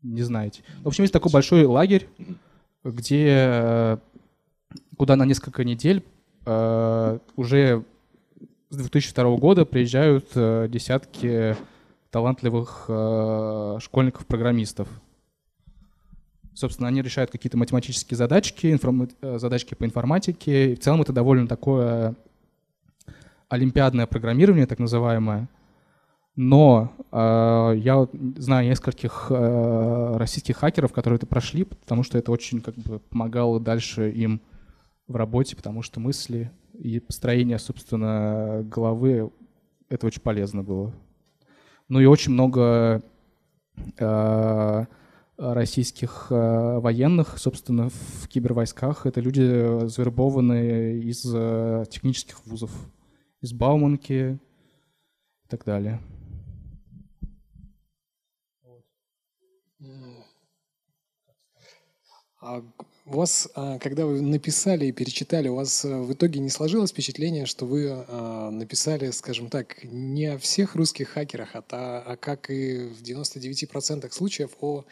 не 0.02 0.22
знаете. 0.22 0.64
В 0.84 0.88
общем, 0.88 1.04
есть 1.04 1.12
такой 1.12 1.34
большой 1.34 1.66
лагерь, 1.66 2.08
где, 2.86 3.26
э, 3.28 3.98
куда 4.98 5.18
на 5.18 5.26
несколько 5.26 5.66
недель 5.66 6.04
э, 6.46 7.20
уже 7.36 7.84
с 8.70 8.78
2002 8.78 9.38
года 9.38 9.66
приезжают 9.66 10.30
э, 10.36 10.68
десятки 10.70 11.58
талантливых 12.10 12.86
школьников-программистов. 13.84 14.88
Собственно, 16.58 16.88
они 16.88 17.04
решают 17.04 17.30
какие-то 17.30 17.56
математические 17.56 18.18
задачки. 18.18 18.80
Э, 19.22 19.38
задачки 19.38 19.76
по 19.76 19.86
информатике. 19.86 20.72
И 20.72 20.76
в 20.76 20.80
целом 20.80 21.04
это 21.04 21.14
довольно 21.14 21.48
такое 21.48 22.16
олимпиадное 23.48 24.08
программирование, 24.08 24.66
так 24.66 24.80
называемое. 24.80 25.50
Но 26.36 26.92
э, 27.12 27.74
я 27.78 28.08
знаю 28.38 28.68
нескольких 28.70 29.28
э, 29.30 30.18
российских 30.18 30.58
хакеров, 30.58 30.94
которые 30.94 31.18
это 31.18 31.28
прошли, 31.28 31.64
потому 31.64 32.02
что 32.02 32.18
это 32.18 32.32
очень 32.32 32.62
как 32.62 32.74
бы 32.74 33.02
помогало 33.02 33.60
дальше 33.60 34.10
им 34.10 34.42
в 35.08 35.16
работе, 35.16 35.56
потому 35.56 35.84
что 35.84 36.00
мысли 36.00 36.52
и 36.74 37.00
построение, 37.00 37.60
собственно, 37.60 38.64
головы, 38.64 39.30
это 39.90 40.08
очень 40.08 40.22
полезно 40.22 40.64
было. 40.64 40.92
Ну 41.88 42.00
и 42.00 42.06
очень 42.06 42.32
много 42.32 43.04
э, 44.00 44.86
российских 45.38 46.28
э, 46.30 46.80
военных, 46.80 47.38
собственно, 47.38 47.90
в 47.90 48.28
кибервойсках. 48.28 49.06
Это 49.06 49.22
люди, 49.22 49.42
э, 49.42 49.88
завербованные 49.88 51.00
из 51.00 51.24
э, 51.34 51.86
технических 51.90 52.46
вузов, 52.46 52.72
из 53.42 53.54
Бауманки 53.54 54.40
и 55.46 55.48
так 55.48 55.64
далее. 55.64 56.02
А 62.40 62.64
у 63.06 63.18
вас, 63.18 63.50
а, 63.56 63.80
когда 63.80 64.06
вы 64.06 64.22
написали 64.22 64.86
и 64.86 64.92
перечитали, 64.92 65.48
у 65.48 65.56
вас 65.56 65.84
в 65.84 66.14
итоге 66.14 66.40
не 66.40 66.50
сложилось 66.50 66.92
впечатление, 66.92 67.46
что 67.46 67.66
вы 67.66 67.90
а, 67.90 68.52
написали, 68.52 69.12
скажем 69.12 69.50
так, 69.50 69.84
не 69.84 70.26
о 70.26 70.38
всех 70.38 70.76
русских 70.76 71.10
хакерах, 71.10 71.56
а, 71.56 71.64
а 72.06 72.16
как 72.16 72.50
и 72.50 72.88
в 72.88 73.02
99% 73.02 74.12
случаев 74.12 74.52
о 74.62 74.86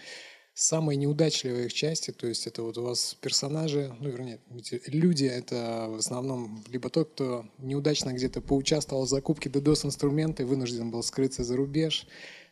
самой 0.55 0.95
неудачливой 0.95 1.65
их 1.65 1.73
части, 1.73 2.11
то 2.11 2.27
есть 2.27 2.47
это 2.47 2.63
вот 2.63 2.77
у 2.77 2.83
вас 2.83 3.17
персонажи, 3.19 3.93
ну, 3.99 4.09
вернее, 4.09 4.39
люди, 4.87 5.25
это 5.25 5.87
в 5.89 5.95
основном 5.95 6.63
либо 6.69 6.89
тот, 6.89 7.11
кто 7.11 7.45
неудачно 7.57 8.13
где-то 8.13 8.39
поучаствовал 8.39 9.05
в 9.05 9.09
закупке 9.09 9.49
DDoS-инструмента 9.49 10.43
и 10.43 10.45
вынужден 10.45 10.91
был 10.91 11.03
скрыться 11.03 11.43
за 11.43 11.57
рубеж, 11.57 12.07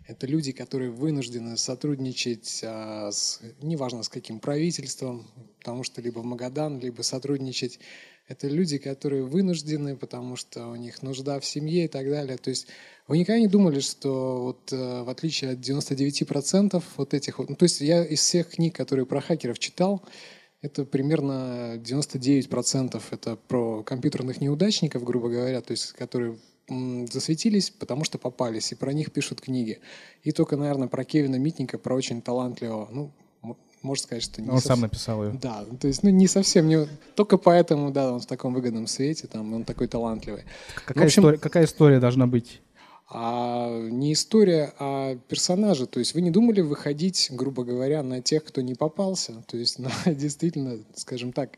это 0.07 0.27
люди, 0.27 0.51
которые 0.51 0.91
вынуждены 0.91 1.57
сотрудничать, 1.57 2.61
а, 2.63 3.11
с, 3.11 3.39
неважно 3.61 4.03
с 4.03 4.09
каким 4.09 4.39
правительством, 4.39 5.27
потому 5.59 5.83
что 5.83 6.01
либо 6.01 6.19
в 6.19 6.25
Магадан, 6.25 6.79
либо 6.79 7.01
сотрудничать. 7.01 7.79
Это 8.27 8.47
люди, 8.47 8.77
которые 8.77 9.23
вынуждены, 9.23 9.97
потому 9.97 10.35
что 10.35 10.67
у 10.67 10.75
них 10.75 11.01
нужда 11.01 11.39
в 11.39 11.45
семье 11.45 11.85
и 11.85 11.87
так 11.87 12.09
далее. 12.09 12.37
То 12.37 12.49
есть 12.49 12.67
вы 13.07 13.17
никогда 13.17 13.39
не 13.39 13.47
думали, 13.47 13.81
что 13.81 14.43
вот 14.43 14.71
э, 14.71 15.03
в 15.03 15.09
отличие 15.09 15.51
от 15.51 15.59
99% 15.59 16.81
вот 16.95 17.13
этих 17.13 17.39
вот... 17.39 17.49
Ну, 17.49 17.55
то 17.55 17.63
есть 17.63 17.81
я 17.81 18.03
из 18.03 18.19
всех 18.21 18.51
книг, 18.51 18.75
которые 18.75 19.05
про 19.05 19.19
хакеров 19.19 19.59
читал, 19.59 20.01
это 20.61 20.85
примерно 20.85 21.75
99% 21.75 23.01
это 23.11 23.35
про 23.35 23.83
компьютерных 23.83 24.39
неудачников, 24.39 25.03
грубо 25.03 25.27
говоря, 25.27 25.59
то 25.59 25.71
есть 25.71 25.91
которые 25.91 26.37
засветились, 26.67 27.69
потому 27.69 28.03
что 28.03 28.17
попались, 28.17 28.71
и 28.71 28.75
про 28.75 28.93
них 28.93 29.11
пишут 29.11 29.41
книги. 29.41 29.79
И 30.23 30.31
только, 30.31 30.57
наверное, 30.57 30.87
про 30.87 31.03
Кевина 31.03 31.35
Митника, 31.35 31.77
про 31.77 31.95
очень 31.95 32.21
талантливого, 32.21 32.87
ну, 32.91 33.11
можно 33.81 34.03
сказать, 34.03 34.23
что... 34.23 34.41
Не 34.41 34.49
он 34.49 34.55
совсем... 34.55 34.75
сам 34.75 34.81
написал 34.81 35.23
ее. 35.25 35.33
Да, 35.33 35.65
то 35.79 35.87
есть, 35.87 36.03
ну, 36.03 36.09
не 36.09 36.27
совсем, 36.27 36.67
не... 36.67 36.87
только 37.15 37.37
поэтому, 37.37 37.91
да, 37.91 38.13
он 38.13 38.21
в 38.21 38.25
таком 38.25 38.53
выгодном 38.53 38.87
свете, 38.87 39.27
там, 39.27 39.53
он 39.53 39.65
такой 39.65 39.87
талантливый. 39.87 40.43
Какая, 40.85 41.01
ну, 41.01 41.05
общем, 41.05 41.21
история, 41.21 41.37
какая 41.37 41.65
история 41.65 41.99
должна 41.99 42.25
быть? 42.25 42.61
А 43.09 43.69
не 43.89 44.13
история, 44.13 44.73
а 44.79 45.17
персонажи. 45.27 45.85
То 45.85 45.99
есть 45.99 46.15
вы 46.15 46.21
не 46.21 46.31
думали 46.31 46.61
выходить, 46.61 47.27
грубо 47.31 47.63
говоря, 47.63 48.01
на 48.01 48.21
тех, 48.21 48.43
кто 48.43 48.61
не 48.61 48.73
попался? 48.73 49.43
То 49.47 49.57
есть 49.57 49.77
на 49.79 49.91
действительно, 50.05 50.79
скажем 50.95 51.33
так, 51.33 51.57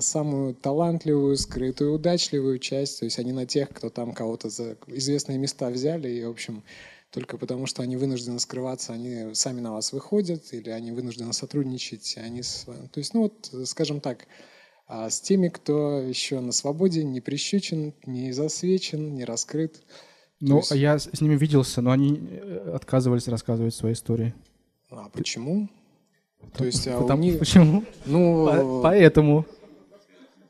самую 0.00 0.54
талантливую, 0.54 1.36
скрытую, 1.36 1.94
удачливую 1.94 2.58
часть, 2.58 3.00
то 3.00 3.04
есть 3.04 3.18
они 3.18 3.32
на 3.32 3.46
тех, 3.46 3.68
кто 3.70 3.90
там 3.90 4.12
кого-то 4.12 4.48
за 4.48 4.76
известные 4.86 5.38
места 5.38 5.68
взяли, 5.68 6.08
и, 6.08 6.24
в 6.24 6.30
общем, 6.30 6.62
только 7.10 7.38
потому, 7.38 7.66
что 7.66 7.82
они 7.82 7.96
вынуждены 7.96 8.38
скрываться, 8.40 8.92
они 8.92 9.34
сами 9.34 9.60
на 9.60 9.72
вас 9.72 9.92
выходят, 9.92 10.52
или 10.52 10.70
они 10.70 10.92
вынуждены 10.92 11.32
сотрудничать, 11.32 12.16
они 12.16 12.42
с. 12.42 12.64
То 12.64 12.98
есть, 12.98 13.14
ну 13.14 13.22
вот, 13.22 13.50
скажем 13.68 14.00
так, 14.00 14.26
а 14.86 15.10
с 15.10 15.20
теми, 15.20 15.48
кто 15.48 15.98
еще 16.00 16.40
на 16.40 16.52
свободе, 16.52 17.04
не 17.04 17.20
прищучен, 17.20 17.94
не 18.06 18.32
засвечен, 18.32 19.14
не 19.14 19.24
раскрыт. 19.24 19.82
Ну, 20.40 20.58
есть... 20.58 20.70
я 20.72 20.98
с 20.98 21.20
ними 21.20 21.36
виделся, 21.36 21.80
но 21.80 21.90
они 21.90 22.20
э, 22.20 22.72
отказывались 22.74 23.26
рассказывать 23.26 23.74
свои 23.74 23.94
истории. 23.94 24.34
А 24.90 25.08
почему? 25.08 25.68
То 26.52 26.64
есть, 26.64 26.86
а 26.86 27.00
Потому, 27.00 27.22
них... 27.22 27.38
Почему? 27.38 27.84
Ну, 28.04 28.46
По- 28.46 28.82
поэтому. 28.82 29.46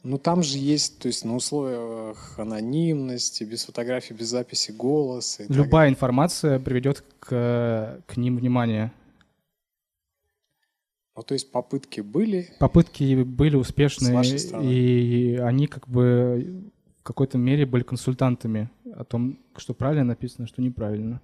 Ну, 0.08 0.18
там 0.18 0.44
же 0.44 0.56
есть, 0.58 1.00
то 1.00 1.08
есть 1.08 1.24
на 1.24 1.34
условиях 1.34 2.38
анонимности, 2.38 3.42
без 3.42 3.64
фотографий, 3.64 4.14
без 4.14 4.28
записи 4.28 4.70
голоса. 4.70 5.42
Любая 5.48 5.88
информация 5.88 6.60
приведет 6.60 7.02
к, 7.18 8.00
к 8.06 8.16
ним 8.16 8.36
внимание. 8.36 8.92
Ну, 11.16 11.22
то 11.24 11.34
есть 11.34 11.50
попытки 11.50 12.02
были? 12.02 12.50
Попытки 12.60 13.24
были 13.24 13.56
успешные, 13.56 14.22
и 14.62 15.40
они 15.42 15.66
как 15.66 15.88
бы 15.88 16.70
в 17.00 17.02
какой-то 17.02 17.36
мере 17.36 17.66
были 17.66 17.82
консультантами 17.82 18.70
о 18.94 19.02
том, 19.02 19.40
что 19.56 19.74
правильно 19.74 20.04
написано, 20.04 20.46
что 20.46 20.62
неправильно. 20.62 21.20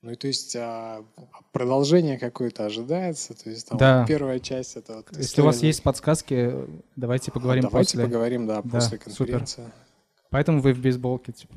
Ну 0.00 0.12
и 0.12 0.14
то 0.14 0.28
есть 0.28 0.54
а, 0.54 1.04
продолжение 1.52 2.18
какое-то 2.18 2.64
ожидается, 2.66 3.34
то 3.34 3.50
есть 3.50 3.68
там 3.68 3.78
да. 3.78 4.06
первая 4.06 4.38
часть 4.38 4.76
это. 4.76 4.96
Вот, 4.96 5.16
Если 5.16 5.40
у 5.40 5.44
вас 5.44 5.60
есть 5.62 5.82
подсказки, 5.82 6.54
давайте 6.94 7.32
поговорим 7.32 7.66
а, 7.66 7.70
давайте 7.70 7.90
после. 7.90 7.98
Давайте 7.98 8.14
поговорим, 8.14 8.46
да, 8.46 8.62
да 8.62 8.78
после 8.78 8.98
конференции. 8.98 9.62
Супер. 9.62 9.72
Поэтому 10.30 10.60
вы 10.60 10.72
в 10.72 10.80
бейсболке, 10.80 11.32
типа. 11.32 11.54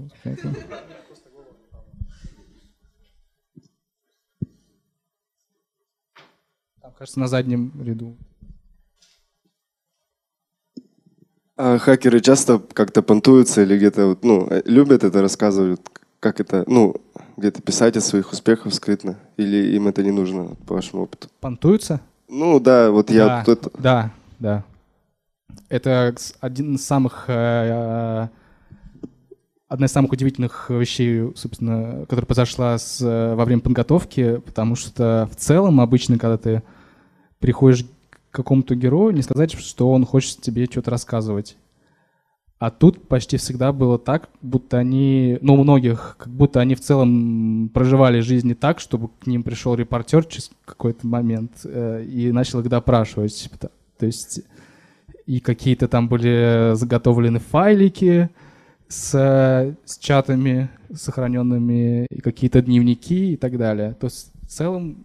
Там, 6.82 6.94
кажется, 6.98 7.20
на 7.20 7.28
заднем 7.28 7.72
ряду. 7.84 8.18
А 11.58 11.78
хакеры 11.78 12.22
часто 12.22 12.58
как-то 12.58 13.04
понтуются 13.04 13.62
или 13.62 13.78
где-то 13.78 14.18
ну, 14.24 14.50
любят 14.66 15.04
это 15.04 15.22
рассказывать, 15.22 15.80
как 16.20 16.40
это, 16.40 16.64
ну, 16.66 16.96
где-то 17.38 17.62
писать 17.62 17.98
о 17.98 18.02
своих 18.02 18.32
успехах 18.32 18.74
скрытно? 18.74 19.18
Или 19.38 19.76
им 19.76 19.88
это 19.88 20.04
не 20.04 20.12
нужно, 20.12 20.56
по 20.68 20.76
вашему 20.76 21.04
опыту? 21.04 21.28
Понтуются? 21.40 22.02
Ну 22.28 22.60
да, 22.60 22.92
вот 22.92 23.10
я... 23.10 23.26
Да, 23.26 23.44
это... 23.52 23.72
да, 23.78 24.12
да. 24.40 24.64
Это 25.70 26.16
один 26.40 26.76
из 26.76 26.86
самых... 26.86 27.26
Э, 27.28 28.30
одна 29.68 29.86
из 29.86 29.92
самых 29.92 30.12
удивительных 30.12 30.70
вещей, 30.70 31.32
собственно, 31.36 32.02
которая 32.02 32.26
произошла 32.26 32.78
с, 32.78 33.00
во 33.02 33.46
время 33.46 33.62
подготовки, 33.62 34.38
потому 34.38 34.76
что 34.76 35.30
в 35.32 35.36
целом 35.38 35.80
обычно, 35.80 36.18
когда 36.18 36.38
ты 36.38 36.64
приходишь 37.40 37.86
к 38.10 38.36
какому-то 38.36 38.76
герою, 38.76 39.14
не 39.14 39.22
сказать, 39.22 39.54
что 39.54 39.92
он 39.92 40.06
хочет 40.06 40.42
тебе 40.42 40.66
что-то 40.66 40.92
рассказывать. 40.92 41.56
А 42.62 42.70
тут 42.70 43.08
почти 43.08 43.38
всегда 43.38 43.74
было 43.74 43.98
так, 43.98 44.30
будто 44.44 44.78
они, 44.78 45.40
ну, 45.42 45.56
у 45.56 45.64
многих, 45.64 46.16
как 46.20 46.32
будто 46.32 46.60
они 46.60 46.76
в 46.76 46.80
целом 46.80 47.72
проживали 47.74 48.20
жизни 48.20 48.54
так, 48.54 48.80
чтобы 48.80 49.08
к 49.08 49.26
ним 49.26 49.42
пришел 49.42 49.74
репортер 49.74 50.24
через 50.26 50.52
какой-то 50.64 51.08
момент 51.08 51.54
э, 51.64 52.06
и 52.06 52.32
начал 52.32 52.60
их 52.60 52.70
допрашивать. 52.70 53.50
То 53.98 54.06
есть 54.06 54.42
и 55.26 55.40
какие-то 55.40 55.88
там 55.88 56.08
были 56.08 56.76
заготовлены 56.76 57.40
файлики 57.40 58.30
с, 58.88 59.76
с 59.84 59.98
чатами 59.98 60.70
сохраненными, 60.94 62.06
и 62.12 62.22
какие-то 62.22 62.62
дневники 62.62 63.34
и 63.34 63.38
так 63.38 63.58
далее. 63.58 63.96
То 64.00 64.06
есть 64.06 64.32
в 64.44 64.48
целом 64.50 65.04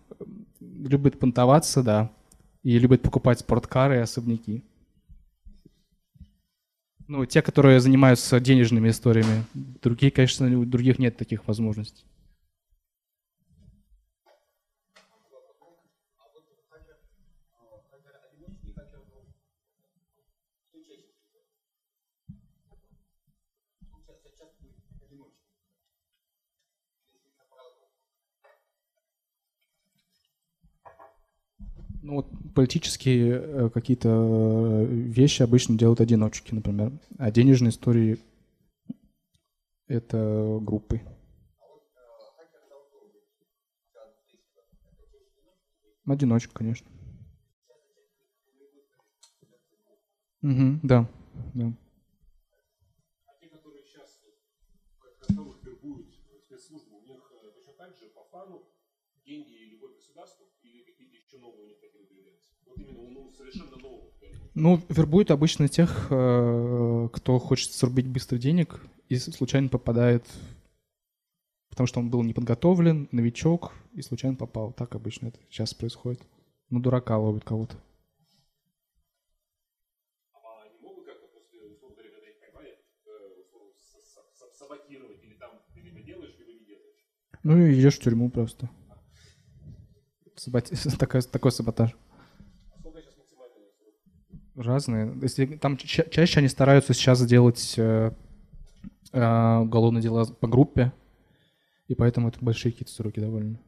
любят 0.61 1.19
понтоваться, 1.19 1.83
да, 1.83 2.11
и 2.63 2.79
любят 2.79 3.01
покупать 3.01 3.39
спорткары 3.41 3.97
и 3.97 4.01
особняки. 4.01 4.63
Ну, 7.09 7.25
те, 7.25 7.41
которые 7.41 7.81
занимаются 7.81 8.41
денежными 8.41 8.89
историями. 8.89 9.45
Другие, 9.83 10.11
конечно, 10.11 10.47
у 10.59 10.65
других 10.65 10.99
нет 10.99 11.17
таких 11.17 11.47
возможностей. 11.47 12.05
Ну 32.07 32.15
вот 32.15 32.27
политические 32.55 33.33
э, 33.43 33.71
какие-то 33.71 34.09
э, 34.09 34.85
вещи 34.87 35.43
обычно 35.43 35.77
делают 35.77 36.01
одиночки, 36.01 36.55
например. 36.55 36.93
А 37.19 37.33
денежные 37.33 37.71
истории— 37.71 38.21
это 39.89 40.61
группы. 40.63 41.01
Одиночка, 46.07 46.55
конечно. 46.55 46.87
Угу, 50.43 50.79
да, 50.85 51.11
да. 51.55 51.73
Деньги 59.27 59.55
и 59.55 59.71
любовь 59.71 59.95
к 59.95 59.97
государству 59.97 60.47
или 60.63 60.83
какие-то 60.83 61.17
еще 61.17 61.39
новые 61.39 61.76
ну, 64.55 64.81
вербуют 64.89 65.31
обычно 65.31 65.69
тех, 65.69 66.09
э, 66.11 67.09
кто 67.13 67.39
хочет 67.39 67.73
срубить 67.73 68.09
быстро 68.09 68.39
денег 68.39 68.81
и 69.09 69.17
случайно 69.17 69.69
попадает 69.69 70.25
потому 71.77 71.89
что 71.89 72.01
он 72.01 72.09
был 72.09 72.23
неподготовлен, 72.23 73.07
новичок 73.13 73.75
и 73.93 74.01
случайно 74.01 74.35
попал. 74.35 74.73
Так 74.73 74.95
обычно 74.95 75.27
это 75.27 75.39
сейчас 75.51 75.75
происходит. 75.75 76.23
Ну, 76.71 76.81
дурака 76.81 77.19
ловит 77.19 77.45
кого-то. 77.45 77.77
Ну 87.43 87.59
и 87.59 87.79
идешь 87.79 87.99
в 87.99 88.01
тюрьму 88.01 88.31
просто. 88.31 88.71
Саботи- 90.35 90.97
Такой, 90.99 91.21
такой 91.21 91.53
саботаж. 91.53 91.95
Разные. 94.57 95.15
Если 95.21 95.45
там 95.57 95.77
ча- 95.77 96.09
чаще 96.09 96.39
они 96.39 96.49
стараются 96.49 96.95
сейчас 96.95 97.19
сделать 97.19 97.75
э, 97.77 98.11
э, 99.13 99.57
уголовные 99.59 100.03
дела 100.03 100.25
по 100.25 100.49
группе, 100.49 100.93
и 101.89 101.95
поэтому 101.95 102.29
это 102.29 102.39
большие 102.41 102.73
какие-то 102.73 102.93
сроки 102.93 103.21
довольно. 103.21 103.61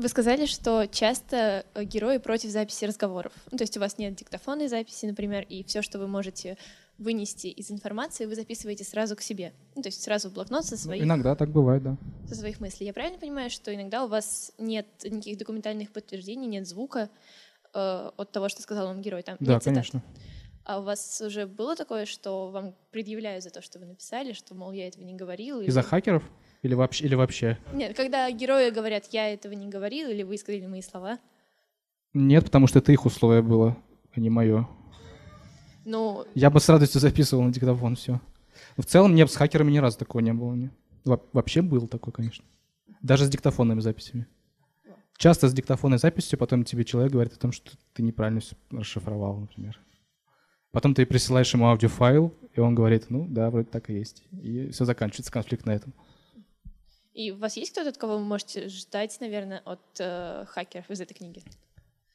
Вы 0.00 0.08
сказали, 0.08 0.46
что 0.46 0.86
часто 0.86 1.66
э, 1.74 1.84
герои 1.84 2.16
против 2.16 2.50
записи 2.50 2.86
разговоров. 2.86 3.32
Ну, 3.52 3.58
то 3.58 3.64
есть 3.64 3.76
у 3.76 3.80
вас 3.80 3.98
нет 3.98 4.14
диктофонной 4.14 4.66
записи, 4.66 5.04
например, 5.04 5.44
и 5.46 5.62
все, 5.62 5.82
что 5.82 5.98
вы 5.98 6.08
можете 6.08 6.56
вынести 7.00 7.48
из 7.48 7.70
информации, 7.70 8.26
вы 8.26 8.34
записываете 8.36 8.84
сразу 8.84 9.16
к 9.16 9.22
себе. 9.22 9.52
Ну, 9.74 9.82
то 9.82 9.88
есть 9.88 10.02
сразу 10.02 10.28
в 10.30 10.34
блокнот 10.34 10.64
со 10.64 10.72
Ну, 10.74 10.78
своих, 10.78 11.02
иногда 11.02 11.34
так 11.34 11.50
бывает, 11.50 11.82
да. 11.82 11.96
со 12.28 12.34
своих 12.36 12.60
мыслей. 12.60 12.86
Я 12.86 12.92
правильно 12.92 13.18
понимаю, 13.18 13.50
что 13.50 13.74
иногда 13.74 14.04
у 14.04 14.08
вас 14.08 14.52
нет 14.58 14.86
никаких 15.02 15.38
документальных 15.38 15.90
подтверждений, 15.92 16.46
нет 16.46 16.68
звука 16.68 17.08
э, 17.74 18.10
от 18.16 18.30
того, 18.32 18.48
что 18.48 18.62
сказал 18.62 18.86
вам 18.86 19.00
герой? 19.00 19.22
Там 19.22 19.36
Да, 19.40 19.54
нет 19.54 19.62
цитат. 19.62 19.74
конечно. 19.74 20.02
А 20.64 20.78
у 20.80 20.82
вас 20.84 21.20
уже 21.26 21.46
было 21.46 21.74
такое, 21.74 22.04
что 22.04 22.50
вам 22.50 22.74
предъявляют 22.92 23.42
за 23.42 23.50
то, 23.50 23.62
что 23.62 23.78
вы 23.78 23.86
написали, 23.86 24.34
что, 24.34 24.54
мол, 24.54 24.70
я 24.72 24.86
этого 24.86 25.02
не 25.02 25.14
говорил? 25.14 25.60
Из-за 25.62 25.80
или- 25.80 25.86
хакеров? 25.86 26.22
Или 26.62 26.74
вообще? 26.74 27.06
Или 27.06 27.14
вообще? 27.14 27.58
Нет, 27.72 27.96
когда 27.96 28.30
герои 28.30 28.68
говорят, 28.70 29.06
я 29.12 29.32
этого 29.32 29.54
не 29.54 29.68
говорил, 29.68 30.10
или 30.10 30.22
вы 30.22 30.36
сказали 30.36 30.66
мои 30.66 30.82
слова. 30.82 31.18
Нет, 32.12 32.44
потому 32.44 32.66
что 32.66 32.80
это 32.80 32.92
их 32.92 33.06
условие 33.06 33.40
было, 33.42 33.76
а 34.14 34.20
не 34.20 34.28
мое. 34.28 34.68
Ну, 35.90 36.24
Я 36.34 36.50
бы 36.50 36.60
с 36.60 36.68
радостью 36.68 37.00
записывал 37.00 37.42
на 37.42 37.52
диктофон 37.52 37.96
все. 37.96 38.20
В 38.76 38.84
целом, 38.84 39.12
мне 39.12 39.26
с 39.26 39.34
хакерами 39.34 39.72
ни 39.72 39.78
разу 39.78 39.98
такого 39.98 40.22
не 40.22 40.32
было. 40.32 40.70
Во- 41.04 41.22
Вообще 41.32 41.62
был 41.62 41.88
такой, 41.88 42.12
конечно. 42.12 42.44
Даже 43.02 43.24
с 43.24 43.28
диктофонными 43.28 43.80
записями. 43.80 44.26
Часто 45.16 45.48
с 45.48 45.52
диктофонной 45.52 45.98
записью 45.98 46.38
потом 46.38 46.64
тебе 46.64 46.84
человек 46.84 47.12
говорит 47.12 47.32
о 47.32 47.38
том, 47.38 47.52
что 47.52 47.72
ты 47.92 48.02
неправильно 48.02 48.40
все 48.40 48.54
расшифровал, 48.70 49.36
например. 49.38 49.78
Потом 50.72 50.94
ты 50.94 51.04
присылаешь 51.04 51.52
ему 51.52 51.66
аудиофайл, 51.66 52.32
и 52.54 52.60
он 52.60 52.74
говорит, 52.74 53.10
ну 53.10 53.26
да, 53.28 53.50
вроде 53.50 53.68
так 53.68 53.90
и 53.90 53.94
есть. 53.94 54.22
И 54.30 54.70
все 54.70 54.84
заканчивается 54.84 55.32
конфликт 55.32 55.66
на 55.66 55.72
этом. 55.72 55.92
и 57.12 57.32
у 57.32 57.36
вас 57.36 57.56
есть 57.56 57.72
кто-то, 57.72 57.90
от 57.90 57.98
кого 57.98 58.18
вы 58.18 58.24
можете 58.24 58.68
ждать, 58.68 59.16
наверное, 59.20 59.60
от 59.64 59.80
э, 59.98 60.44
хакеров 60.46 60.88
из 60.90 61.00
этой 61.00 61.14
книги? 61.14 61.42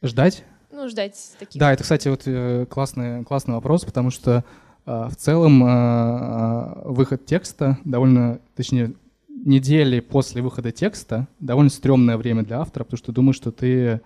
Ждать? 0.02 0.44
Ну, 0.76 0.90
ждать 0.90 1.16
таких. 1.40 1.58
Да, 1.60 1.72
это, 1.72 1.84
кстати, 1.84 2.10
вот 2.10 2.24
э, 2.26 2.66
классный, 2.70 3.24
классный 3.24 3.54
вопрос, 3.54 3.86
потому 3.86 4.10
что 4.10 4.44
э, 4.86 5.08
в 5.10 5.16
целом 5.16 5.64
э, 5.64 6.82
выход 6.84 7.26
текста 7.26 7.78
довольно, 7.86 8.40
точнее, 8.56 8.94
недели 9.30 10.02
после 10.02 10.42
выхода 10.42 10.74
текста 10.74 11.28
довольно 11.40 11.70
стрёмное 11.70 12.18
время 12.18 12.44
для 12.44 12.60
автора, 12.60 12.84
потому 12.84 12.98
что 12.98 13.14
думаешь, 13.14 13.38
что 13.38 13.52
ты 13.52 14.02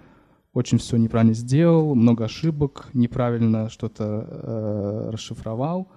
очень 0.53 0.77
все 0.77 0.97
неправильно 0.97 1.33
сделал, 1.33 1.95
много 1.95 2.25
ошибок, 2.25 2.89
неправильно 2.93 3.69
что-то 3.69 4.27
э, 4.29 5.09
расшифровал. 5.11 5.87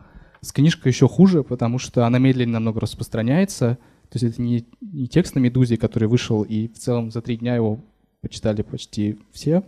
С 0.40 0.52
книжкой 0.52 0.92
еще 0.92 1.06
хуже, 1.06 1.42
потому 1.42 1.78
что 1.78 2.06
она 2.06 2.18
медленнее 2.18 2.54
намного 2.54 2.80
распространяется. 2.80 3.78
То 4.08 4.18
есть 4.18 4.35
это 4.35 4.42
не, 4.42 4.66
не 4.80 5.06
текст 5.06 5.35
на 5.35 5.40
«Медузе», 5.40 5.76
который 5.76 6.08
вышел, 6.08 6.42
и 6.42 6.68
в 6.68 6.78
целом 6.78 7.11
за 7.11 7.20
три 7.20 7.37
дня 7.37 7.56
его 7.56 7.80
почитали 8.20 8.62
почти 8.62 9.18
все, 9.32 9.64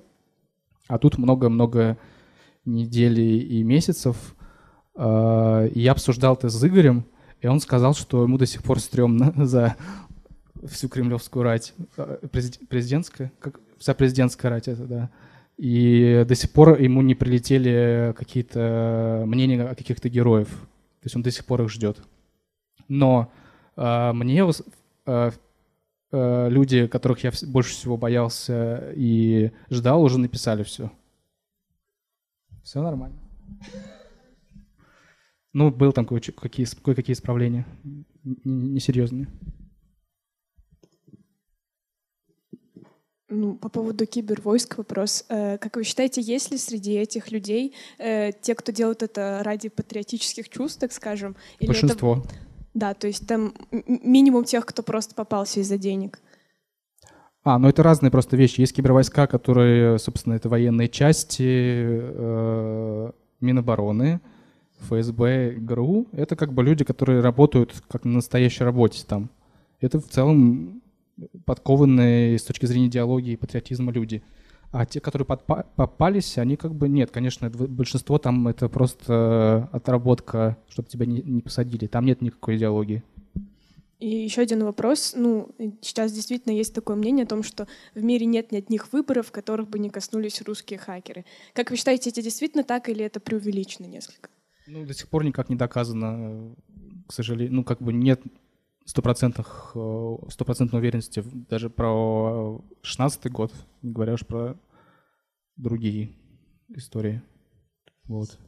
а 0.89 0.99
тут 0.99 1.19
много-много 1.19 1.97
недель 2.65 3.21
и 3.21 3.63
месяцев. 3.63 4.17
А, 4.95 5.67
И 5.67 5.81
я 5.81 5.93
обсуждал 5.93 6.35
это 6.35 6.49
с 6.49 6.65
Игорем, 6.65 7.05
и 7.41 7.47
он 7.47 7.61
сказал, 7.61 7.95
что 7.95 8.23
ему 8.23 8.39
до 8.39 8.47
сих 8.47 8.63
пор 8.63 8.81
стрёмно 8.81 9.33
за 9.47 9.77
всю 10.67 10.89
кремлевскую 10.89 11.43
рать. 11.43 11.75
А, 11.97 12.19
Президентская? 12.29 13.33
Как? 13.39 13.61
Вся 13.79 13.93
президентская 13.95 14.51
рать 14.51 14.69
это, 14.69 14.85
да. 14.85 15.11
И 15.57 16.25
до 16.27 16.35
сих 16.35 16.51
пор 16.51 16.81
ему 16.81 17.03
не 17.03 17.15
прилетели 17.15 18.15
какие-то 18.17 19.25
мнения 19.27 19.63
о 19.63 19.75
каких-то 19.75 20.09
героев. 20.09 20.49
То 20.49 21.07
есть 21.07 21.17
он 21.17 21.23
до 21.23 21.31
сих 21.31 21.45
пор 21.45 21.63
их 21.63 21.71
ждет. 21.71 21.99
Но 22.89 23.31
а, 23.77 24.13
мне 24.13 24.41
вос- 24.41 24.65
а, 26.15 26.49
люди, 26.49 26.87
которых 26.87 27.25
я 27.25 27.33
больше 27.47 27.73
всего 27.75 27.97
боялся 27.97 28.93
и 28.97 29.51
ждал, 29.71 30.03
уже 30.03 30.19
написали 30.19 30.63
все. 30.63 30.91
Все 32.63 32.81
нормально. 32.83 33.19
Ну, 35.53 35.71
был 35.71 35.93
там 35.93 36.07
кое- 36.07 36.33
какие, 36.33 36.67
кое-какие 36.83 37.15
исправления. 37.15 37.67
Несерьезные. 38.45 39.29
Ну, 43.29 43.57
по 43.57 43.69
поводу 43.69 44.07
кибервойск 44.07 44.79
вопрос. 44.79 45.25
Э, 45.29 45.59
Как 45.59 45.77
вы 45.77 45.85
считаете, 45.85 46.21
есть 46.21 46.51
ли 46.53 46.59
среди 46.59 46.93
этих 46.95 47.33
людей 47.33 47.75
э, 47.99 48.33
те, 48.33 48.55
кто 48.55 48.71
делают 48.71 49.03
это 49.03 49.41
ради 49.43 49.69
патриотических 49.71 50.49
чувств, 50.49 50.79
так 50.81 50.93
скажем? 50.93 51.35
Или 51.59 51.71
это- 51.71 51.81
Большинство. 51.81 52.23
Да, 52.75 52.93
то 52.95 53.07
есть 53.07 53.27
там 53.27 53.55
минимум 53.87 54.45
тех, 54.45 54.67
кто 54.67 54.83
просто 54.83 55.15
попался 55.15 55.61
из-за 55.61 55.79
денег. 55.79 56.19
А, 57.45 57.59
ну 57.59 57.69
это 57.69 57.83
разные 57.83 58.11
просто 58.11 58.37
вещи. 58.37 58.61
Есть 58.61 58.75
кибервойска, 58.75 59.27
которые, 59.27 59.99
собственно, 59.99 60.35
это 60.35 60.49
военные 60.49 60.89
части 60.89 61.45
э, 61.45 63.13
Минобороны, 63.41 64.21
ФСБ, 64.81 65.57
ГРУ. 65.59 66.09
Это 66.13 66.37
как 66.37 66.53
бы 66.53 66.65
люди, 66.65 66.85
которые 66.85 67.21
работают 67.21 67.83
как 67.89 68.05
на 68.05 68.15
настоящей 68.15 68.65
работе 68.65 69.05
там. 69.07 69.31
Это 69.81 70.01
в 70.01 70.09
целом 70.09 70.83
подкованные 71.45 72.39
с 72.39 72.43
точки 72.43 72.67
зрения 72.67 72.87
идеологии 72.87 73.35
и 73.35 73.37
патриотизма 73.37 73.93
люди. 73.93 74.23
А 74.75 74.87
те, 74.87 75.01
которые 75.01 75.25
подпа- 75.25 75.65
попались, 75.77 76.37
они 76.37 76.57
как 76.57 76.75
бы 76.75 76.89
нет, 76.89 77.13
конечно, 77.13 77.49
большинство 77.49 78.19
там 78.19 78.49
это 78.49 78.69
просто 78.69 79.69
отработка, 79.71 80.57
чтобы 80.69 80.89
тебя 80.89 81.07
не, 81.07 81.23
не 81.23 81.43
посадили. 81.43 81.87
Там 81.87 82.05
нет 82.05 82.21
никакой 82.21 82.57
идеологии. 82.57 83.05
И 84.01 84.09
еще 84.09 84.41
один 84.41 84.65
вопрос. 84.65 85.15
Ну, 85.17 85.55
сейчас 85.81 86.13
действительно 86.13 86.53
есть 86.53 86.75
такое 86.75 86.97
мнение 86.97 87.23
о 87.23 87.29
том, 87.29 87.45
что 87.45 87.69
в 87.95 88.03
мире 88.03 88.27
нет 88.27 88.51
ни 88.51 88.57
одних 88.57 88.93
выборов, 88.93 89.31
которых 89.31 89.69
бы 89.69 89.79
не 89.79 89.91
коснулись 89.91 90.43
русские 90.43 90.81
хакеры. 90.81 91.25
Как 91.53 91.71
вы 91.71 91.77
считаете, 91.77 92.11
это 92.11 92.21
действительно 92.21 92.65
так 92.65 92.89
или 92.89 93.05
это 93.05 93.21
преувеличено 93.21 93.87
несколько? 93.87 94.29
Ну, 94.67 94.85
до 94.85 94.93
сих 94.93 95.07
пор 95.07 95.23
никак 95.23 95.51
не 95.51 95.57
доказано, 95.57 96.17
э, 96.19 96.55
к 97.07 97.13
сожалению. 97.13 97.55
Ну, 97.55 97.63
как 97.63 97.81
бы 97.81 97.93
нет 97.93 98.21
стопроцентных, 98.85 99.73
э, 99.75 100.17
стопроцентной 100.29 100.81
уверенности 100.81 101.23
даже 101.49 101.71
про 101.71 102.61
шестнадцатый 102.83 103.31
год, 103.31 103.53
не 103.83 103.93
говоря 103.93 104.15
уж 104.15 104.27
про 104.27 104.57
другие 105.57 106.13
истории. 106.69 107.23
Вот. 108.05 108.39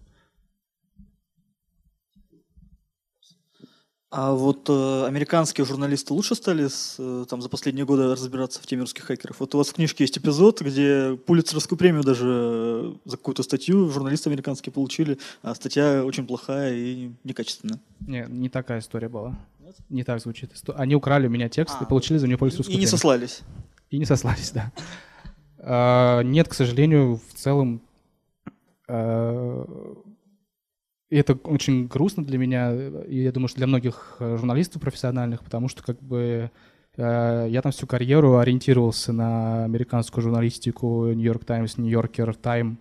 А 4.09 4.33
вот 4.33 4.71
э, 4.71 5.05
американские 5.07 5.67
журналисты 5.67 6.15
лучше 6.15 6.37
стали 6.37 6.69
с, 6.69 6.95
э, 6.99 7.27
там, 7.29 7.43
за 7.43 7.49
последние 7.49 7.85
годы 7.85 8.05
разбираться 8.05 8.63
в 8.63 8.67
теме 8.67 8.83
русских 8.83 9.05
хакеров? 9.05 9.41
Вот 9.41 9.55
у 9.55 9.59
вас 9.59 9.69
в 9.69 9.75
книжке 9.75 10.05
есть 10.05 10.17
эпизод, 10.17 10.63
где 10.63 11.19
Пулитцеровскую 11.27 11.77
премию 11.77 12.05
даже 12.05 12.27
э, 12.27 12.95
за 13.05 13.17
какую-то 13.17 13.43
статью 13.43 13.91
журналисты 13.91 14.31
американские 14.31 14.73
получили, 14.73 15.19
а 15.43 15.55
статья 15.55 16.05
очень 16.05 16.27
плохая 16.27 16.73
и 16.75 17.11
некачественная. 17.25 17.81
Не, 18.01 18.27
не 18.29 18.49
такая 18.49 18.79
история 18.79 19.09
была. 19.09 19.37
Не 19.89 20.05
так 20.05 20.21
звучит. 20.21 20.53
Они 20.75 20.95
украли 20.95 21.27
у 21.27 21.31
меня 21.31 21.49
текст 21.49 21.77
и 21.81 21.85
А, 21.85 21.87
получили 21.87 22.19
за 22.19 22.27
него 22.27 22.37
И 22.37 22.39
пользовательскую 22.39 22.79
не 22.79 22.87
сослались. 22.87 23.43
И 23.91 23.99
не 23.99 24.05
сослались, 24.05 24.51
да. 24.53 24.73
А, 25.59 26.23
Нет, 26.23 26.49
к 26.49 26.55
сожалению, 26.55 27.17
в 27.17 27.35
целом 27.35 27.83
а, 28.89 29.65
и 31.09 31.17
это 31.17 31.35
очень 31.35 31.87
грустно 31.87 32.25
для 32.25 32.37
меня, 32.37 32.73
и 32.75 33.23
я 33.23 33.31
думаю, 33.31 33.49
что 33.49 33.59
для 33.59 33.69
многих 33.69 34.17
э, 34.19 34.37
журналистов 34.37 34.83
профессиональных, 34.83 35.45
потому 35.45 35.69
что 35.69 35.85
как 35.85 36.03
бы 36.03 36.51
э, 36.97 37.47
я 37.49 37.63
там 37.63 37.71
всю 37.71 37.87
карьеру 37.87 38.39
ориентировался 38.39 39.13
на 39.13 39.65
американскую 39.65 40.23
журналистику, 40.23 41.07
Нью-Йорк 41.07 41.45
Таймс, 41.45 41.77
Нью-Йоркер, 41.77 42.35
Тайм, 42.35 42.79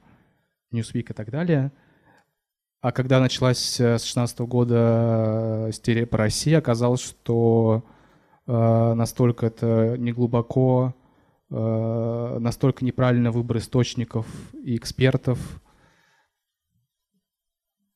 Newsweek 0.74 1.12
и 1.12 1.14
так 1.14 1.30
далее. 1.30 1.72
А 2.86 2.92
когда 2.92 3.20
началась 3.20 3.80
э, 3.80 3.98
с 3.98 4.04
16 4.04 4.42
года 4.42 4.76
э, 4.76 5.70
истерия 5.72 6.06
по 6.06 6.20
России, 6.20 6.54
оказалось, 6.54 7.02
что 7.02 7.84
э, 8.46 8.94
настолько 8.94 9.48
это 9.48 9.96
неглубоко, 9.98 10.94
э, 11.50 12.38
настолько 12.40 12.86
неправильно 12.86 13.32
выбор 13.32 13.58
источников 13.58 14.28
и 14.54 14.76
экспертов, 14.78 15.40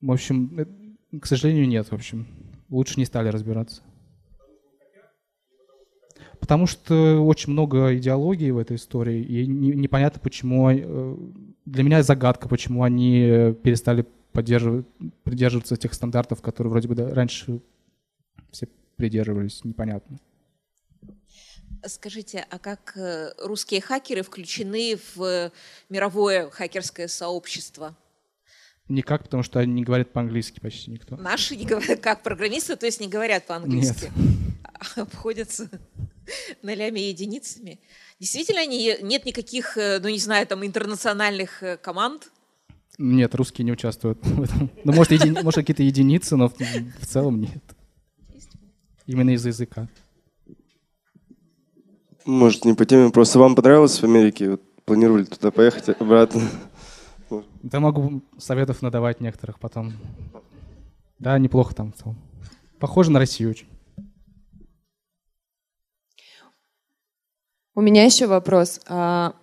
В 0.01 0.11
общем, 0.11 0.57
э, 0.57 1.19
к 1.19 1.27
сожалению, 1.27 1.67
нет, 1.67 1.85
в 1.91 1.93
общем. 1.93 2.25
Лучше 2.67 2.95
не 2.97 3.05
стали 3.05 3.29
разбираться. 3.29 3.83
Потому 6.39 6.65
что 6.65 7.23
очень 7.23 7.53
много 7.53 7.95
идеологии 7.95 8.49
в 8.49 8.57
этой 8.57 8.77
истории, 8.77 9.21
и 9.21 9.45
непонятно, 9.45 10.19
почему... 10.19 10.71
Э, 10.71 11.15
для 11.65 11.83
меня 11.83 12.01
загадка, 12.01 12.49
почему 12.49 12.81
они 12.81 13.53
перестали 13.61 14.07
поддерживать, 14.31 14.85
придерживаться 15.23 15.77
тех 15.77 15.93
стандартов, 15.93 16.41
которые 16.41 16.71
вроде 16.71 16.87
бы 16.87 16.95
раньше 16.95 17.61
все 18.51 18.67
придерживались, 18.95 19.63
непонятно. 19.63 20.19
Скажите, 21.85 22.45
а 22.49 22.59
как 22.59 22.97
э, 22.97 23.31
русские 23.37 23.79
хакеры 23.79 24.21
включены 24.21 24.99
в 25.15 25.51
мировое 25.89 26.49
хакерское 26.49 27.07
сообщество? 27.07 27.95
Никак, 28.89 29.23
потому 29.23 29.43
что 29.43 29.59
они 29.59 29.71
не 29.73 29.83
говорят 29.83 30.11
по-английски 30.11 30.59
почти 30.59 30.91
никто. 30.91 31.15
Наши 31.15 31.55
не 31.55 31.65
говорят, 31.65 31.99
как 32.01 32.23
программисты, 32.23 32.75
то 32.75 32.85
есть 32.85 32.99
не 32.99 33.07
говорят 33.07 33.45
по-английски? 33.45 34.11
Нет. 34.15 34.43
Обходятся 34.97 35.69
нолями 36.61 36.99
и 36.99 37.09
единицами. 37.09 37.79
Действительно, 38.19 38.65
нет 38.65 39.25
никаких, 39.25 39.77
э, 39.77 39.99
ну 39.99 40.09
не 40.09 40.19
знаю, 40.19 40.45
там 40.47 40.65
интернациональных 40.65 41.63
э, 41.63 41.77
команд? 41.77 42.31
Нет, 43.01 43.33
русские 43.33 43.63
не 43.63 43.71
участвуют 43.71 44.19
в 44.25 44.43
этом. 44.43 44.69
Ну, 44.83 44.91
может, 44.91 45.13
еди... 45.13 45.31
может 45.31 45.55
какие-то 45.55 45.83
единицы, 45.83 46.35
но 46.35 46.49
в, 46.49 46.53
в 46.57 47.05
целом 47.05 47.39
нет. 47.39 47.63
Именно 49.05 49.31
из-за 49.31 49.47
языка. 49.47 49.87
Может, 52.25 52.65
не 52.65 52.73
по 52.73 52.85
теме, 52.85 53.09
просто 53.09 53.39
вам 53.39 53.55
понравилось 53.55 53.97
в 53.97 54.03
Америке? 54.03 54.51
Вот 54.51 54.61
планировали 54.83 55.23
туда 55.23 55.49
поехать 55.49 55.87
обратно? 55.97 56.41
Да 57.63 57.79
могу 57.79 58.21
советов 58.37 58.81
надавать 58.81 59.21
некоторых 59.21 59.59
потом. 59.59 59.93
Да, 61.19 61.39
неплохо 61.39 61.73
там. 61.73 61.93
Похоже 62.79 63.11
на 63.11 63.19
Россию 63.19 63.51
очень. 63.51 63.67
У 67.75 67.81
меня 67.81 68.03
еще 68.03 68.27
вопрос. 68.27 68.81
А 68.87 69.35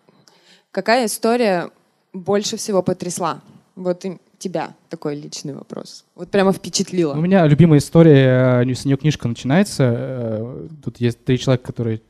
какая 0.73 1.07
история 1.07 1.71
больше 2.17 2.57
всего 2.57 2.83
потрясла? 2.83 3.41
Вот 3.75 4.05
тебя 4.39 4.75
такой 4.89 5.17
личный 5.17 5.55
вопрос. 5.55 6.05
Вот 6.14 6.31
прямо 6.31 6.53
впечатлила. 6.53 7.14
У 7.14 7.21
меня 7.21 7.47
любимая 7.47 7.79
история, 7.79 8.62
э, 8.62 8.75
с 8.75 8.85
нее 8.85 8.97
книжка 8.97 9.29
начинается. 9.29 9.95
Э, 9.97 10.69
тут 10.85 10.99
есть 10.99 11.25
три 11.25 11.39
человека, 11.39 11.67
которые 11.67 12.03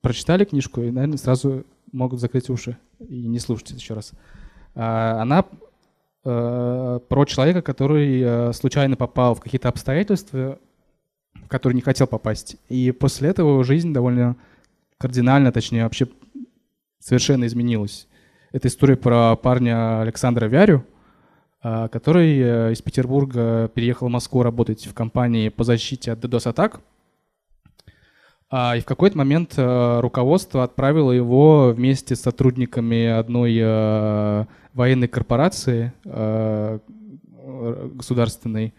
прочитали 0.00 0.44
книжку 0.44 0.82
и, 0.82 0.90
наверное, 0.90 1.18
сразу 1.18 1.64
могут 1.92 2.20
закрыть 2.20 2.50
уши 2.50 2.76
и 3.00 3.26
не 3.26 3.38
слушать 3.38 3.70
еще 3.70 3.94
раз. 3.94 4.12
А, 4.74 5.22
она 5.22 5.44
э, 6.24 7.00
про 7.08 7.24
человека, 7.24 7.62
который 7.62 8.52
случайно 8.52 8.96
попал 8.96 9.34
в 9.34 9.40
какие-то 9.40 9.68
обстоятельства, 9.68 10.58
в 11.34 11.48
которые 11.48 11.76
не 11.76 11.82
хотел 11.82 12.06
попасть. 12.06 12.56
И 12.68 12.92
после 12.92 13.30
этого 13.30 13.50
его 13.50 13.62
жизнь 13.62 13.92
довольно 13.92 14.36
кардинально, 14.98 15.52
точнее, 15.52 15.84
вообще 15.84 16.08
совершенно 16.98 17.46
изменилась. 17.46 18.07
Это 18.50 18.68
история 18.68 18.96
про 18.96 19.36
парня 19.36 20.00
Александра 20.00 20.46
Вярю, 20.46 20.82
а, 21.60 21.88
который 21.88 22.38
э, 22.38 22.72
из 22.72 22.80
Петербурга 22.80 23.70
переехал 23.74 24.08
в 24.08 24.10
Москву 24.10 24.42
работать 24.42 24.86
в 24.86 24.94
компании 24.94 25.50
по 25.50 25.64
защите 25.64 26.12
от 26.12 26.24
DDoS-атак. 26.24 26.80
А, 28.48 28.74
и 28.74 28.80
в 28.80 28.86
какой-то 28.86 29.18
момент 29.18 29.52
э, 29.58 30.00
руководство 30.00 30.64
отправило 30.64 31.12
его 31.12 31.72
вместе 31.72 32.16
с 32.16 32.22
сотрудниками 32.22 33.04
одной 33.04 33.58
э, 33.60 34.46
военной 34.72 35.08
корпорации 35.08 35.92
государственной 37.94 38.72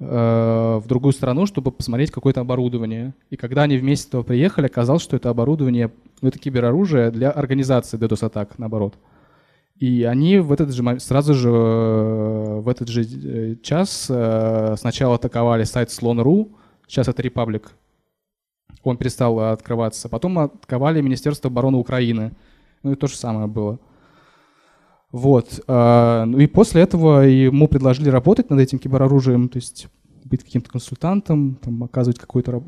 в 0.00 0.82
другую 0.86 1.12
страну, 1.12 1.44
чтобы 1.44 1.70
посмотреть 1.70 2.10
какое-то 2.10 2.40
оборудование. 2.40 3.12
И 3.28 3.36
когда 3.36 3.64
они 3.64 3.76
вместе 3.76 4.10
туда 4.10 4.24
приехали, 4.24 4.66
оказалось, 4.66 5.02
что 5.02 5.16
это 5.16 5.28
оборудование, 5.28 5.92
ну, 6.22 6.28
это 6.28 6.38
кибероружие 6.38 7.10
для 7.10 7.30
организации 7.30 7.98
DDoS-атак, 7.98 8.58
наоборот. 8.58 8.94
И 9.76 10.04
они 10.04 10.38
в 10.38 10.52
этот 10.52 10.72
же 10.72 11.00
сразу 11.00 11.34
же 11.34 11.50
в 11.50 12.68
этот 12.68 12.88
же 12.88 13.02
э, 13.02 13.56
час 13.62 14.06
э, 14.10 14.74
сначала 14.78 15.14
атаковали 15.14 15.64
сайт 15.64 15.88
Slon.ru, 15.88 16.50
сейчас 16.86 17.08
это 17.08 17.22
Republic, 17.22 17.68
он 18.82 18.96
перестал 18.96 19.38
открываться. 19.40 20.08
Потом 20.08 20.38
атаковали 20.38 21.00
Министерство 21.00 21.50
обороны 21.50 21.78
Украины. 21.78 22.32
Ну 22.82 22.92
и 22.92 22.94
то 22.96 23.06
же 23.06 23.16
самое 23.16 23.46
было. 23.46 23.78
Вот. 25.12 25.60
Э, 25.66 26.24
ну 26.26 26.38
и 26.38 26.46
после 26.46 26.82
этого 26.82 27.20
ему 27.22 27.68
предложили 27.68 28.08
работать 28.08 28.50
над 28.50 28.60
этим 28.60 28.78
кибероружием, 28.78 29.48
то 29.48 29.56
есть 29.56 29.88
быть 30.24 30.44
каким-то 30.44 30.70
консультантом, 30.70 31.56
там, 31.60 31.82
оказывать 31.82 32.18
какую-то 32.18 32.62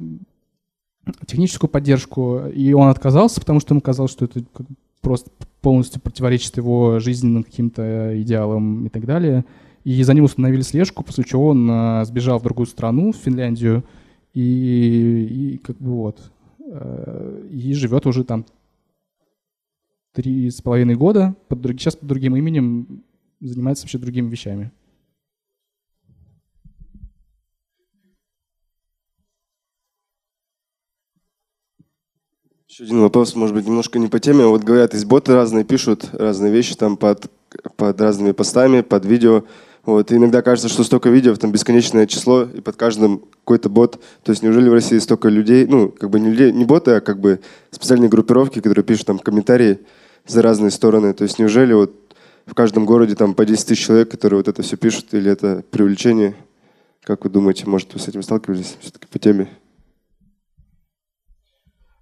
техническую 1.27 1.71
поддержку. 1.71 2.43
И 2.53 2.73
он 2.73 2.89
отказался, 2.89 3.41
потому 3.41 3.61
что 3.61 3.75
ему 3.75 3.81
казалось, 3.81 4.13
что 4.13 4.25
это 4.25 4.43
просто 5.01 5.31
полностью 5.61 6.01
противоречит 6.01 6.57
его 6.57 6.99
жизненным 6.99 7.45
каким-то 7.45 8.21
идеалам 8.21 8.87
и 8.87 8.89
так 8.89 9.05
далее. 9.05 9.45
И 9.85 10.03
за 10.03 10.15
ним 10.15 10.25
установили 10.25 10.63
слежку, 10.63 11.03
после 11.03 11.25
чего 11.25 11.49
он 11.49 11.69
а, 11.71 12.05
сбежал 12.05 12.39
в 12.39 12.45
другую 12.45 12.67
страну, 12.67 13.13
в 13.13 13.17
Финляндию, 13.17 13.85
и, 14.33 15.55
и 15.55 15.59
как 15.59 15.77
бы 15.79 15.91
вот, 15.91 16.31
э, 16.65 17.49
и 17.51 17.75
живет 17.75 18.07
уже 18.07 18.23
там 18.23 18.45
три 20.13 20.51
с 20.51 20.61
половиной 20.61 20.95
года, 20.95 21.35
под, 21.49 21.65
сейчас 21.67 21.97
под 21.97 22.09
другим 22.09 22.37
именем, 22.37 23.03
занимается 23.41 23.85
вообще 23.85 23.99
другими 23.99 24.29
вещами. 24.29 24.71
Еще 32.69 32.85
один 32.85 33.01
вопрос, 33.01 33.35
может 33.35 33.55
быть, 33.55 33.67
немножко 33.67 33.99
не 33.99 34.09
по 34.09 34.19
теме. 34.19 34.47
Вот 34.47 34.63
говорят, 34.65 34.95
есть 34.95 35.05
боты 35.05 35.35
разные, 35.35 35.63
пишут 35.63 36.09
разные 36.13 36.51
вещи 36.51 36.75
там 36.75 36.97
под, 36.97 37.31
под 37.77 38.01
разными 38.01 38.33
постами, 38.33 38.81
под 38.81 39.05
видео. 39.05 39.45
Вот, 39.85 40.11
и 40.11 40.17
иногда 40.17 40.43
кажется, 40.43 40.69
что 40.69 40.85
столько 40.85 41.11
видео, 41.11 41.35
там 41.35 41.53
бесконечное 41.53 42.07
число, 42.07 42.45
и 42.45 42.61
под 42.61 42.77
каждым 42.77 43.25
какой-то 43.41 43.69
бот. 43.69 44.01
То 44.23 44.31
есть 44.31 44.43
неужели 44.43 44.69
в 44.69 44.73
России 44.73 44.97
столько 44.99 45.29
людей, 45.29 45.67
ну, 45.67 45.91
как 45.91 46.09
бы 46.09 46.21
не, 46.21 46.31
людей, 46.31 46.53
не 46.53 46.65
боты, 46.65 46.93
а 46.93 47.01
как 47.01 47.21
бы 47.21 47.41
специальные 47.71 48.09
группировки, 48.09 48.61
которые 48.61 48.85
пишут 48.85 49.07
там 49.07 49.19
комментарии 49.19 49.81
за 50.27 50.43
разные 50.43 50.71
стороны. 50.71 51.13
То 51.15 51.25
есть 51.25 51.39
неужели 51.39 51.73
вот 51.73 52.17
в 52.47 52.55
каждом 52.55 52.87
городе 52.87 53.15
там 53.15 53.35
по 53.35 53.45
10 53.45 53.67
тысяч 53.67 53.87
человек, 53.87 54.11
которые 54.11 54.39
вот 54.39 54.49
это 54.49 54.63
все 54.63 54.77
пишут, 54.77 55.15
или 55.15 55.31
это 55.31 55.65
привлечение? 55.71 56.35
Как 57.03 57.25
вы 57.25 57.31
думаете, 57.31 57.67
может, 57.67 57.95
вы 57.95 58.01
с 58.01 58.09
этим 58.09 58.23
сталкивались 58.23 58.77
все-таки 58.81 59.07
по 59.07 59.19
теме? 59.19 59.49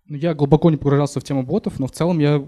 Ну, 0.07 0.17
я 0.17 0.35
глубоко 0.35 0.71
не 0.71 0.77
погружался 0.77 1.21
в 1.21 1.25
тему 1.25 1.45
ботов, 1.45 1.79
но 1.79 1.87
в 1.87 1.93
целом 1.93 2.19
я 2.19 2.45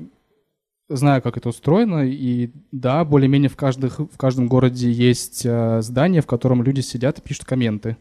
знаю, 0.88 1.22
как 1.22 1.36
это 1.36 1.48
устроено. 1.48 2.06
И 2.06 2.50
да, 2.72 3.04
более-менее 3.04 3.48
в, 3.48 3.56
каждых, 3.56 4.00
в 4.00 4.16
каждом 4.16 4.48
городе 4.48 4.90
есть 4.90 5.46
э, 5.46 5.80
здание, 5.80 6.22
в 6.22 6.26
котором 6.26 6.62
люди 6.62 6.80
сидят 6.80 7.18
и 7.18 7.22
пишут 7.22 7.44
комменты, 7.44 7.96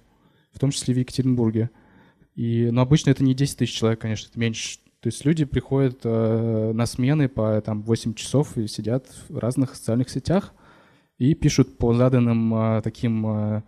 в 0.52 0.60
том 0.60 0.72
числе 0.72 0.94
в 0.94 0.98
Екатеринбурге. 0.98 1.70
И, 2.36 2.70
но 2.72 2.82
обычно 2.82 3.12
это 3.12 3.24
не 3.24 3.34
10 3.34 3.58
тысяч 3.58 3.78
человек, 3.78 4.00
конечно, 4.00 4.30
это 4.30 4.40
меньше. 4.40 4.80
То 5.02 5.08
есть 5.08 5.26
люди 5.26 5.46
приходят 5.46 6.00
э, 6.04 6.72
на 6.74 6.86
смены 6.86 7.28
по 7.28 7.60
там, 7.62 7.82
8 7.82 8.14
часов 8.14 8.58
и 8.58 8.68
сидят 8.68 9.08
в 9.30 9.38
разных 9.38 9.76
социальных 9.76 10.10
сетях 10.10 10.54
и 11.18 11.34
пишут 11.34 11.78
по 11.78 11.94
заданным 11.94 12.54
э, 12.54 12.82
таким 12.84 13.28
э, 13.28 13.62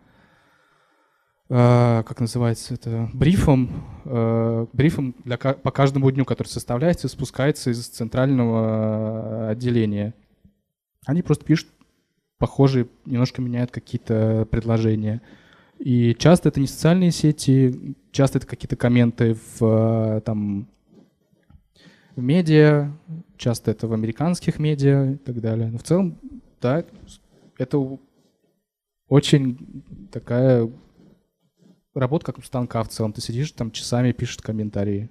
Э, 1.56 2.04
как 2.06 2.20
называется 2.20 2.74
это, 2.74 3.10
брифом, 3.14 3.70
э, 4.06 4.66
брифом 4.74 5.14
для, 5.24 5.38
по 5.38 5.70
каждому 5.70 6.10
дню, 6.10 6.26
который 6.26 6.48
составляется 6.48 7.06
и 7.06 7.10
спускается 7.10 7.70
из 7.70 7.86
центрального 7.88 9.50
отделения. 9.50 10.16
Они 11.06 11.22
просто 11.22 11.46
пишут 11.46 11.68
похожие, 12.40 12.88
немножко 13.06 13.42
меняют 13.42 13.70
какие-то 13.70 14.48
предложения. 14.50 15.22
И 15.78 16.16
часто 16.18 16.50
это 16.50 16.60
не 16.60 16.66
социальные 16.66 17.12
сети, 17.12 17.96
часто 18.12 18.40
это 18.40 18.48
какие-то 18.48 18.76
комменты 18.76 19.38
в, 19.60 20.22
там, 20.22 20.68
в 22.16 22.22
медиа, 22.22 22.92
часто 23.38 23.72
это 23.72 23.88
в 23.88 23.94
американских 23.94 24.60
медиа 24.60 25.14
и 25.14 25.18
так 25.18 25.42
далее. 25.42 25.70
Но 25.70 25.78
в 25.78 25.84
целом, 25.84 26.18
да, 26.62 26.86
это 27.58 28.00
очень 29.08 29.84
такая 30.12 30.70
работа 31.94 32.26
как 32.26 32.38
у 32.38 32.42
станка 32.42 32.84
в 32.84 32.90
целом. 32.90 33.14
Ты 33.14 33.22
сидишь 33.22 33.52
там 33.52 33.72
часами, 33.72 34.12
пишешь 34.12 34.38
комментарии. 34.38 35.10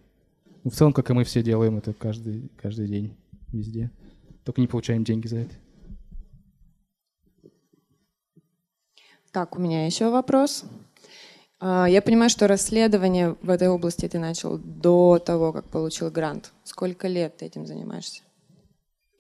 Ну, 0.65 0.71
в 0.71 0.75
целом, 0.75 0.93
как 0.93 1.11
и 1.11 1.13
мы 1.13 1.25
все 1.25 1.43
делаем 1.43 1.77
это 1.77 1.93
каждый, 1.93 2.51
каждый 2.61 2.89
день, 2.89 3.17
везде. 3.49 3.91
Только 4.45 4.61
не 4.61 4.69
получаем 4.69 5.05
деньги 5.05 5.27
за 5.27 5.39
это. 5.39 5.55
Так, 9.33 9.57
у 9.57 9.61
меня 9.61 9.87
еще 9.87 10.11
вопрос. 10.11 10.65
А, 11.65 11.87
я 11.87 12.03
понимаю, 12.03 12.29
что 12.29 12.49
расследование 12.49 13.37
в 13.41 13.49
этой 13.49 13.69
области 13.69 14.09
ты 14.09 14.19
начал 14.19 14.59
до 14.59 15.21
того, 15.25 15.53
как 15.53 15.65
получил 15.67 16.11
грант. 16.11 16.53
Сколько 16.65 17.07
лет 17.07 17.37
ты 17.37 17.45
этим 17.47 17.67
занимаешься? 17.67 18.23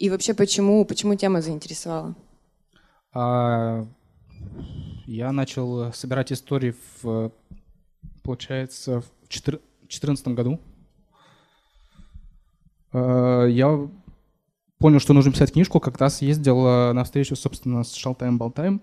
И 0.01 0.11
вообще 0.11 0.35
почему, 0.35 0.85
почему 0.85 1.15
тема 1.15 1.41
заинтересовала? 1.41 2.17
А, 3.13 3.87
Я 5.07 5.31
начал 5.31 5.93
собирать 5.93 6.33
истории, 6.33 6.75
в, 7.03 7.31
получается, 8.25 9.03
в 9.03 9.29
2014 9.29 10.29
году. 10.29 10.59
Э, 12.93 13.47
я 13.49 13.89
понял, 14.79 14.99
что 14.99 15.13
нужно 15.13 15.31
писать 15.31 15.53
книжку, 15.53 15.79
как 15.79 15.99
раз 15.99 16.23
ездил 16.23 16.67
э, 16.67 16.93
на 16.93 17.05
встречу, 17.05 17.37
собственно, 17.37 17.85
с 17.85 17.95
Шалтаем 17.95 18.37
Болтаем. 18.37 18.83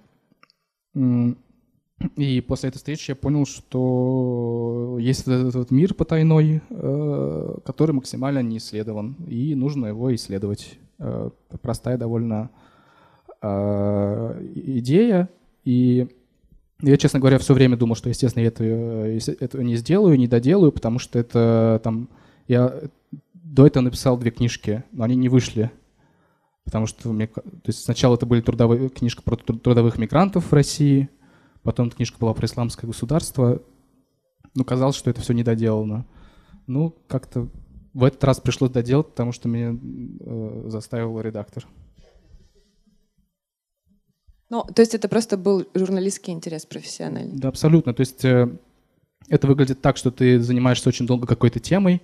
И 2.16 2.42
после 2.42 2.70
этой 2.70 2.78
встречи 2.78 3.12
я 3.12 3.16
понял, 3.16 3.46
что 3.46 4.98
есть 5.00 5.22
этот, 5.22 5.50
этот 5.50 5.72
мир 5.72 5.94
потайной, 5.94 6.62
э, 6.70 7.56
который 7.66 7.92
максимально 7.92 8.42
не 8.42 8.58
исследован, 8.58 9.16
и 9.28 9.56
нужно 9.56 9.88
его 9.88 10.14
исследовать. 10.16 10.78
Простая 11.62 11.98
довольно 11.98 12.50
идея, 13.42 15.30
и 15.64 16.08
я, 16.82 16.98
честно 16.98 17.20
говоря, 17.20 17.40
все 17.40 17.54
время 17.54 17.76
думал, 17.78 17.96
что, 17.96 18.10
естественно, 18.10 18.44
я 18.44 18.50
это, 18.50 18.64
этого 18.64 19.62
не 19.62 19.76
сделаю, 19.76 20.18
не 20.18 20.28
доделаю, 20.28 20.72
потому 20.72 21.00
что 21.00 21.20
это 21.20 21.82
там... 21.84 22.10
Я 22.48 22.82
до 23.34 23.68
этого 23.68 23.84
написал 23.84 24.18
две 24.18 24.32
книжки, 24.32 24.84
но 24.92 25.04
они 25.04 25.16
не 25.16 25.30
вышли. 25.30 25.72
Потому 26.64 26.86
что 26.86 27.12
мне, 27.12 27.28
то 27.28 27.42
есть 27.68 27.84
сначала 27.84 28.16
это 28.16 28.26
были 28.26 28.42
трудовые, 28.42 28.90
книжка 28.90 29.22
про 29.24 29.36
трудовых 29.36 29.98
мигрантов 29.98 30.52
в 30.52 30.54
России, 30.54 31.10
потом 31.64 31.90
книжка 31.90 32.18
была 32.20 32.34
про 32.34 32.46
исламское 32.46 32.88
государство. 32.88 33.62
Ну, 34.56 34.64
казалось, 34.64 34.96
что 34.96 35.10
это 35.10 35.22
все 35.22 35.34
недоделано. 35.34 36.06
Ну, 36.68 36.96
как-то 37.08 37.50
в 37.94 38.04
этот 38.04 38.24
раз 38.24 38.40
пришлось 38.40 38.72
доделать, 38.72 39.08
потому 39.08 39.32
что 39.32 39.48
меня 39.48 39.76
э, 39.76 40.64
заставил 40.68 41.20
редактор. 41.22 41.66
Ну, 44.50 44.64
то 44.64 44.82
есть 44.82 44.96
это 44.96 45.08
просто 45.10 45.38
был 45.38 45.68
журналистский 45.76 46.34
интерес 46.34 46.66
профессиональный? 46.66 47.38
Да, 47.38 47.50
абсолютно. 47.50 47.94
То 47.94 48.02
есть 48.02 48.24
э, 48.26 48.50
это 49.28 49.48
выглядит 49.48 49.82
так, 49.82 49.98
что 49.98 50.12
ты 50.12 50.40
занимаешься 50.40 50.90
очень 50.90 51.06
долго 51.06 51.28
какой-то 51.28 51.60
темой, 51.60 52.02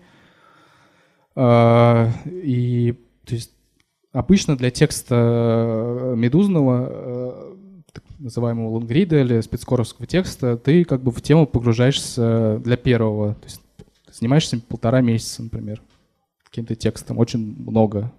э, 1.35 2.11
и 2.25 2.93
то 3.25 3.33
есть 3.33 3.51
Обычно 4.15 4.55
для 4.55 4.71
текста 4.71 5.15
э, 5.15 6.15
медузного, 6.15 6.89
называемого 8.25 8.69
лонгрида 8.71 9.21
или 9.21 9.39
спецкоровского 9.39 10.07
текста, 10.07 10.57
ты 10.57 10.83
как 10.83 11.01
бы 11.03 11.11
в 11.11 11.21
тему 11.21 11.45
погружаешься 11.45 12.59
для 12.63 12.75
первого. 12.75 13.35
То 13.35 13.43
есть 13.43 13.61
занимаешься 14.11 14.59
полтора 14.59 15.01
месяца, 15.01 15.43
например, 15.43 15.81
каким-то 16.43 16.75
текстом. 16.75 17.19
Очень 17.19 17.55
много 17.55 18.11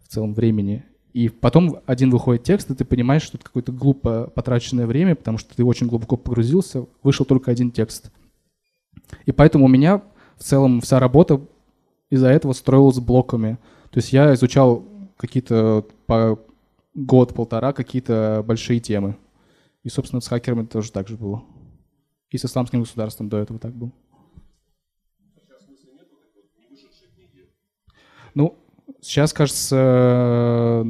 в 0.00 0.08
целом 0.08 0.34
времени. 0.34 0.84
И 1.12 1.28
потом 1.28 1.80
один 1.86 2.10
выходит 2.10 2.44
текст, 2.44 2.70
и 2.70 2.74
ты 2.74 2.84
понимаешь, 2.84 3.22
что 3.22 3.36
это 3.36 3.44
какое-то 3.44 3.72
глупо 3.72 4.32
потраченное 4.34 4.86
время, 4.86 5.14
потому 5.14 5.38
что 5.38 5.54
ты 5.54 5.64
очень 5.64 5.88
глубоко 5.88 6.16
погрузился, 6.16 6.86
вышел 7.02 7.26
только 7.26 7.50
один 7.50 7.70
текст. 7.70 8.10
И 9.26 9.32
поэтому 9.32 9.66
у 9.66 9.68
меня 9.68 10.02
в 10.36 10.42
целом 10.42 10.80
вся 10.80 10.98
работа 11.00 11.40
из-за 12.08 12.28
этого 12.28 12.52
строилась 12.54 12.98
блоками. 12.98 13.58
То 13.90 13.98
есть 13.98 14.12
я 14.12 14.32
изучал 14.34 14.84
какие-то 15.16 15.84
по 16.06 16.38
год-полтора 16.94 17.72
какие-то 17.72 18.42
большие 18.46 18.80
темы. 18.80 19.16
И, 19.82 19.88
собственно, 19.88 20.20
с 20.20 20.28
хакерами 20.28 20.66
тоже 20.66 20.92
так 20.92 21.08
же 21.08 21.16
было. 21.16 21.42
И 22.30 22.38
с 22.38 22.44
исламским 22.44 22.80
государством 22.80 23.28
до 23.28 23.38
этого 23.38 23.58
так 23.58 23.74
было. 23.74 23.92
Ну, 28.34 28.56
сейчас, 29.00 29.32
кажется, 29.32 30.86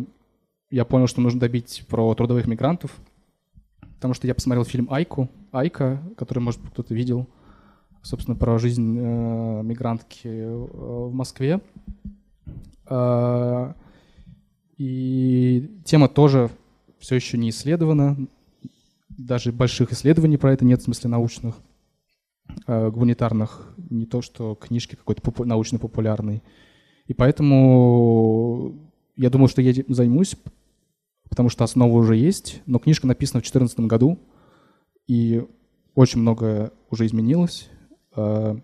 я 0.71 0.85
понял, 0.85 1.07
что 1.07 1.21
нужно 1.21 1.41
добить 1.41 1.85
про 1.89 2.15
трудовых 2.15 2.47
мигрантов, 2.47 3.01
потому 3.95 4.15
что 4.15 4.27
я 4.27 4.35
посмотрел 4.35 4.65
фильм 4.65 4.89
«Айку», 4.91 5.29
«Айка», 5.53 6.03
который, 6.17 6.41
может 6.41 6.61
кто-то 6.61 6.95
видел, 6.95 7.27
собственно, 8.03 8.37
про 8.37 8.59
жизнь 8.59 8.99
э, 8.99 9.63
мигрантки 9.63 10.29
э, 10.29 10.57
в 10.57 11.13
Москве. 11.13 11.61
Э, 12.89 13.75
и 14.77 15.81
тема 15.85 16.09
тоже 16.09 16.51
все 16.99 17.17
еще 17.17 17.37
не 17.37 17.51
исследована. 17.51 18.17
Даже 19.27 19.53
больших 19.53 19.93
исследований 19.93 20.39
про 20.39 20.53
это 20.55 20.65
нет, 20.65 20.81
в 20.81 20.85
смысле 20.85 21.11
научных, 21.11 21.57
э, 22.67 22.91
гуманитарных. 22.91 23.75
Не 23.91 24.07
то, 24.07 24.23
что 24.23 24.55
книжки 24.55 24.97
какой-то 24.97 25.21
попу- 25.21 25.45
научно-популярной. 25.45 26.43
И 27.07 27.13
поэтому 27.13 28.75
я 29.17 29.29
думаю, 29.29 29.49
что 29.49 29.61
я 29.61 29.75
займусь, 29.89 30.37
потому 31.29 31.51
что 31.51 31.65
основа 31.65 31.93
уже 31.93 32.17
есть. 32.17 32.63
Но 32.65 32.79
книжка 32.79 33.07
написана 33.07 33.41
в 33.41 33.45
2014 33.45 33.87
году, 33.87 34.19
и 35.07 35.45
очень 35.95 36.21
многое 36.21 36.73
уже 36.89 37.05
изменилось. 37.05 37.69
Э, 38.17 38.57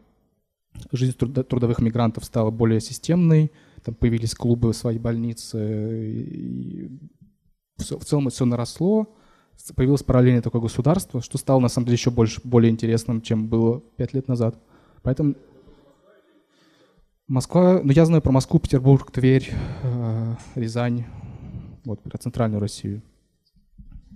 жизнь 0.90 1.12
трудовых 1.12 1.80
мигрантов 1.80 2.24
стала 2.24 2.50
более 2.50 2.80
системной, 2.80 3.52
там 3.84 3.94
появились 3.94 4.34
клубы, 4.34 4.72
свои 4.72 4.98
больницы, 4.98 6.24
и 6.26 6.98
все, 7.76 7.98
в 7.98 8.04
целом 8.06 8.30
все 8.30 8.46
наросло, 8.46 9.14
появилось 9.74 10.02
параллельное 10.02 10.42
такое 10.42 10.62
государство, 10.62 11.20
что 11.20 11.38
стало 11.38 11.60
на 11.60 11.68
самом 11.68 11.86
деле 11.86 11.96
еще 11.96 12.10
больше, 12.10 12.40
более 12.44 12.70
интересным, 12.70 13.20
чем 13.20 13.48
было 13.48 13.80
пять 13.96 14.14
лет 14.14 14.28
назад. 14.28 14.58
Поэтому 15.02 15.34
Москва, 17.28 17.80
ну 17.82 17.90
я 17.92 18.04
знаю 18.04 18.22
про 18.22 18.32
Москву, 18.32 18.60
Петербург, 18.60 19.10
Тверь, 19.10 19.50
э, 19.82 20.34
Рязань, 20.54 21.04
вот 21.84 22.00
про 22.02 22.18
центральную 22.18 22.60
Россию. 22.60 23.02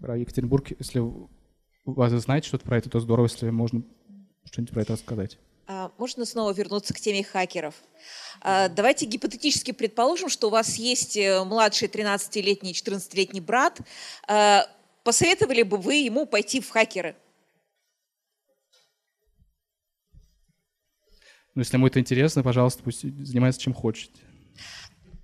Про 0.00 0.16
Екатеринбург, 0.16 0.68
если 0.78 1.00
вы 1.00 2.08
знаете 2.20 2.48
что-то 2.48 2.64
про 2.64 2.78
это, 2.78 2.88
то 2.88 3.00
здорово, 3.00 3.26
если 3.26 3.50
можно 3.50 3.82
что-нибудь 4.44 4.72
про 4.72 4.82
это 4.82 4.92
рассказать. 4.92 5.38
А, 5.66 5.92
можно 5.98 6.24
снова 6.24 6.52
вернуться 6.52 6.92
к 6.94 7.00
теме 7.00 7.22
хакеров. 7.22 7.74
А, 8.40 8.68
давайте 8.68 9.06
гипотетически 9.06 9.72
предположим, 9.72 10.28
что 10.28 10.48
у 10.48 10.50
вас 10.50 10.76
есть 10.76 11.16
э, 11.16 11.44
младший 11.44 11.88
13-летний, 11.88 12.72
14-летний 12.72 13.40
брат. 13.40 13.80
А, 14.26 14.66
посоветовали 15.10 15.62
бы 15.62 15.76
вы 15.76 15.94
ему 15.94 16.24
пойти 16.24 16.60
в 16.60 16.70
хакеры? 16.70 17.16
Ну, 21.56 21.62
если 21.62 21.76
ему 21.76 21.88
это 21.88 21.98
интересно, 21.98 22.44
пожалуйста, 22.44 22.84
пусть 22.84 23.00
занимается 23.00 23.60
чем 23.60 23.74
хочет. 23.74 24.12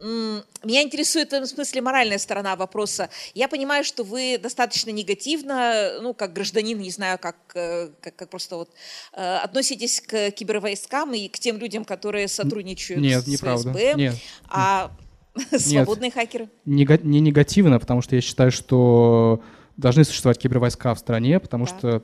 Меня 0.01 0.82
интересует 0.82 1.30
в 1.30 1.32
этом 1.34 1.47
смысле 1.47 1.82
моральная 1.82 2.18
сторона 2.18 2.57
вопроса. 2.57 3.11
Я 3.32 3.47
понимаю, 3.47 3.84
что 3.84 4.03
вы 4.03 4.39
достаточно 4.39 4.91
негативно, 4.91 6.01
ну, 6.03 6.14
как 6.14 6.32
гражданин, 6.32 6.78
не 6.80 6.91
знаю, 6.91 7.16
как, 7.20 7.37
э, 7.55 7.91
как, 8.01 8.16
как 8.16 8.28
просто 8.28 8.57
вот, 8.57 8.70
э, 9.12 9.37
относитесь 9.37 10.01
к 10.01 10.32
кибервойскам 10.32 11.14
и 11.14 11.28
к 11.28 11.39
тем 11.39 11.59
людям, 11.59 11.84
которые 11.84 12.26
сотрудничают 12.26 13.01
Нет, 13.01 13.22
с 13.22 13.28
неправда. 13.28 13.70
ФСБ. 13.70 13.95
Нет. 13.95 14.16
А 14.49 14.91
свободные 15.57 16.11
хакеры? 16.11 16.49
Не, 16.64 16.84
не 17.05 17.20
негативно, 17.20 17.78
потому 17.78 18.03
что 18.03 18.16
я 18.16 18.20
считаю, 18.20 18.51
что 18.51 19.41
должны 19.77 20.05
существовать 20.05 20.39
кибервойска 20.39 20.95
в 20.95 20.99
стране, 20.99 21.41
потому 21.41 21.66
так. 21.66 21.79
что 21.79 22.03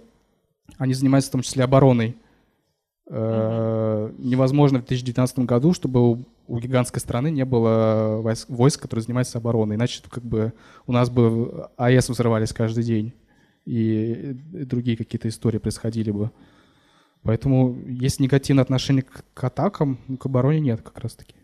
они 0.79 0.95
занимаются 0.95 1.31
в 1.31 1.33
том 1.33 1.43
числе 1.43 1.65
обороной. 1.65 2.17
Угу. 3.07 4.15
Невозможно 4.19 4.79
в 4.79 4.87
2019 4.87 5.41
году, 5.41 5.73
чтобы 5.73 6.25
у 6.47 6.59
гигантской 6.59 7.01
страны 7.01 7.31
не 7.31 7.45
было 7.45 8.21
войск, 8.23 8.49
войск, 8.49 8.83
которые 8.83 9.03
занимаются 9.03 9.39
обороной. 9.39 9.77
Иначе 9.77 10.03
как 10.09 10.25
бы 10.25 10.53
у 10.87 10.93
нас 10.93 11.11
бы 11.11 11.69
АЭС 11.77 12.09
взрывались 12.09 12.53
каждый 12.53 12.85
день, 12.85 13.13
и 13.65 14.37
другие 14.53 14.97
какие-то 14.97 15.29
истории 15.29 15.59
происходили 15.59 16.11
бы. 16.11 16.31
Поэтому 17.23 17.77
есть 17.87 18.19
негативное 18.19 18.65
отношение 18.65 19.03
к, 19.03 19.25
к 19.35 19.45
атакам, 19.45 19.99
к 20.19 20.27
обороне 20.27 20.61
нет 20.61 20.83
как 20.83 20.99
раз-таки. 20.99 21.35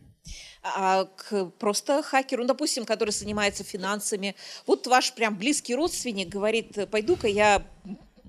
А 0.62 1.04
к 1.04 1.46
просто 1.58 2.02
хакеру, 2.02 2.42
ну, 2.42 2.48
допустим, 2.48 2.84
который 2.84 3.10
занимается 3.10 3.64
финансами. 3.64 4.34
Вот 4.66 4.86
ваш 4.86 5.14
прям 5.14 5.36
близкий 5.36 5.74
родственник 5.74 6.28
говорит, 6.28 6.90
пойду-ка 6.90 7.28
я 7.28 7.64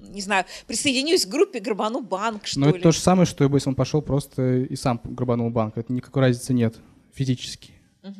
не 0.02 0.22
знаю, 0.22 0.46
присоединюсь 0.68 1.26
к 1.26 1.30
группе, 1.30 1.60
грабану 1.60 2.02
банк, 2.02 2.48
что 2.48 2.60
Но 2.60 2.68
ли. 2.68 2.72
это 2.74 2.84
то 2.84 2.92
же 2.92 3.00
самое, 3.00 3.26
что 3.26 3.44
если 3.44 3.70
он 3.70 3.76
пошел 3.76 4.02
просто 4.02 4.60
и 4.60 4.76
сам 4.76 5.02
грабанул 5.04 5.50
банк. 5.50 5.78
Это 5.78 5.92
никакой 5.92 6.24
разницы 6.24 6.54
нет 6.54 6.76
физически. 7.14 7.74
Угу. 8.04 8.14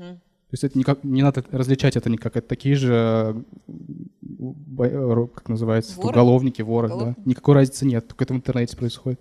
То 0.50 0.54
есть 0.54 0.64
это 0.64 0.80
никак, 0.80 1.04
не 1.04 1.22
надо 1.22 1.46
различать 1.52 1.96
это 1.96 2.10
никак. 2.10 2.36
Это 2.36 2.48
такие 2.48 2.76
же, 2.76 3.44
э, 4.80 5.28
как 5.34 5.48
называется, 5.48 5.96
воры? 5.96 6.10
уголовники, 6.10 6.64
воры. 6.64 6.90
Да. 6.90 7.16
Никакой 7.24 7.56
разницы 7.56 7.86
нет, 7.86 8.08
только 8.08 8.24
это 8.24 8.34
в 8.34 8.38
интернете 8.38 8.76
происходит. 8.76 9.20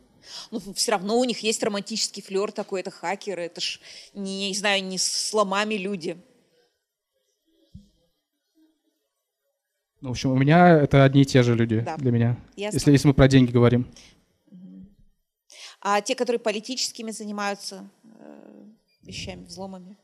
Ну, 0.51 0.61
все 0.75 0.93
равно 0.93 1.19
у 1.19 1.25
них 1.25 1.41
есть 1.41 1.63
романтический 1.63 2.23
флер 2.23 2.53
такой, 2.53 2.81
это 2.81 2.91
хакеры, 2.91 3.43
это 3.43 3.61
ж, 3.61 3.81
не, 4.15 4.49
не 4.49 4.55
знаю, 4.55 4.85
не 4.85 4.99
с 4.99 5.33
ломами 5.33 5.75
люди. 5.75 6.17
Ну, 10.01 10.09
в 10.09 10.13
общем, 10.13 10.31
у 10.31 10.37
меня 10.37 10.79
это 10.79 11.05
одни 11.05 11.23
и 11.23 11.25
те 11.25 11.43
же 11.43 11.57
люди 11.57 11.81
да. 11.81 11.97
для 11.97 12.13
меня, 12.13 12.37
если, 12.57 12.93
если 12.93 13.09
мы 13.09 13.15
про 13.15 13.27
деньги 13.27 13.51
говорим. 13.51 13.87
А 15.81 16.01
те, 16.01 16.15
которые 16.15 16.39
политическими 16.41 17.11
занимаются 17.11 17.89
э, 18.05 18.65
вещами, 19.03 19.45
взломами? 19.45 19.97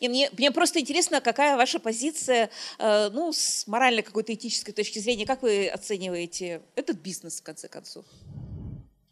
Не, 0.00 0.08
мне, 0.08 0.30
мне 0.36 0.50
просто 0.50 0.80
интересно, 0.80 1.20
какая 1.20 1.56
ваша 1.56 1.78
позиция, 1.78 2.50
э, 2.78 3.08
ну, 3.10 3.32
с 3.32 3.66
моральной 3.66 4.02
какой-то 4.02 4.34
этической 4.34 4.74
точки 4.74 4.98
зрения, 4.98 5.26
как 5.26 5.42
вы 5.42 5.68
оцениваете 5.68 6.62
этот 6.74 6.98
бизнес, 6.98 7.40
в 7.40 7.42
конце 7.42 7.68
концов? 7.68 8.04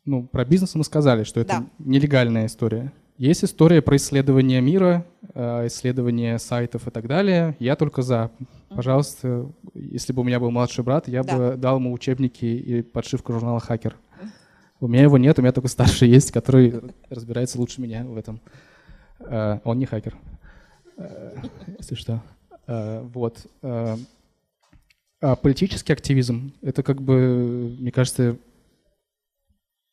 Ну, 0.05 0.27
про 0.27 0.45
бизнес 0.45 0.75
мы 0.75 0.85
сказали, 0.85 1.25
что 1.25 1.41
это 1.41 1.61
да. 1.61 1.67
нелегальная 1.79 2.47
история. 2.47 2.93
Есть 3.19 3.45
история 3.45 3.83
про 3.83 3.97
исследование 3.97 4.63
мира, 4.63 5.05
э, 5.35 5.67
исследование 5.67 6.39
сайтов 6.39 6.89
и 6.89 6.91
так 6.91 7.07
далее. 7.07 7.55
Я 7.59 7.77
только 7.77 8.01
за. 8.01 8.31
Пожалуйста, 8.71 9.53
если 9.75 10.15
бы 10.15 10.23
у 10.23 10.25
меня 10.25 10.41
был 10.41 10.51
младший 10.51 10.83
брат, 10.85 11.07
я 11.07 11.23
да. 11.23 11.37
бы 11.37 11.57
дал 11.59 11.77
ему 11.77 11.93
учебники 11.93 12.47
и 12.47 12.81
подшивку 12.81 13.35
журнала 13.35 13.61
«Хакер». 13.61 13.97
У 14.81 14.89
меня 14.89 15.03
его 15.03 15.19
нет, 15.19 15.39
у 15.39 15.43
меня 15.43 15.53
только 15.53 15.69
старший 15.69 16.09
есть, 16.19 16.33
который 16.33 16.81
разбирается 17.11 17.59
лучше 17.59 17.83
меня 17.83 18.05
в 18.05 18.17
этом. 18.17 18.41
Э, 19.19 19.59
он 19.65 19.79
не 19.79 19.85
хакер, 19.85 20.17
э, 20.97 21.37
если 21.79 21.95
что. 21.95 22.23
Вот. 22.67 23.47
А 23.63 25.37
политический 25.37 25.93
активизм— 25.93 26.55
это 26.63 26.83
как 26.83 27.03
бы, 27.03 27.77
мне 27.79 27.93
кажется, 27.93 28.39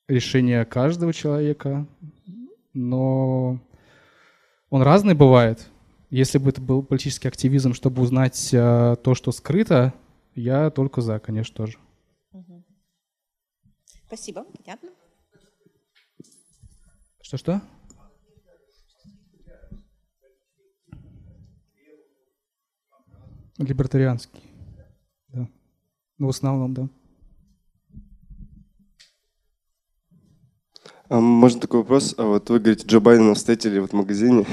решение 0.08 0.66
каждого 0.66 1.14
человека, 1.14 1.86
но 2.74 3.60
он 4.70 4.82
разный 4.82 5.14
бывает. 5.14 5.68
Если 6.10 6.38
бы 6.38 6.50
это 6.50 6.62
был 6.62 6.84
политический 6.84 7.28
активизм, 7.28 7.74
чтобы 7.74 8.02
узнать 8.02 8.54
э, 8.54 8.96
то, 9.04 9.14
что 9.14 9.32
скрыто, 9.32 9.94
я 10.36 10.70
только 10.70 11.02
за, 11.02 11.20
конечно, 11.20 11.56
тоже. 11.56 11.78
Спасибо, 14.06 14.46
понятно. 14.46 14.90
Что-что? 17.22 17.62
Либертарианский, 23.58 24.40
да. 25.30 25.50
Ну, 26.20 26.28
в 26.28 26.30
основном, 26.30 26.74
да. 26.74 26.90
Можно 31.10 31.62
такой 31.62 31.80
вопрос? 31.82 32.16
А 32.18 32.24
вот 32.24 32.50
вы 32.50 32.60
говорите, 32.60 32.86
Джо 32.88 33.00
Байдена 33.00 33.34
встретили 33.34 33.80
вот 33.80 33.92
в 33.92 33.96
магазине. 33.96 34.46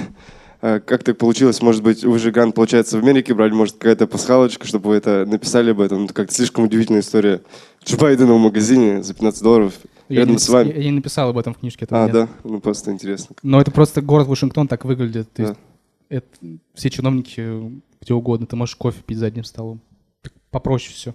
А 0.60 0.80
как 0.80 1.02
так 1.04 1.18
получилось? 1.18 1.60
Может 1.60 1.82
быть, 1.82 2.04
вы 2.04 2.18
же 2.18 2.30
грант, 2.30 2.54
получается, 2.54 2.98
в 2.98 3.02
Америке 3.02 3.34
брали, 3.34 3.52
может, 3.52 3.74
какая-то 3.74 4.06
пасхалочка, 4.06 4.66
чтобы 4.66 4.90
вы 4.90 4.96
это 4.96 5.26
написали 5.26 5.72
об 5.72 5.80
этом? 5.80 6.04
Это 6.04 6.14
как-то 6.14 6.32
слишком 6.32 6.64
удивительная 6.64 7.00
история. 7.00 7.42
Джо 7.84 7.98
Байдена 7.98 8.32
в 8.32 8.38
магазине 8.38 9.02
за 9.02 9.12
15 9.12 9.42
долларов 9.42 9.74
я 10.08 10.20
рядом 10.20 10.34
не, 10.34 10.38
с 10.38 10.48
вами. 10.48 10.68
Я, 10.68 10.76
я 10.76 10.84
не 10.84 10.96
написал 10.96 11.28
об 11.30 11.38
этом 11.38 11.54
в 11.54 11.58
книжке. 11.58 11.86
А, 11.90 12.04
нет. 12.04 12.12
да? 12.12 12.28
Ну, 12.44 12.60
просто 12.60 12.92
интересно. 12.92 13.36
Но 13.42 13.60
это 13.60 13.70
просто 13.70 14.00
город 14.00 14.26
Вашингтон 14.26 14.68
так 14.68 14.84
выглядит. 14.84 15.32
То 15.32 15.42
есть 15.42 15.54
да. 15.54 16.16
это, 16.16 16.26
все 16.74 16.90
чиновники 16.90 17.82
где 18.00 18.14
угодно. 18.14 18.46
Ты 18.46 18.56
можешь 18.56 18.76
кофе 18.76 19.02
пить 19.04 19.18
за 19.18 19.26
одним 19.26 19.44
столом. 19.44 19.80
Так 20.22 20.32
попроще 20.50 20.94
все. 20.94 21.14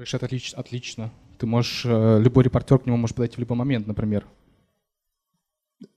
Конечно, 0.00 0.16
это 0.16 0.24
отлично. 0.24 0.58
отлично. 0.58 1.12
Ты 1.36 1.44
можешь, 1.44 1.84
э, 1.84 2.20
любой 2.22 2.44
репортер 2.44 2.78
к 2.78 2.86
нему 2.86 2.96
может 2.96 3.16
подойти 3.16 3.36
в 3.36 3.40
любой 3.40 3.58
момент, 3.58 3.86
например. 3.86 4.26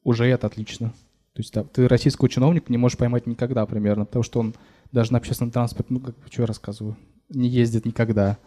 Уже 0.04 0.26
это 0.26 0.45
отлично. 0.45 0.89
То 1.32 1.39
есть 1.39 1.54
да, 1.54 1.64
ты 1.64 1.88
российского 1.88 2.28
чиновника 2.28 2.70
не 2.70 2.78
можешь 2.78 2.97
поймать 2.97 3.28
никогда 3.28 3.66
примерно, 3.66 4.04
потому 4.04 4.24
что 4.24 4.41
он 4.41 4.56
даже 4.91 5.14
на 5.14 5.20
общественном 5.20 5.51
транспорте, 5.51 5.93
ну, 5.93 6.01
как, 6.01 6.16
что 6.30 6.41
я 6.41 6.47
рассказываю, 6.47 6.97
не 7.30 7.47
ездит 7.47 7.86
никогда. 7.86 8.38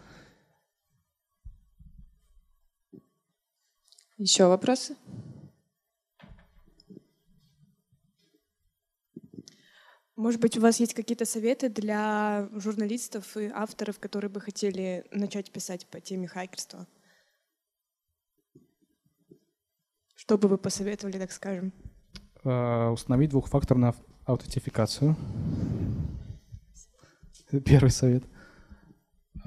Еще 4.19 4.45
вопросы? 4.45 4.95
Может 10.17 10.41
быть, 10.41 10.57
у 10.57 10.61
вас 10.61 10.79
есть 10.79 10.95
какие-то 10.95 11.25
советы 11.25 11.69
для 11.69 12.49
журналистов 12.53 13.37
и 13.37 13.51
авторов, 13.53 13.99
которые 13.99 14.31
бы 14.31 14.41
хотели 14.41 15.05
начать 15.11 15.51
писать 15.51 15.85
по 15.85 16.01
теме 16.01 16.27
хакерства? 16.27 16.87
Что 20.15 20.39
бы 20.39 20.47
вы 20.47 20.57
посоветовали, 20.57 21.19
так 21.19 21.31
скажем? 21.31 21.71
Uh, 22.43 22.89
установить 22.89 23.29
двухфакторную 23.29 23.93
аутентификацию. 24.25 25.15
Первый 27.63 27.91
совет. 27.91 28.23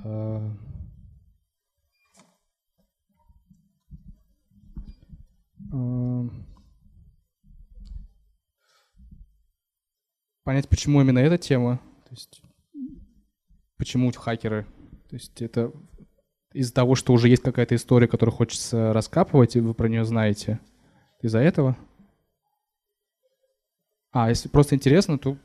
Uh, 0.05 0.57
uh, 5.73 6.31
понять, 10.51 10.69
почему 10.69 11.01
именно 11.01 11.21
эта 11.21 11.39
тема, 11.39 11.77
то 12.07 12.11
есть 12.11 12.43
почему 13.77 14.11
хакеры. 14.11 14.67
То 15.09 15.15
есть 15.15 15.41
это 15.41 15.71
из-за 16.53 16.75
того, 16.75 16.97
что 16.97 17.13
уже 17.13 17.29
есть 17.29 17.45
какая-то 17.45 17.77
история, 17.77 18.09
которую 18.09 18.35
хочется 18.35 18.93
раскапывать, 18.93 19.55
и 19.55 19.61
вы 19.61 19.75
про 19.75 19.89
нее 19.89 20.05
знаете. 20.05 20.59
Из-за 21.23 21.39
этого? 21.39 21.77
А, 24.11 24.29
если 24.29 24.49
просто 24.49 24.75
интересно, 24.75 25.21
то 25.21 25.37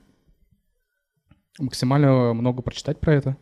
максимально 1.60 2.34
много 2.34 2.64
прочитать 2.64 3.00
про 3.00 3.14
это. 3.14 3.38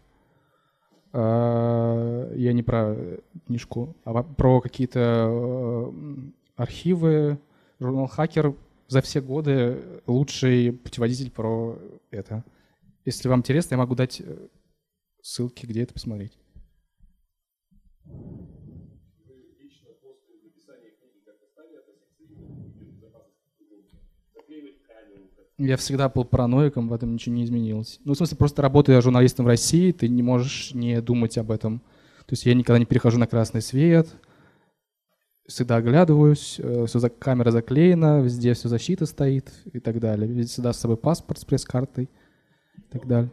А, 1.13 2.29
я 2.35 2.51
не 2.51 2.63
про 2.63 2.97
книжку, 3.45 3.95
а 4.03 4.21
про 4.21 4.59
какие-то 4.59 5.29
э, 5.29 5.91
архивы. 6.57 7.39
Журнал 7.79 8.07
«Хакер» 8.07 8.53
за 8.93 9.01
все 9.01 9.21
годы 9.21 10.01
лучший 10.05 10.71
путеводитель 10.71 11.31
про 11.31 11.79
это. 12.11 12.45
Если 13.05 13.27
вам 13.27 13.39
интересно, 13.39 13.73
я 13.73 13.79
могу 13.79 13.95
дать 13.95 14.21
э, 14.21 14.47
ссылки, 15.21 15.65
где 15.65 15.81
это 15.81 15.93
посмотреть. 15.95 16.37
Я 25.57 25.77
всегда 25.77 26.09
был 26.09 26.25
параноиком, 26.25 26.89
в 26.89 26.93
этом 26.93 27.13
ничего 27.13 27.35
не 27.35 27.45
изменилось. 27.45 27.99
Ну, 28.03 28.13
в 28.13 28.17
смысле, 28.17 28.37
просто 28.37 28.61
работая 28.61 29.01
журналистом 29.01 29.45
в 29.45 29.47
России, 29.47 29.91
ты 29.91 30.07
не 30.07 30.21
можешь 30.21 30.73
не 30.73 31.01
думать 31.01 31.37
об 31.37 31.51
этом. 31.51 31.79
То 32.25 32.33
есть 32.33 32.45
я 32.45 32.53
никогда 32.53 32.79
не 32.79 32.85
перехожу 32.85 33.17
на 33.17 33.27
красный 33.27 33.61
свет, 33.61 34.13
всегда 35.53 35.75
оглядываюсь, 35.75 36.55
э, 36.57 36.85
все, 36.87 37.09
камера 37.09 37.51
заклеена, 37.51 38.21
везде 38.21 38.53
все 38.53 38.69
защита 38.69 39.05
стоит 39.05 39.53
и 39.71 39.79
так 39.79 39.99
далее. 39.99 40.27
Везде 40.27 40.51
всегда 40.51 40.73
с 40.73 40.79
собой 40.79 40.97
паспорт 40.97 41.39
с 41.39 41.45
пресс-картой 41.45 42.09
и 42.75 42.81
так 42.91 43.07
далее. 43.07 43.31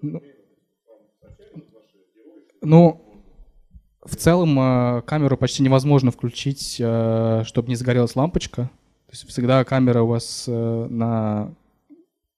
Ну, 0.00 0.22
ну 2.62 3.02
в 4.02 4.16
целом 4.16 4.58
э, 4.58 5.02
камеру 5.02 5.36
почти 5.36 5.62
невозможно 5.62 6.10
включить, 6.10 6.76
э, 6.80 7.42
чтобы 7.44 7.68
не 7.68 7.74
загорелась 7.74 8.16
лампочка. 8.16 8.70
То 9.06 9.12
есть 9.12 9.28
всегда 9.28 9.62
камера 9.64 10.02
у 10.02 10.06
вас 10.06 10.44
на, 10.46 11.52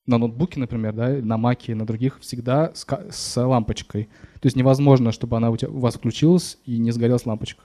на 0.06 0.18
ноутбуке, 0.18 0.58
например, 0.58 0.94
да, 0.94 1.08
на 1.08 1.36
маке, 1.36 1.74
на 1.74 1.86
других, 1.86 2.18
всегда 2.20 2.72
с, 2.74 2.86
с 3.10 3.36
лампочкой. 3.40 4.08
То 4.40 4.46
есть 4.46 4.56
невозможно, 4.56 5.12
чтобы 5.12 5.36
она 5.36 5.50
у, 5.50 5.56
тебя, 5.58 5.70
у 5.70 5.80
вас 5.80 5.96
включилась 5.96 6.58
и 6.64 6.78
не 6.78 6.90
сгорелась 6.90 7.26
лампочка. 7.26 7.62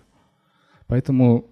Поэтому, 0.88 1.50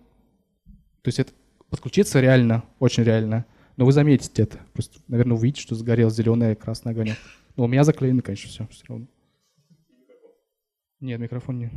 то 1.02 1.10
есть 1.10 1.20
это 1.20 1.32
подключиться 1.70 2.20
реально, 2.20 2.64
очень 2.80 3.04
реально. 3.04 3.46
Но 3.78 3.86
вы 3.86 3.92
заметите 3.92 4.44
это. 4.44 4.60
Просто, 4.74 5.00
наверное, 5.08 5.36
увидите, 5.36 5.62
что 5.62 5.76
сгорел 5.76 6.10
зеленый 6.10 6.54
и 6.54 6.56
красный 6.56 6.94
огонек. 6.94 7.18
Но 7.58 7.66
у 7.66 7.68
меня 7.68 7.84
заклеено, 7.84 8.22
конечно, 8.22 8.50
все, 8.50 8.68
все 8.72 8.86
равно. 8.88 9.08
Нет, 11.02 11.20
микрофон 11.20 11.60
не. 11.60 11.72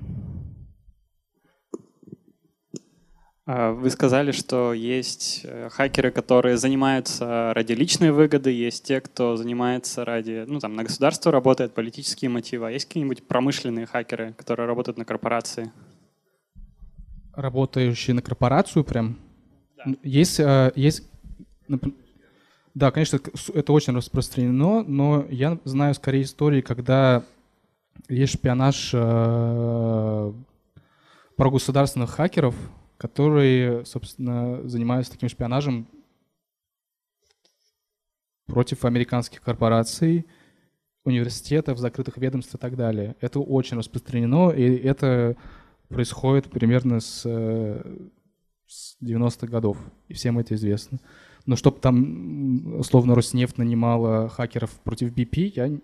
А, 3.51 3.73
вы 3.73 3.89
сказали, 3.91 4.31
что 4.31 4.75
есть 4.75 5.41
э, 5.45 5.71
хакеры, 5.71 6.11
которые 6.11 6.59
занимаются 6.59 7.53
ради 7.55 7.73
личной 7.73 8.13
выгоды, 8.13 8.51
есть 8.51 8.85
те, 8.85 9.01
кто 9.01 9.37
занимается 9.37 10.05
ради, 10.05 10.45
ну 10.47 10.61
там, 10.61 10.75
на 10.75 10.85
государство 10.85 11.33
работает, 11.33 11.73
политические 11.73 12.29
мотивы. 12.29 12.69
А 12.69 12.71
есть 12.71 12.85
какие-нибудь 12.87 13.27
промышленные 13.27 13.87
хакеры, 13.87 14.35
которые 14.35 14.67
работают 14.67 14.99
на 14.99 15.07
корпорации? 15.07 15.73
Работающие 17.39 18.15
на 18.15 18.23
корпорацию 18.23 18.85
прям. 18.85 19.17
Да. 19.77 19.95
Есть, 20.03 20.41
э, 20.41 20.73
есть, 20.75 21.09
да, 22.75 22.91
конечно, 22.91 23.21
это 23.55 23.73
очень 23.73 23.95
распространено, 23.95 24.83
но 24.83 25.25
я 25.31 25.59
знаю 25.65 25.95
скорее 25.95 26.23
истории, 26.23 26.61
когда 26.61 27.23
есть 28.09 28.35
шпионаж 28.35 28.91
э, 28.93 30.33
про 31.37 31.51
государственных 31.51 32.11
хакеров, 32.11 32.57
которые, 32.97 33.85
собственно, 33.85 34.69
занимаются 34.69 35.13
таким 35.13 35.29
шпионажем 35.29 35.87
против 38.47 38.85
американских 38.85 39.43
корпораций, 39.43 40.27
университетов, 41.05 41.79
закрытых 41.79 42.17
ведомств 42.19 42.55
и 42.55 42.59
так 42.59 42.75
далее. 42.75 43.15
Это 43.21 43.39
очень 43.39 43.79
распространено, 43.79 44.51
и 44.51 44.77
это 44.77 45.37
происходит 45.89 46.51
примерно 46.51 47.01
с 47.01 47.27
с 48.69 48.97
90-х 49.03 49.47
годов, 49.47 49.79
и 50.09 50.15
всем 50.15 50.39
это 50.39 50.55
известно. 50.55 51.01
Но 51.47 51.57
чтобы 51.57 51.81
там, 51.81 52.79
условно, 52.79 53.15
Роснефть 53.15 53.57
нанимала 53.57 54.29
хакеров 54.29 54.71
против 54.81 55.13
BP, 55.13 55.53
я... 55.57 55.81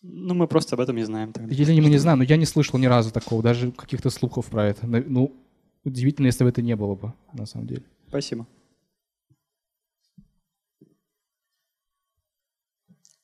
Ну, 0.00 0.34
мы 0.34 0.46
просто 0.46 0.76
об 0.76 0.80
этом 0.80 0.94
не 0.94 1.02
знаем 1.02 1.32
тогда. 1.32 1.52
Или 1.52 1.80
мы 1.80 1.90
не 1.90 1.98
знаем, 1.98 2.18
но 2.18 2.24
я 2.24 2.36
не 2.36 2.46
слышал 2.46 2.78
ни 2.78 2.86
разу 2.86 3.10
такого, 3.12 3.42
даже 3.42 3.72
каких-то 3.72 4.10
слухов 4.10 4.46
про 4.46 4.66
это. 4.66 4.86
Ну, 4.86 5.34
удивительно, 5.82 6.26
если 6.26 6.44
бы 6.44 6.50
это 6.50 6.62
не 6.62 6.76
было 6.76 6.94
бы, 6.94 7.12
на 7.32 7.46
самом 7.46 7.66
деле. 7.66 7.82
Спасибо. 8.06 8.46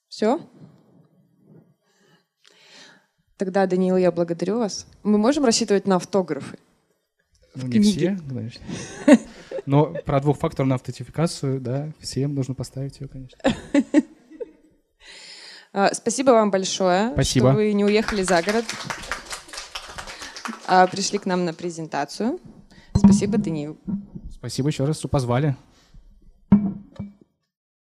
Все? 0.09 0.41
Тогда, 3.45 3.67
Даниил, 3.67 3.99
я 3.99 4.11
благодарю 4.11 4.59
вас. 4.59 4.87
Мы 5.03 5.19
можем 5.19 5.45
рассчитывать 5.45 5.87
на 5.87 5.97
автографы? 5.97 6.57
Ну, 7.55 7.67
не 7.67 7.81
все, 7.81 8.19
конечно. 8.27 8.65
Но 9.67 9.93
про 10.07 10.19
двухфакторную 10.21 10.77
автентификацию, 10.77 11.61
да, 11.61 11.93
всем 12.01 12.35
нужно 12.35 12.55
поставить 12.55 13.01
ее, 13.01 13.09
конечно. 13.09 13.39
А, 15.77 15.93
спасибо 15.93 16.31
вам 16.31 16.53
большое, 16.53 17.11
Спасибо. 17.15 17.49
что 17.49 17.57
вы 17.57 17.73
не 17.73 17.85
уехали 17.85 18.23
за 18.23 18.41
город, 18.43 18.65
а 20.69 20.87
пришли 20.87 21.19
к 21.19 21.27
нам 21.27 21.45
на 21.45 21.53
презентацию. 21.53 22.39
Спасибо, 22.95 23.39
Даниил. 23.39 23.77
Спасибо 24.33 24.69
еще 24.69 24.85
раз, 24.85 24.99
что 24.99 25.09
позвали. 25.09 25.57